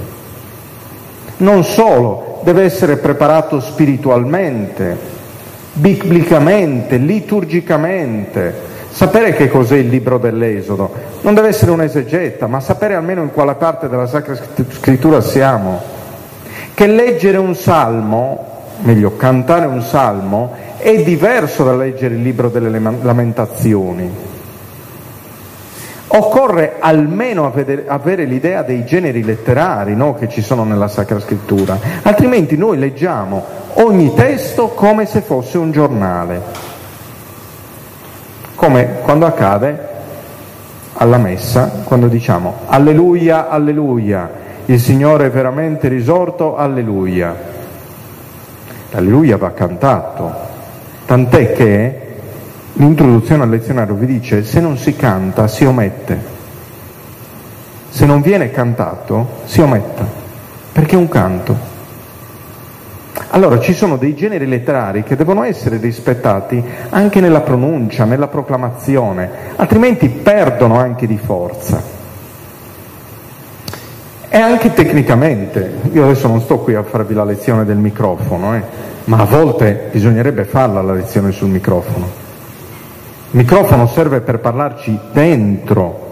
[1.36, 4.96] Non solo, deve essere preparato spiritualmente,
[5.74, 8.54] biblicamente, liturgicamente,
[8.92, 10.92] sapere che cos'è il libro dell'Esodo,
[11.22, 15.80] non deve essere un'esegetta, ma sapere almeno in quale parte della Sacra Scrittura siamo,
[16.74, 18.50] che leggere un salmo,
[18.80, 24.30] meglio cantare un salmo, è diverso da leggere il libro delle lamentazioni.
[26.14, 27.50] Occorre almeno
[27.86, 33.42] avere, l'idea dei generi letterari no, che ci sono nella Sacra Scrittura, altrimenti noi leggiamo
[33.74, 36.70] ogni testo come se fosse un giornale,
[38.62, 39.88] come quando accade
[40.92, 44.30] alla messa, quando diciamo alleluia, alleluia,
[44.66, 47.34] il Signore è veramente risorto, alleluia.
[48.92, 50.32] Alleluia va cantato,
[51.06, 52.00] tant'è che
[52.74, 56.20] l'introduzione al lezionario vi dice se non si canta si omette,
[57.88, 60.06] se non viene cantato si ometta,
[60.70, 61.71] perché è un canto.
[63.34, 69.30] Allora ci sono dei generi letterari che devono essere rispettati anche nella pronuncia, nella proclamazione,
[69.56, 71.82] altrimenti perdono anche di forza.
[74.28, 78.62] E anche tecnicamente, io adesso non sto qui a farvi la lezione del microfono, eh,
[79.04, 82.04] ma a volte bisognerebbe farla la lezione sul microfono.
[83.30, 86.10] Il microfono serve per parlarci dentro,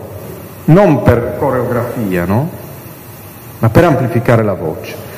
[0.66, 2.48] non per coreografia, no?
[3.58, 5.08] Ma per amplificare la voce.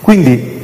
[0.00, 0.55] Quindi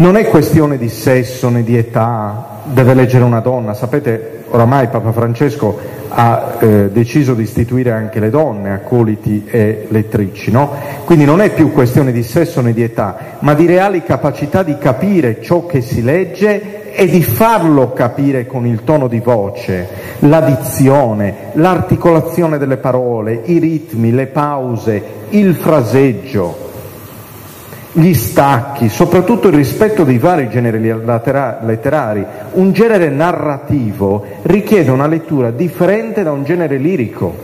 [0.00, 5.12] non è questione di sesso né di età, deve leggere una donna, sapete, oramai Papa
[5.12, 5.78] Francesco
[6.08, 10.72] ha eh, deciso di istituire anche le donne accoliti e lettrici, no?
[11.04, 14.78] Quindi non è più questione di sesso né di età, ma di reali capacità di
[14.78, 19.86] capire ciò che si legge e di farlo capire con il tono di voce,
[20.20, 26.69] la dizione, l'articolazione delle parole, i ritmi, le pause, il fraseggio,
[27.92, 32.24] gli stacchi, soprattutto il rispetto dei vari generi letterari.
[32.52, 37.34] Un genere narrativo richiede una lettura differente da un genere lirico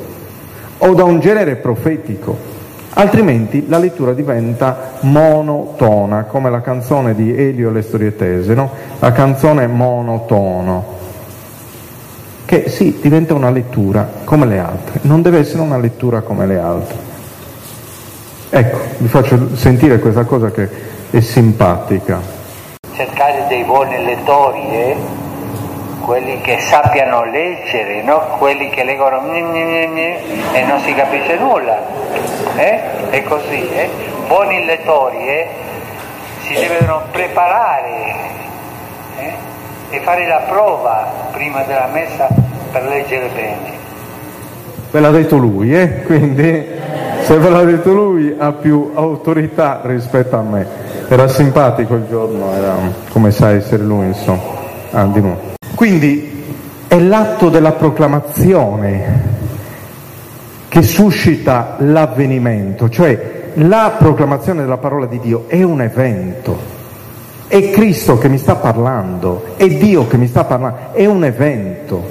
[0.78, 2.54] o da un genere profetico
[2.98, 8.70] altrimenti la lettura diventa monotona, come la canzone di Elio e le storietese, no?
[8.98, 10.94] la canzone monotono,
[12.44, 16.58] che sì, diventa una lettura come le altre, non deve essere una lettura come le
[16.58, 17.15] altre.
[18.48, 20.68] Ecco, vi faccio sentire questa cosa che
[21.10, 22.20] è simpatica.
[22.94, 24.96] Cercare dei buoni lettori, eh?
[26.00, 28.36] quelli che sappiano leggere, no?
[28.38, 31.76] quelli che leggono e non si capisce nulla.
[32.54, 33.10] Eh?
[33.10, 33.90] È così, eh?
[34.28, 35.48] buoni lettori eh?
[36.42, 38.14] si devono preparare
[39.18, 39.32] eh?
[39.90, 42.28] e fare la prova prima della messa
[42.70, 43.85] per leggere bene.
[44.90, 46.02] Ve l'ha detto lui, eh?
[46.04, 46.64] quindi
[47.22, 50.66] se ve l'ha detto lui ha più autorità rispetto a me.
[51.08, 52.74] Era simpatico il giorno, era
[53.10, 54.42] come sa essere lui, insomma.
[54.90, 55.08] Ah.
[55.74, 56.44] Quindi
[56.86, 59.34] è l'atto della proclamazione
[60.68, 66.58] che suscita l'avvenimento, cioè la proclamazione della parola di Dio è un evento,
[67.46, 72.02] è Cristo che mi sta parlando, è Dio che mi sta parlando, è un evento,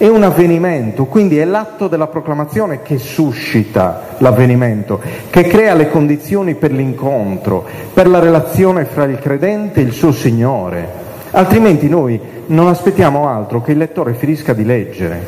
[0.00, 4.98] è un avvenimento, quindi è l'atto della proclamazione che suscita l'avvenimento,
[5.28, 10.10] che crea le condizioni per l'incontro, per la relazione fra il credente e il suo
[10.10, 10.88] Signore.
[11.32, 15.22] Altrimenti noi non aspettiamo altro che il lettore finisca di leggere,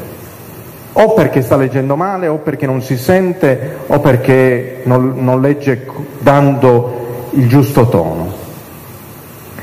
[0.94, 5.86] o perché sta leggendo male, o perché non si sente, o perché non, non legge
[6.18, 8.41] dando il giusto tono.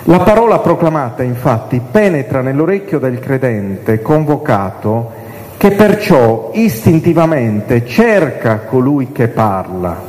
[0.03, 5.11] La parola proclamata infatti penetra nell'orecchio del credente convocato
[5.57, 10.01] che perciò istintivamente cerca colui che parla,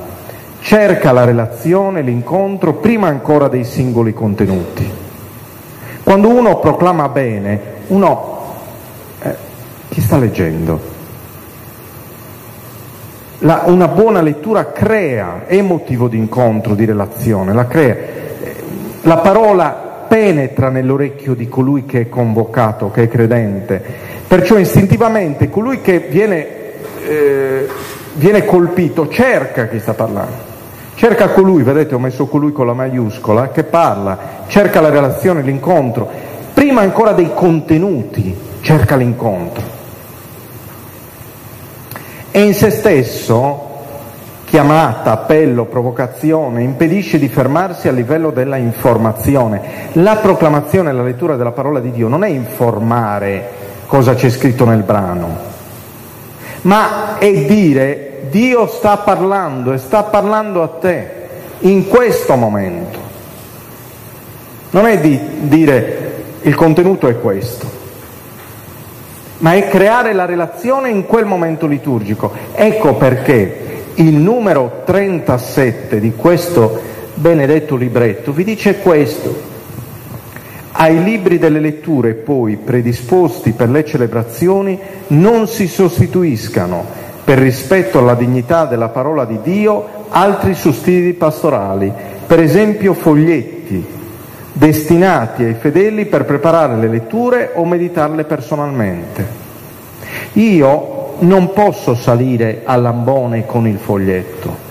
[0.61, 4.89] cerca la relazione, l'incontro prima ancora dei singoli contenuti.
[6.05, 8.39] Quando uno proclama bene, uno
[9.21, 9.35] eh,
[9.89, 10.81] chi sta leggendo?
[13.41, 17.97] La, una buona lettura crea, è motivo di incontro, di relazione, la crea.
[19.02, 23.82] La parola penetra nell'orecchio di colui che è convocato, che è credente,
[24.27, 26.47] perciò istintivamente colui che viene,
[27.06, 27.68] eh,
[28.14, 30.48] viene colpito cerca chi sta parlando.
[30.97, 36.06] Cerca colui, vedete ho messo colui con la maiuscola, che parla, cerca la relazione, l'incontro,
[36.52, 39.62] prima ancora dei contenuti, cerca l'incontro.
[42.32, 43.70] E in se stesso
[44.51, 49.60] chiamata, appello, provocazione, impedisce di fermarsi a livello della informazione.
[49.93, 53.48] La proclamazione e la lettura della parola di Dio non è informare
[53.86, 55.36] cosa c'è scritto nel brano,
[56.62, 61.10] ma è dire Dio sta parlando e sta parlando a te
[61.60, 62.98] in questo momento.
[64.70, 67.70] Non è di dire il contenuto è questo,
[69.39, 72.32] ma è creare la relazione in quel momento liturgico.
[72.52, 76.81] Ecco perché il numero 37 di questo
[77.15, 79.49] benedetto libretto vi dice questo.
[80.73, 86.85] Ai libri delle letture poi predisposti per le celebrazioni non si sostituiscano,
[87.25, 91.93] per rispetto alla dignità della parola di Dio, altri sussidi pastorali,
[92.27, 93.99] per esempio foglietti
[94.53, 99.27] destinati ai fedeli per preparare le letture o meditarle personalmente.
[100.35, 104.69] Io non posso salire all'ambone con il foglietto,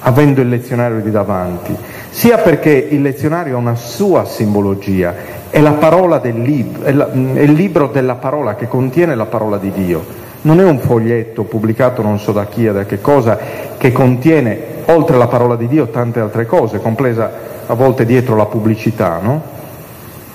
[0.00, 1.74] avendo il lezionario di davanti,
[2.10, 5.14] sia perché il lezionario ha una sua simbologia,
[5.50, 9.70] è, del lib- è, la, è il libro della parola che contiene la parola di
[9.72, 10.28] Dio.
[10.42, 13.38] Non è un foglietto pubblicato non so da chi e da che cosa,
[13.76, 17.30] che contiene, oltre alla parola di Dio, tante altre cose, compresa
[17.66, 19.58] a volte dietro la pubblicità, no?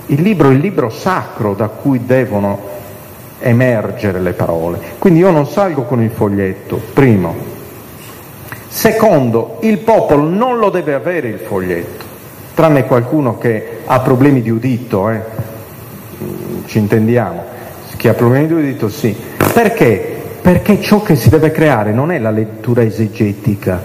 [0.08, 2.60] Il libro è il libro sacro da cui devono
[3.40, 4.80] emergere le parole.
[4.98, 7.54] Quindi io non salgo con il foglietto, primo.
[8.68, 12.04] Secondo, il popolo non lo deve avere il foglietto,
[12.54, 15.22] tranne qualcuno che ha problemi di udito, eh?
[16.66, 17.54] ci intendiamo.
[17.96, 19.16] Chi ha problemi di udito sì.
[19.54, 20.22] Perché?
[20.42, 23.82] Perché ciò che si deve creare non è la lettura esegetica,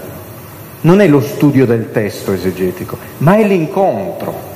[0.82, 4.49] non è lo studio del testo esegetico, ma è l'incontro.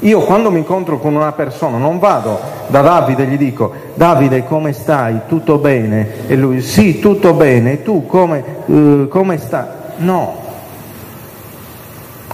[0.00, 2.38] Io quando mi incontro con una persona non vado
[2.68, 5.20] da Davide e gli dico Davide come stai?
[5.26, 6.28] Tutto bene?
[6.28, 9.66] E lui sì, tutto bene, tu come, uh, come stai?
[9.96, 10.36] No,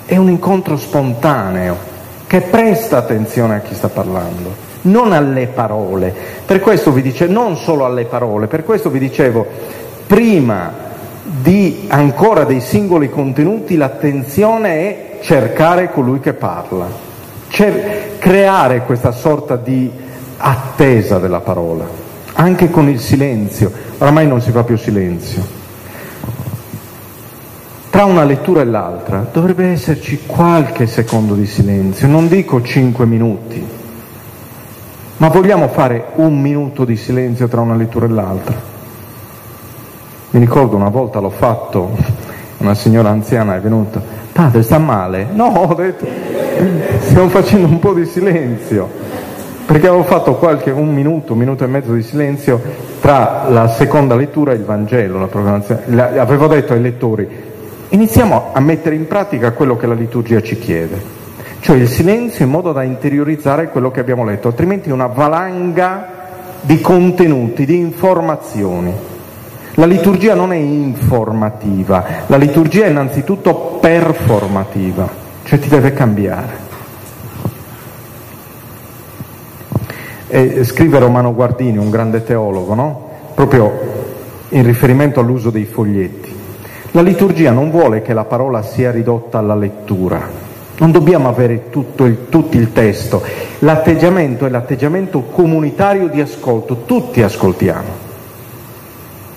[0.05, 1.93] è un incontro spontaneo
[2.27, 6.15] che presta attenzione a chi sta parlando, non alle parole.
[6.45, 9.47] Per questo vi dice non solo alle parole, per questo vi dicevo
[10.07, 10.73] prima
[11.23, 17.04] di ancora dei singoli contenuti l'attenzione è cercare colui che parla.
[17.55, 19.89] Cioè, creare questa sorta di
[20.39, 21.87] attesa della parola,
[22.33, 23.71] anche con il silenzio.
[23.99, 25.41] Oramai non si fa più silenzio.
[27.91, 33.65] Tra una lettura e l'altra dovrebbe esserci qualche secondo di silenzio, non dico cinque minuti,
[35.19, 38.61] ma vogliamo fare un minuto di silenzio tra una lettura e l'altra?
[40.31, 41.97] Mi ricordo una volta l'ho fatto,
[42.59, 45.29] una signora anziana è venuta, padre sta male?
[45.31, 46.05] No, ho detto,
[46.99, 48.91] stiamo facendo un po' di silenzio,
[49.65, 52.61] perché avevo fatto qualche un minuto, un minuto e mezzo di silenzio
[53.01, 56.19] tra la seconda lettura e il Vangelo, la proclamazione.
[56.19, 57.29] Avevo detto ai lettori,
[57.91, 61.01] iniziamo a mettere in pratica quello che la liturgia ci chiede,
[61.61, 66.09] cioè il silenzio in modo da interiorizzare quello che abbiamo letto, altrimenti una valanga
[66.61, 69.13] di contenuti, di informazioni.
[69.75, 76.63] La liturgia non è informativa, la liturgia è innanzitutto performativa cioè ti deve cambiare.
[80.27, 83.09] E scrive Romano Guardini, un grande teologo, no?
[83.35, 83.93] proprio
[84.49, 86.33] in riferimento all'uso dei foglietti.
[86.93, 90.21] La liturgia non vuole che la parola sia ridotta alla lettura,
[90.79, 93.23] non dobbiamo avere tutto il, tutto il testo,
[93.61, 98.04] l'atteggiamento è l'atteggiamento comunitario di ascolto, tutti ascoltiamo.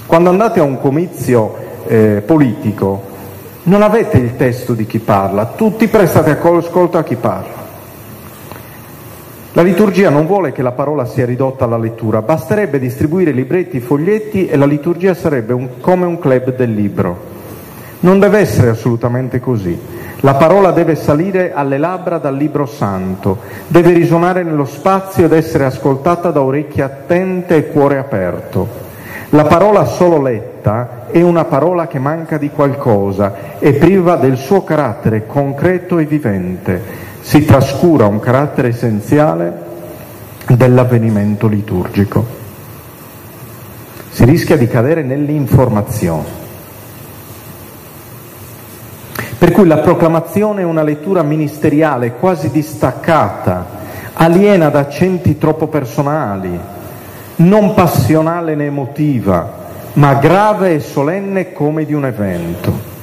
[0.07, 1.53] Quando andate a un comizio
[1.85, 3.03] eh, politico,
[3.63, 7.65] non avete il testo di chi parla, tutti prestate ascolto a chi parla.
[9.51, 14.47] La liturgia non vuole che la parola sia ridotta alla lettura, basterebbe distribuire libretti, foglietti
[14.47, 17.17] e la liturgia sarebbe un, come un club del libro.
[17.99, 19.77] Non deve essere assolutamente così.
[20.21, 25.65] La parola deve salire alle labbra dal libro santo, deve risuonare nello spazio ed essere
[25.65, 28.86] ascoltata da orecchie attente e cuore aperto.
[29.31, 34.63] La parola solo letta è una parola che manca di qualcosa, è priva del suo
[34.63, 36.81] carattere concreto e vivente,
[37.19, 39.65] si trascura un carattere essenziale
[40.47, 42.25] dell'avvenimento liturgico.
[44.09, 46.45] Si rischia di cadere nell'informazione.
[49.37, 53.65] Per cui la proclamazione è una lettura ministeriale quasi distaccata,
[54.13, 56.57] aliena da accenti troppo personali,
[57.37, 62.95] non passionale né emotiva, ma grave e solenne come di un evento.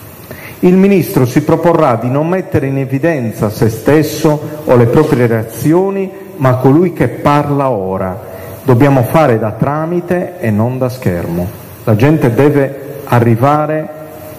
[0.60, 6.10] il ministro si proporrà di non mettere in evidenza se stesso o le proprie reazioni,
[6.36, 8.32] ma colui che parla ora.
[8.62, 11.46] Dobbiamo fare da tramite e non da schermo.
[11.84, 13.88] La gente deve arrivare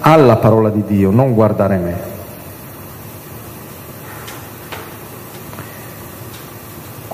[0.00, 2.15] alla parola di Dio, non guardare me.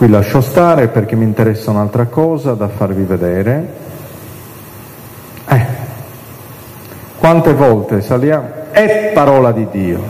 [0.03, 3.67] Qui lascio stare perché mi interessa un'altra cosa da farvi vedere.
[5.49, 5.67] Eh,
[7.21, 8.49] quante volte saliamo?
[8.73, 10.03] È parola di Dio.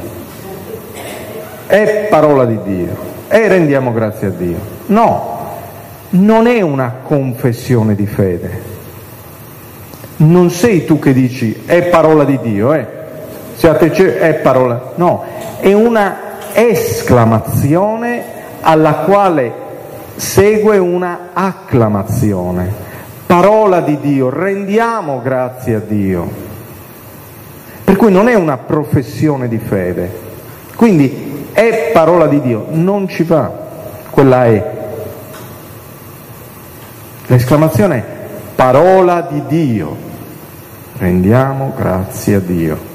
[1.67, 2.97] È parola di Dio.
[3.29, 4.57] E rendiamo grazie a Dio.
[4.87, 5.51] No,
[6.09, 8.63] non è una confessione di fede.
[10.17, 12.87] Non sei tu che dici è parola di Dio, eh?
[13.57, 14.93] Se a te c'è è parola.
[14.95, 15.23] No,
[15.61, 16.17] è una
[16.55, 18.25] esclamazione
[18.63, 19.62] alla quale
[20.23, 22.73] segue una acclamazione,
[23.27, 26.31] parola di Dio, rendiamo grazie a Dio.
[27.83, 30.11] Per cui non è una professione di fede,
[30.77, 33.51] quindi è parola di Dio, non ci va,
[34.11, 34.71] quella è.
[37.27, 38.05] L'esclamazione è
[38.55, 39.97] parola di Dio,
[40.99, 42.92] rendiamo grazie a Dio.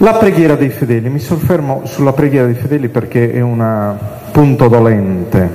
[0.00, 3.96] La preghiera dei fedeli, mi soffermo sulla preghiera dei fedeli perché è un
[4.30, 5.50] punto dolente,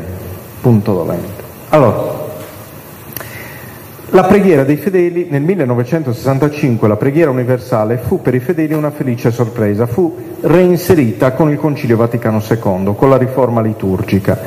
[0.59, 1.43] punto dolente.
[1.69, 2.21] Allora,
[4.09, 9.31] la preghiera dei fedeli nel 1965, la preghiera universale, fu per i fedeli una felice
[9.31, 14.37] sorpresa, fu reinserita con il Concilio Vaticano II, con la riforma liturgica.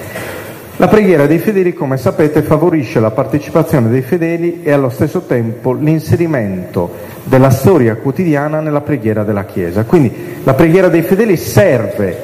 [0.79, 5.73] La preghiera dei fedeli, come sapete, favorisce la partecipazione dei fedeli e allo stesso tempo
[5.73, 6.91] l'inserimento
[7.25, 9.85] della storia quotidiana nella preghiera della Chiesa.
[9.85, 10.13] Quindi
[10.45, 12.15] la preghiera dei fedeli serve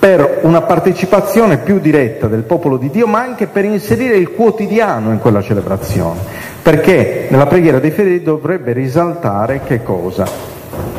[0.00, 5.12] per una partecipazione più diretta del popolo di Dio, ma anche per inserire il quotidiano
[5.12, 6.18] in quella celebrazione.
[6.60, 10.26] Perché nella preghiera dei fedeli dovrebbe risaltare che cosa?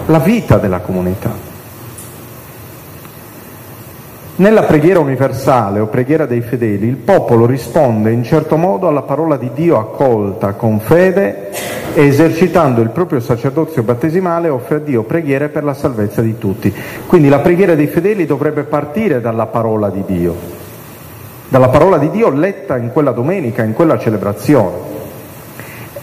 [0.06, 1.49] La vita della comunità.
[4.40, 9.36] Nella preghiera universale o preghiera dei fedeli il popolo risponde in certo modo alla parola
[9.36, 11.49] di Dio accolta con fede
[11.94, 16.74] e esercitando il proprio sacerdozio battesimale offre a Dio preghiere per la salvezza di tutti.
[17.06, 20.34] Quindi la preghiera dei fedeli dovrebbe partire dalla parola di Dio,
[21.49, 24.99] dalla parola di Dio letta in quella domenica, in quella celebrazione.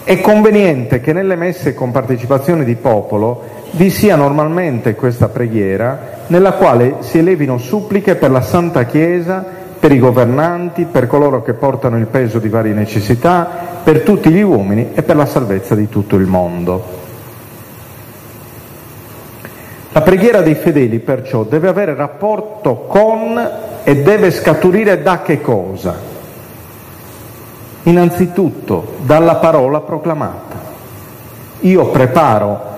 [0.06, 3.42] È conveniente che nelle messe con partecipazione di popolo
[3.72, 9.44] vi sia normalmente questa preghiera nella quale si elevino suppliche per la Santa Chiesa,
[9.80, 14.42] per i governanti, per coloro che portano il peso di varie necessità, per tutti gli
[14.42, 16.84] uomini e per la salvezza di tutto il mondo.
[19.90, 23.50] La preghiera dei fedeli perciò deve avere rapporto con
[23.82, 26.15] e deve scaturire da che cosa?
[27.86, 30.74] Innanzitutto dalla parola proclamata.
[31.60, 32.74] Io preparo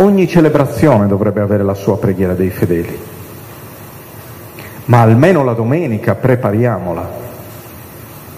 [0.00, 2.96] Ogni celebrazione dovrebbe avere la sua preghiera dei fedeli,
[4.84, 7.08] ma almeno la domenica prepariamola,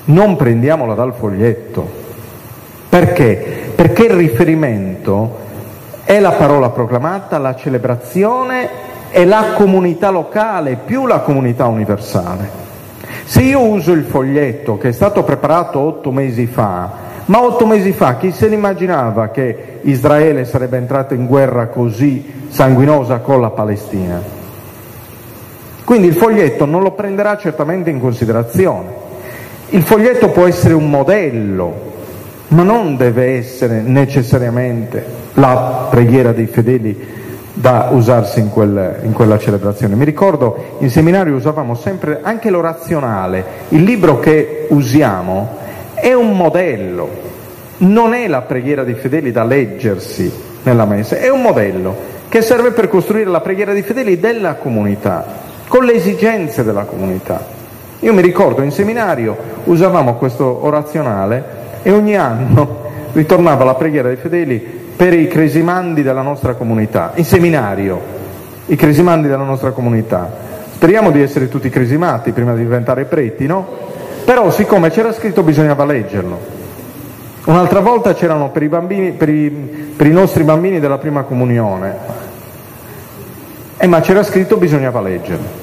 [0.05, 1.87] non prendiamola dal foglietto.
[2.89, 3.73] Perché?
[3.75, 5.37] Perché il riferimento
[6.05, 8.69] è la parola proclamata, la celebrazione
[9.11, 12.70] e la comunità locale più la comunità universale.
[13.31, 16.91] Se io uso il foglietto che è stato preparato otto mesi fa,
[17.27, 22.49] ma otto mesi fa chi se ne immaginava che Israele sarebbe entrato in guerra così
[22.49, 24.21] sanguinosa con la Palestina?
[25.85, 28.89] Quindi il foglietto non lo prenderà certamente in considerazione.
[29.69, 31.73] Il foglietto può essere un modello,
[32.49, 36.99] ma non deve essere necessariamente la preghiera dei fedeli
[37.53, 39.95] da usarsi in, quel, in, quella celebrazione.
[39.95, 45.59] Mi ricordo in seminario usavamo sempre anche l'orazionale, il libro che usiamo
[45.95, 47.09] è un modello,
[47.79, 50.33] non è la preghiera dei fedeli da leggersi
[50.63, 55.27] nella messa, è un modello che serve per costruire la preghiera dei fedeli della comunità,
[55.67, 57.59] con le esigenze della comunità.
[58.01, 64.17] Io mi ricordo in seminario usavamo questo orazionale e ogni anno ritornava la preghiera dei
[64.17, 67.99] fedeli per i cresimandi della nostra comunità, in seminario,
[68.67, 70.31] i cresimandi della nostra comunità.
[70.75, 73.67] Speriamo di essere tutti cresimati prima di diventare preti, no?
[74.27, 76.39] Però siccome c'era scritto bisognava leggerlo.
[77.47, 81.97] Un'altra volta c'erano per i, bambini, per i, per i nostri bambini della prima comunione,
[83.79, 85.60] eh, ma c'era scritto bisognava leggerlo.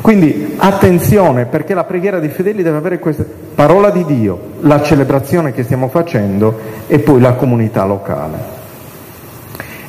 [0.00, 5.52] Quindi attenzione perché la preghiera dei fedeli deve avere questa parola di Dio, la celebrazione
[5.52, 6.56] che stiamo facendo
[6.86, 8.56] e poi la comunità locale.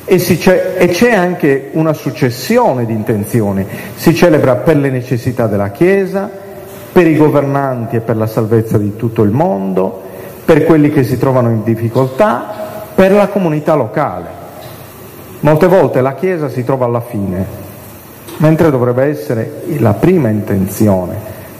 [0.04, 3.64] E, c'è, e c'è anche una successione di intenzioni,
[3.94, 6.28] si celebra per le necessità della Chiesa,
[6.92, 10.02] per i governanti e per la salvezza di tutto il mondo,
[10.44, 14.38] per quelli che si trovano in difficoltà, per la comunità locale.
[15.40, 17.59] Molte volte la Chiesa si trova alla fine,
[18.40, 21.16] mentre dovrebbe essere la prima intenzione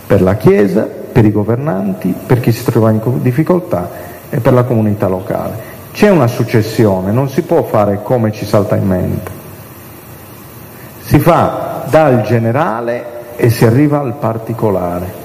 [0.07, 0.82] per la Chiesa,
[1.12, 3.89] per i governanti, per chi si trova in difficoltà
[4.28, 5.69] e per la comunità locale.
[5.93, 9.31] C'è una successione, non si può fare come ci salta in mente.
[11.01, 15.20] Si fa dal generale e si arriva al particolare.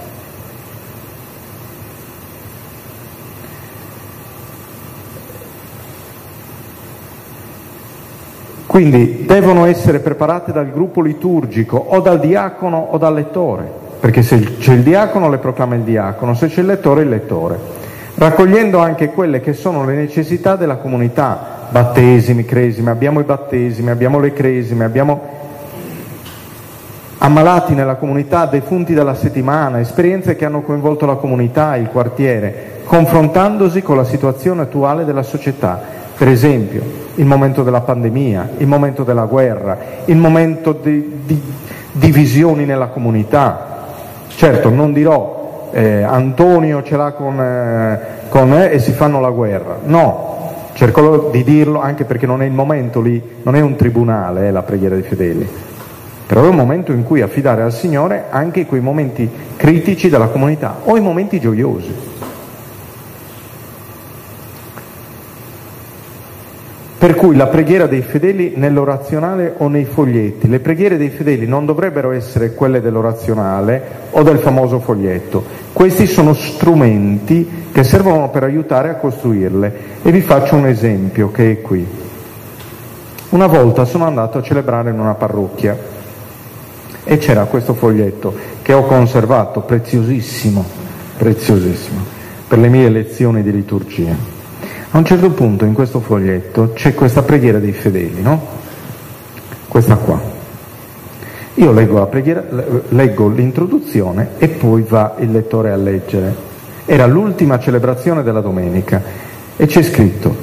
[8.76, 13.72] Quindi devono essere preparate dal gruppo liturgico o dal diacono o dal lettore,
[14.02, 17.58] perché se c'è il diacono le proclama il diacono, se c'è il lettore il lettore,
[18.16, 24.20] raccogliendo anche quelle che sono le necessità della comunità, battesimi, cresime, abbiamo i battesimi, abbiamo
[24.20, 25.22] le cresime, abbiamo
[27.20, 33.82] ammalati nella comunità, defunti della settimana, esperienze che hanno coinvolto la comunità, il quartiere, confrontandosi
[33.82, 35.80] con la situazione attuale della società.
[36.18, 41.42] Per esempio, il momento della pandemia, il momento della guerra, il momento di, di
[41.92, 43.74] divisioni nella comunità.
[44.28, 49.30] Certo, non dirò eh, Antonio ce l'ha con, eh, con me e si fanno la
[49.30, 49.80] guerra.
[49.84, 54.48] No, cerco di dirlo anche perché non è il momento lì, non è un tribunale
[54.48, 55.48] eh, la preghiera dei fedeli,
[56.26, 60.78] però è un momento in cui affidare al Signore anche quei momenti critici della comunità
[60.84, 61.94] o i momenti gioiosi.
[66.98, 70.48] Per cui la preghiera dei fedeli nell'orazionale o nei foglietti.
[70.48, 73.82] Le preghiere dei fedeli non dovrebbero essere quelle dell'orazionale
[74.12, 75.44] o del famoso foglietto.
[75.74, 79.74] Questi sono strumenti che servono per aiutare a costruirle.
[80.02, 81.86] E vi faccio un esempio che è qui.
[83.30, 85.78] Una volta sono andato a celebrare in una parrocchia
[87.04, 90.64] e c'era questo foglietto che ho conservato, preziosissimo,
[91.18, 92.00] preziosissimo,
[92.48, 94.35] per le mie lezioni di liturgia.
[94.96, 98.42] A un certo punto in questo foglietto c'è questa preghiera dei fedeli, no?
[99.68, 100.18] Questa qua.
[101.56, 102.42] Io leggo, preghiera,
[102.88, 106.34] leggo l'introduzione e poi va il lettore a leggere.
[106.86, 109.02] Era l'ultima celebrazione della domenica
[109.58, 110.34] e c'è scritto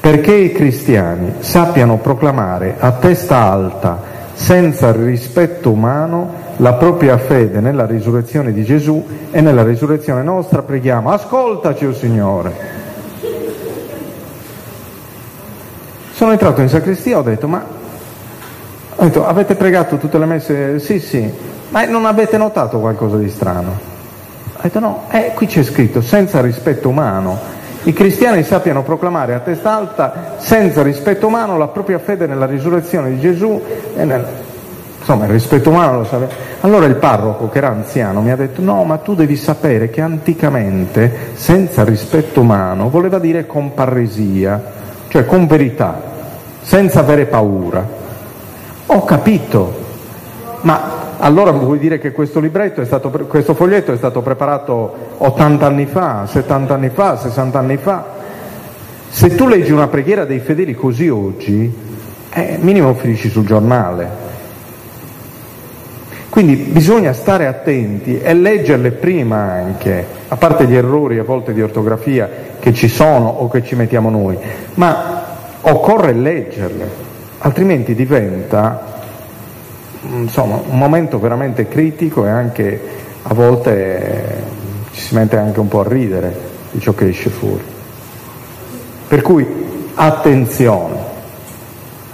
[0.00, 4.02] perché i cristiani sappiano proclamare a testa alta,
[4.34, 11.12] senza rispetto umano, la propria fede nella risurrezione di Gesù e nella risurrezione nostra, preghiamo,
[11.12, 12.86] ascoltaci, o oh Signore.
[16.18, 17.64] Sono entrato in sacrestia ho detto, ma
[18.96, 20.80] ho detto, avete pregato tutte le messe?
[20.80, 21.32] Sì, sì,
[21.68, 23.78] ma non avete notato qualcosa di strano?
[24.56, 27.38] Ho detto no, eh, qui c'è scritto, senza rispetto umano.
[27.84, 33.10] I cristiani sappiano proclamare a testa alta, senza rispetto umano, la propria fede nella risurrezione
[33.10, 33.62] di Gesù
[33.94, 34.26] e nel...
[34.98, 36.32] Insomma, il rispetto umano lo sapeva.
[36.62, 40.00] Allora il parroco, che era anziano, mi ha detto, no, ma tu devi sapere che
[40.00, 44.60] anticamente, senza rispetto umano, voleva dire con parresia,
[45.06, 46.07] cioè con verità
[46.68, 47.82] senza avere paura.
[48.84, 49.72] Ho capito,
[50.60, 55.86] ma allora vuol dire che questo libretto, stato, questo foglietto è stato preparato 80 anni
[55.86, 58.04] fa, 70 anni fa, 60 anni fa.
[59.08, 61.74] Se tu leggi una preghiera dei fedeli così oggi,
[62.34, 64.26] eh, minimo finisci sul giornale.
[66.28, 71.62] Quindi bisogna stare attenti e leggerle prima anche, a parte gli errori a volte di
[71.62, 72.28] ortografia
[72.60, 74.36] che ci sono o che ci mettiamo noi,
[74.74, 75.27] ma
[75.70, 76.88] occorre leggerle,
[77.38, 78.96] altrimenti diventa
[80.02, 82.80] insomma, un momento veramente critico e anche
[83.22, 84.42] a volte
[84.92, 86.34] ci si mette anche un po' a ridere
[86.70, 87.64] di ciò che esce fuori.
[89.08, 89.46] Per cui
[89.94, 90.96] attenzione,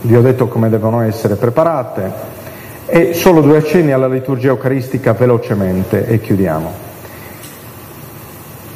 [0.02, 2.32] vi ho detto come devono essere preparate
[2.86, 6.83] e solo due accenni alla liturgia eucaristica velocemente e chiudiamo.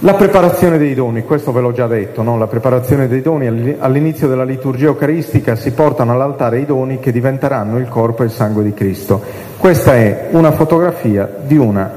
[0.03, 2.39] La preparazione dei doni, questo ve l'ho già detto, no?
[2.39, 7.79] la preparazione dei doni all'inizio della liturgia eucaristica si portano all'altare i doni che diventeranno
[7.79, 9.21] il corpo e il sangue di Cristo.
[9.57, 11.93] Questa è una fotografia di una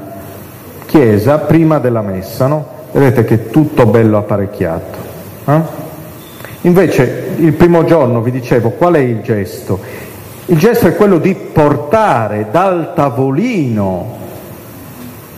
[0.84, 2.66] chiesa prima della messa, no?
[2.90, 4.98] vedete che è tutto bello apparecchiato.
[5.44, 5.60] Eh?
[6.62, 9.78] Invece il primo giorno vi dicevo qual è il gesto?
[10.46, 14.18] Il gesto è quello di portare dal tavolino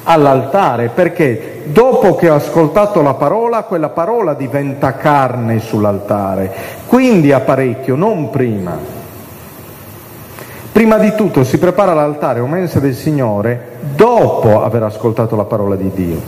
[0.05, 6.53] all'altare perché dopo che ho ascoltato la parola, quella parola diventa carne sull'altare,
[6.86, 9.03] quindi apparecchio, non prima.
[10.73, 15.77] Prima di tutto si prepara l'altare o mensa del Signore dopo aver ascoltato la parola
[15.77, 16.20] di Dio.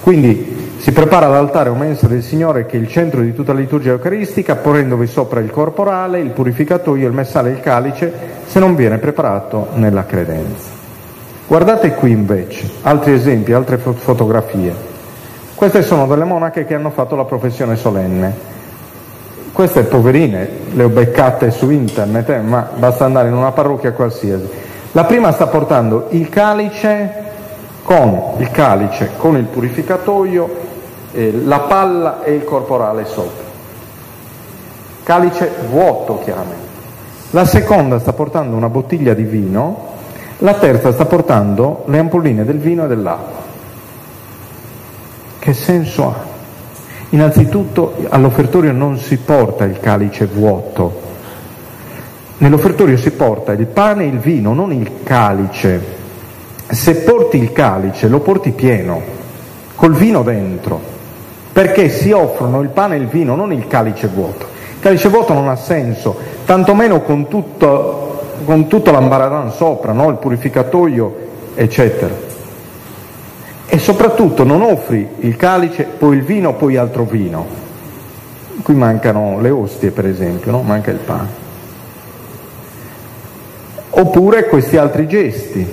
[0.00, 3.60] Quindi si prepara l'altare o mensa del Signore che è il centro di tutta la
[3.60, 8.12] liturgia eucaristica, ponendovi sopra il corporale, il purificatoio, il messale e il calice,
[8.46, 10.77] se non viene preparato nella credenza.
[11.48, 14.70] Guardate qui invece, altri esempi, altre fotografie.
[15.54, 18.34] Queste sono delle monache che hanno fatto la professione solenne.
[19.54, 24.46] Queste poverine le ho beccate su internet, eh, ma basta andare in una parrocchia qualsiasi.
[24.92, 27.24] La prima sta portando il calice
[27.82, 30.54] con il, calice, con il purificatoio,
[31.12, 33.46] eh, la palla e il corporale sopra.
[35.02, 36.66] Calice vuoto chiaramente.
[37.30, 39.87] La seconda sta portando una bottiglia di vino,
[40.38, 43.46] la terza sta portando le ampolline del vino e dell'acqua.
[45.38, 46.36] Che senso ha?
[47.10, 51.00] Innanzitutto all'offertorio non si porta il calice vuoto,
[52.38, 55.96] nell'offertorio si porta il pane e il vino, non il calice.
[56.68, 59.00] Se porti il calice lo porti pieno,
[59.74, 60.78] col vino dentro,
[61.50, 64.46] perché si offrono il pane e il vino, non il calice vuoto.
[64.74, 68.07] Il calice vuoto non ha senso, tantomeno con tutto,
[68.44, 70.08] con tutto l'ambaradan sopra, no?
[70.10, 71.14] il purificatoio,
[71.54, 72.14] eccetera.
[73.66, 77.46] E soprattutto non offri il calice, poi il vino, poi altro vino.
[78.62, 80.62] Qui mancano le ostie, per esempio, no?
[80.62, 81.46] manca il pane.
[83.90, 85.66] Oppure questi altri gesti.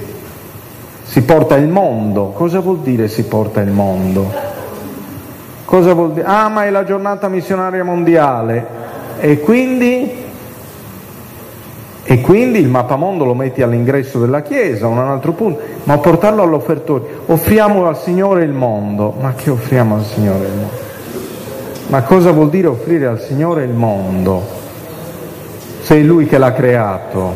[1.03, 2.29] Si porta il mondo.
[2.29, 4.31] Cosa vuol dire si porta il mondo?
[5.63, 6.25] Cosa vuol dire?
[6.25, 8.65] Ah, ma è la giornata missionaria mondiale.
[9.19, 10.24] E quindi
[12.07, 17.23] e quindi il mappamondo lo metti all'ingresso della chiesa, un altro punto, ma portarlo all'offertorio,
[17.25, 20.83] offriamo al Signore il mondo, ma che offriamo al Signore il mondo?
[21.87, 24.43] Ma cosa vuol dire offrire al Signore il mondo?
[25.81, 27.33] Se è Lui che l'ha creato.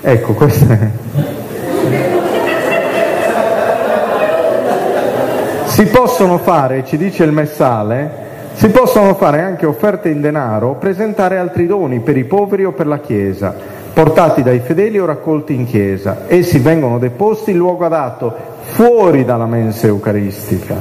[0.00, 0.90] Ecco, questo è...
[5.66, 8.26] Si possono fare, ci dice il messale,
[8.58, 12.88] si possono fare anche offerte in denaro, presentare altri doni per i poveri o per
[12.88, 13.54] la Chiesa,
[13.92, 16.22] portati dai fedeli o raccolti in Chiesa.
[16.26, 20.74] Essi vengono deposti in luogo adatto, fuori dalla mensa eucaristica.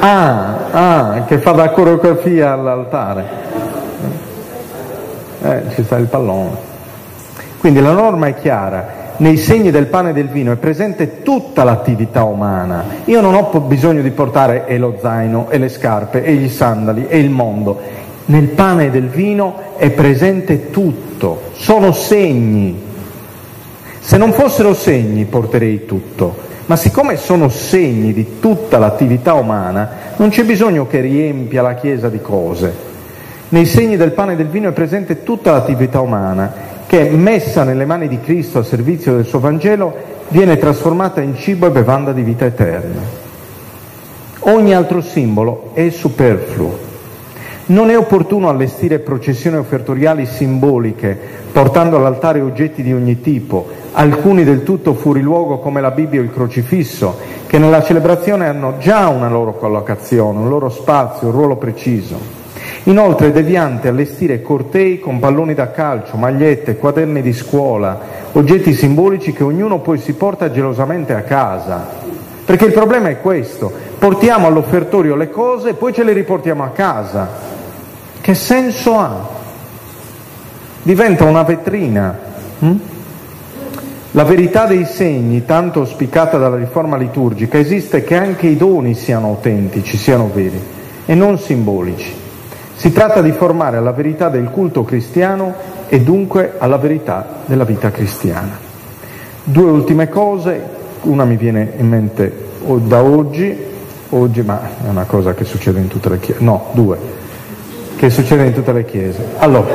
[0.00, 3.24] Ah, ah, che fa da coreografia all'altare.
[5.42, 6.56] Eh, ci sta il pallone.
[7.60, 11.64] Quindi la norma è chiara, nei segni del pane e del vino è presente tutta
[11.64, 12.84] l'attività umana.
[13.06, 17.06] Io non ho bisogno di portare e lo zaino, e le scarpe, e gli sandali,
[17.08, 17.80] e il mondo.
[18.26, 22.78] Nel pane e del vino è presente tutto, sono segni.
[24.00, 26.36] Se non fossero segni porterei tutto,
[26.66, 32.08] ma siccome sono segni di tutta l'attività umana, non c'è bisogno che riempia la Chiesa
[32.08, 32.84] di cose.
[33.48, 37.84] Nei segni del pane e del vino è presente tutta l'attività umana che messa nelle
[37.84, 39.94] mani di Cristo a servizio del suo Vangelo
[40.28, 43.24] viene trasformata in cibo e bevanda di vita eterna.
[44.40, 46.84] Ogni altro simbolo è superfluo.
[47.66, 51.18] Non è opportuno allestire processioni offertoriali simboliche,
[51.50, 56.22] portando all'altare oggetti di ogni tipo, alcuni del tutto fuori luogo come la Bibbia o
[56.22, 57.18] il crocifisso,
[57.48, 62.35] che nella celebrazione hanno già una loro collocazione, un loro spazio, un ruolo preciso.
[62.88, 67.98] Inoltre è deviante allestire cortei con palloni da calcio, magliette, quaderni di scuola,
[68.32, 71.84] oggetti simbolici che ognuno poi si porta gelosamente a casa.
[72.44, 76.68] Perché il problema è questo, portiamo all'offertorio le cose e poi ce le riportiamo a
[76.68, 77.28] casa.
[78.20, 79.28] Che senso ha?
[80.82, 82.16] Diventa una vetrina.
[82.60, 82.74] Hm?
[84.12, 89.26] La verità dei segni, tanto auspicata dalla riforma liturgica, esiste che anche i doni siano
[89.26, 90.62] autentici, siano veri
[91.04, 92.25] e non simbolici.
[92.76, 95.54] Si tratta di formare alla verità del culto cristiano
[95.88, 98.58] e dunque alla verità della vita cristiana.
[99.42, 100.60] Due ultime cose,
[101.02, 103.56] una mi viene in mente da oggi,
[104.10, 106.98] oggi ma è una cosa che succede in tutte le chiese, no, due,
[107.96, 109.24] che succede in tutte le chiese.
[109.38, 109.74] Allora,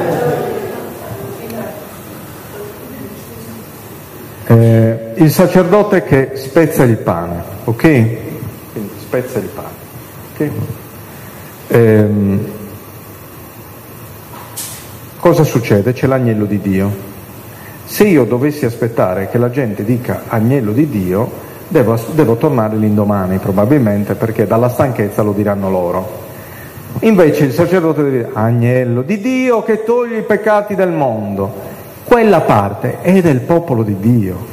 [4.46, 7.82] eh, il sacerdote che spezza il pane, ok?
[7.82, 9.70] Quindi spezza il pane,
[10.34, 10.52] ok?
[11.68, 12.60] Eh,
[15.22, 15.94] cosa succede?
[15.94, 16.92] C'è l'agnello di Dio.
[17.86, 21.30] Se io dovessi aspettare che la gente dica agnello di Dio,
[21.68, 26.20] devo, devo tornare l'indomani probabilmente perché dalla stanchezza lo diranno loro.
[27.02, 31.70] Invece il sacerdote deve dire agnello di Dio che toglie i peccati del mondo.
[32.04, 34.50] Quella parte è del popolo di Dio.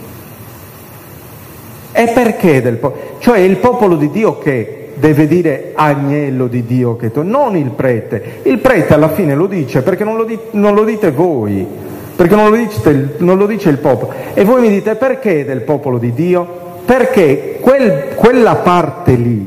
[1.93, 3.17] E perché del popolo?
[3.21, 7.57] Cioè è il popolo di Dio che deve dire agnello di Dio che tu, non
[7.57, 8.41] il prete.
[8.43, 11.67] Il prete alla fine lo dice perché non lo, di, non lo dite voi,
[12.15, 14.13] perché non lo, dite, non lo, dice il popolo.
[14.35, 16.47] E voi mi dite perché del popolo di Dio?
[16.85, 19.47] Perché quel, quella parte lì,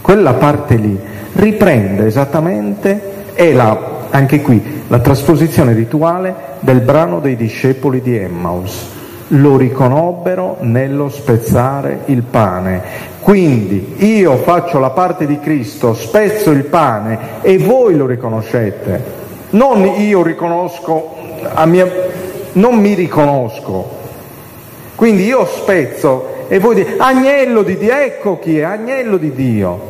[0.00, 0.98] quella parte lì
[1.32, 8.94] riprende esattamente, è la, Anche qui la trasposizione rituale del brano dei discepoli di Emmaus.
[9.28, 12.80] Lo riconobbero nello spezzare il pane.
[13.26, 19.02] Quindi io faccio la parte di Cristo, spezzo il pane e voi lo riconoscete.
[19.50, 21.16] Non io riconosco
[21.64, 21.90] mia...
[22.52, 23.90] non mi riconosco.
[24.94, 29.80] Quindi io spezzo e voi dite, agnello di Dio, ecco chi è, agnello di Dio.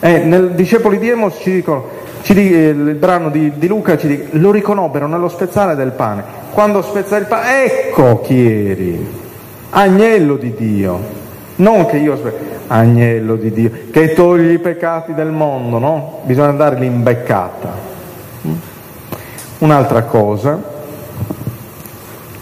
[0.00, 1.84] Eh, nel Discepoli di Emos ci dicono,
[2.22, 5.92] ci dicono eh, il brano di, di Luca ci dice, lo riconobbero nello spezzare del
[5.92, 6.24] pane.
[6.50, 9.08] Quando spezza il pane, ecco chi eri,
[9.70, 11.19] agnello di Dio.
[11.60, 12.18] Non che io
[12.68, 16.20] agnello di Dio, che togli i peccati del mondo, no?
[16.24, 17.70] Bisogna dargli imbeccata.
[19.58, 20.58] Un'altra cosa,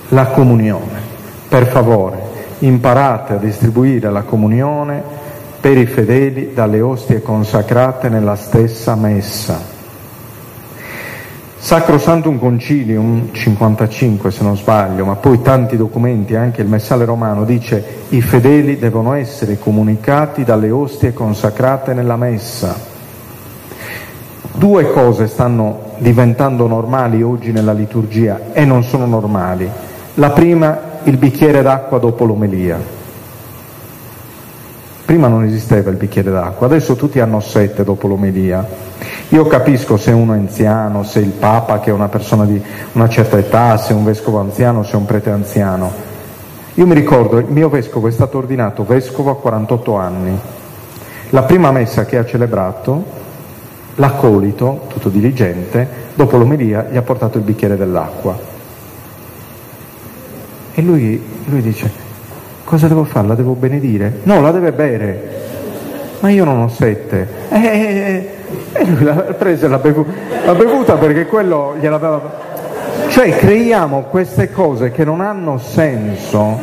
[0.08, 1.00] la comunione.
[1.48, 2.18] Per favore,
[2.60, 5.02] imparate a distribuire la comunione
[5.60, 9.77] per i fedeli dalle ostie consacrate nella stessa messa.
[11.68, 18.06] Sacrosantum Concilium 55 se non sbaglio, ma poi tanti documenti, anche il Messale Romano dice
[18.08, 22.74] i fedeli devono essere comunicati dalle ostie consacrate nella messa.
[24.54, 29.68] Due cose stanno diventando normali oggi nella liturgia e non sono normali.
[30.14, 32.97] La prima il bicchiere d'acqua dopo l'omelia.
[35.08, 38.62] Prima non esisteva il bicchiere d'acqua, adesso tutti hanno sette dopo l'omelia.
[39.30, 42.60] Io capisco se uno è anziano, se il Papa che è una persona di
[42.92, 45.90] una certa età, se un vescovo anziano, se un prete anziano.
[46.74, 50.38] Io mi ricordo, il mio vescovo è stato ordinato vescovo a 48 anni.
[51.30, 53.02] La prima messa che ha celebrato,
[53.94, 58.38] l'accolito, tutto diligente, dopo l'omelia gli ha portato il bicchiere dell'acqua.
[60.74, 62.07] E lui, lui dice,
[62.68, 63.26] cosa devo fare?
[63.26, 64.20] La devo benedire?
[64.24, 65.36] No, la deve bere.
[66.20, 67.26] Ma io non ho sette.
[67.48, 68.30] E, e,
[68.72, 70.12] e lui l'ha presa e l'ha bevuta,
[70.44, 72.46] l'ha bevuta perché quello gliel'aveva...
[73.08, 76.58] Cioè creiamo queste cose che non hanno senso,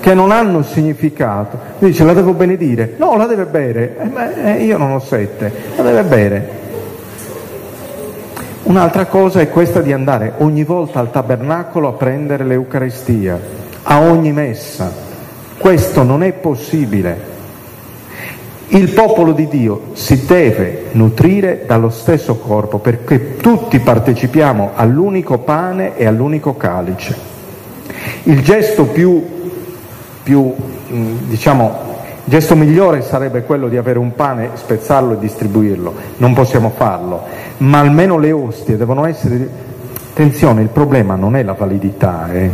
[0.00, 1.56] che non hanno significato.
[1.78, 2.94] Dice la devo benedire?
[2.96, 3.96] No, la deve bere.
[4.42, 6.48] Eh, eh, io non ho sette, la deve bere.
[8.64, 13.38] Un'altra cosa è questa di andare ogni volta al tabernacolo a prendere l'Eucaristia,
[13.84, 15.05] a ogni messa.
[15.58, 17.34] Questo non è possibile.
[18.68, 25.96] Il popolo di Dio si deve nutrire dallo stesso corpo perché tutti partecipiamo all'unico pane
[25.96, 27.16] e all'unico calice.
[28.24, 29.24] Il gesto più,
[30.22, 30.52] più
[30.88, 31.78] diciamo,
[32.24, 37.22] il gesto migliore sarebbe quello di avere un pane, spezzarlo e distribuirlo, non possiamo farlo,
[37.58, 39.64] ma almeno le ostie devono essere...
[40.10, 42.50] Attenzione, il problema non è la validità, eh.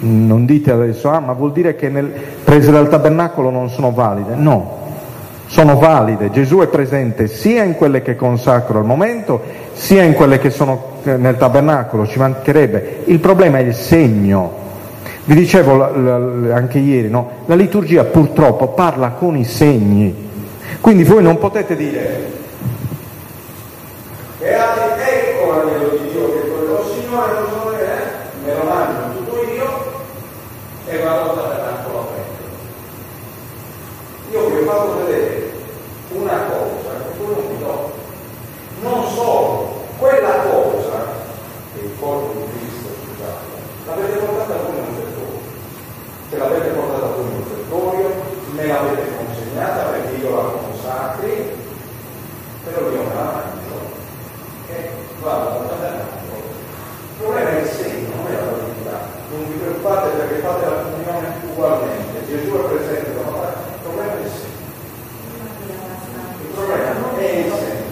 [0.00, 2.12] Non dite adesso, ah ma vuol dire che nel...
[2.44, 4.76] prese dal tabernacolo non sono valide, no,
[5.46, 9.40] sono valide, Gesù è presente sia in quelle che consacro al momento,
[9.72, 14.66] sia in quelle che sono eh, nel tabernacolo, ci mancherebbe, il problema è il segno,
[15.24, 17.30] vi dicevo la, la, anche ieri, no?
[17.46, 20.14] la liturgia purtroppo parla con i segni,
[20.80, 22.36] quindi voi non potete dire
[24.38, 28.44] beati ecco l'agnello di Dio che quello Signore non so eh?
[28.44, 29.92] me lo mangio tutto io
[30.86, 32.56] e vado a tabernacolo a prendere.
[34.32, 35.52] Io vi ho fatto vedere
[36.12, 37.92] una cosa che voi non vi do,
[38.80, 41.04] non solo quella cosa
[41.74, 43.44] che il corpo di Cristo, scusate,
[43.86, 45.06] l'avete portata a voi nel
[46.30, 48.12] che l'avete portata qui in offertorio,
[48.52, 51.56] me l'avete consegnata perché io la consacri,
[52.64, 53.68] però io me la mangio
[54.68, 54.90] e
[55.22, 56.28] vado al tabernacolo.
[57.18, 59.16] Il problema è il segno, non è la validità.
[59.30, 62.26] Non vi preoccupate perché fate la comunione ugualmente.
[62.28, 64.56] Gesù è presente da una parte, il problema è il segno.
[66.42, 67.86] Il problema non è il segno.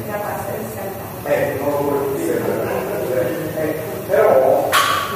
[1.24, 2.54] Eh, non lo voglio dire per
[3.56, 4.68] eh, però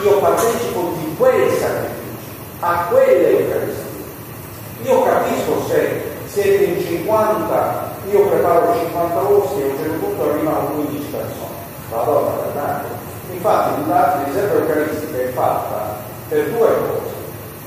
[0.03, 2.01] io partecipo di quel sacrificio
[2.61, 3.89] a quelle Eucaristie.
[4.83, 6.77] Io capisco se siete in
[7.11, 11.59] 50, io preparo 50 ostie e a un certo punto arrivano 15 persone,
[11.91, 12.95] vado a tabernacolo.
[13.33, 15.97] Infatti la riserva eucaristica è fatta
[16.29, 17.15] per due cose,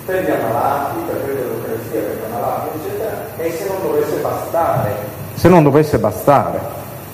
[0.06, 4.95] per gli ammalati, per prendere l'Eucaristia per gli ammalati, eccetera, e se non dovesse bastare.
[5.34, 6.60] Se non dovesse bastare.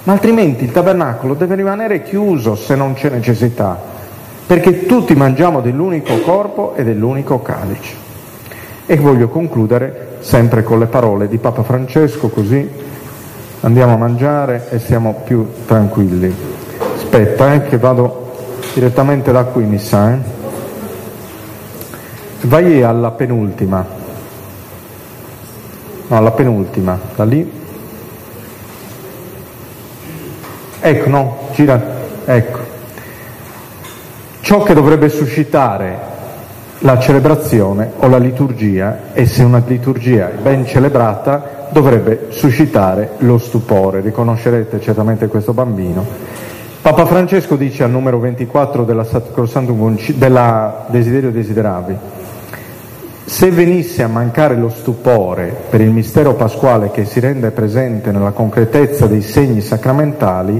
[0.03, 3.97] Ma altrimenti il tabernacolo deve rimanere chiuso se non c'è necessità
[4.45, 7.93] perché tutti mangiamo dell'unico corpo e dell'unico calice.
[8.87, 12.69] E voglio concludere sempre con le parole di Papa Francesco, così
[13.61, 16.33] andiamo a mangiare e siamo più tranquilli.
[16.95, 18.31] Aspetta, eh, che vado
[18.73, 20.13] direttamente da qui, mi sa.
[20.13, 20.17] Eh.
[22.41, 23.85] Vai alla penultima.
[26.07, 27.51] No, alla penultima, da lì.
[30.81, 31.97] Ecco, no, gira
[32.31, 32.59] Ecco,
[34.41, 35.97] ciò che dovrebbe suscitare
[36.79, 43.37] la celebrazione o la liturgia e se una liturgia è ben celebrata dovrebbe suscitare lo
[43.37, 44.01] stupore.
[44.01, 46.05] Riconoscerete certamente questo bambino.
[46.81, 49.05] Papa Francesco dice al numero 24 della
[50.15, 51.97] della Desiderio Desideravi
[53.29, 58.31] se venisse a mancare lo stupore per il mistero pasquale che si rende presente nella
[58.31, 60.59] concretezza dei segni sacramentali,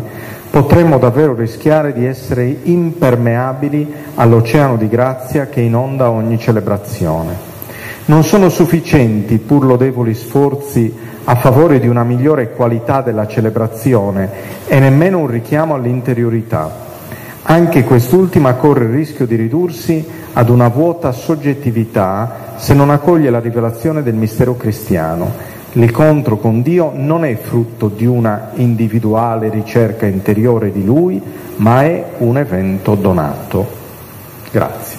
[0.50, 7.48] potremmo davvero rischiare di essere impermeabili all'oceano di grazia che inonda ogni celebrazione.
[8.06, 10.92] Non sono sufficienti pur lodevoli sforzi
[11.26, 14.30] a favore di una migliore qualità della celebrazione
[14.66, 16.88] e nemmeno un richiamo all'interiorità.
[17.44, 20.04] Anche quest'ultima corre il rischio di ridursi
[20.34, 25.58] ad una vuota soggettività se non accoglie la rivelazione del mistero cristiano.
[25.74, 31.22] L'incontro con Dio non è frutto di una individuale ricerca interiore di Lui,
[31.58, 33.68] ma è un evento donato.
[34.52, 34.99] Grazie.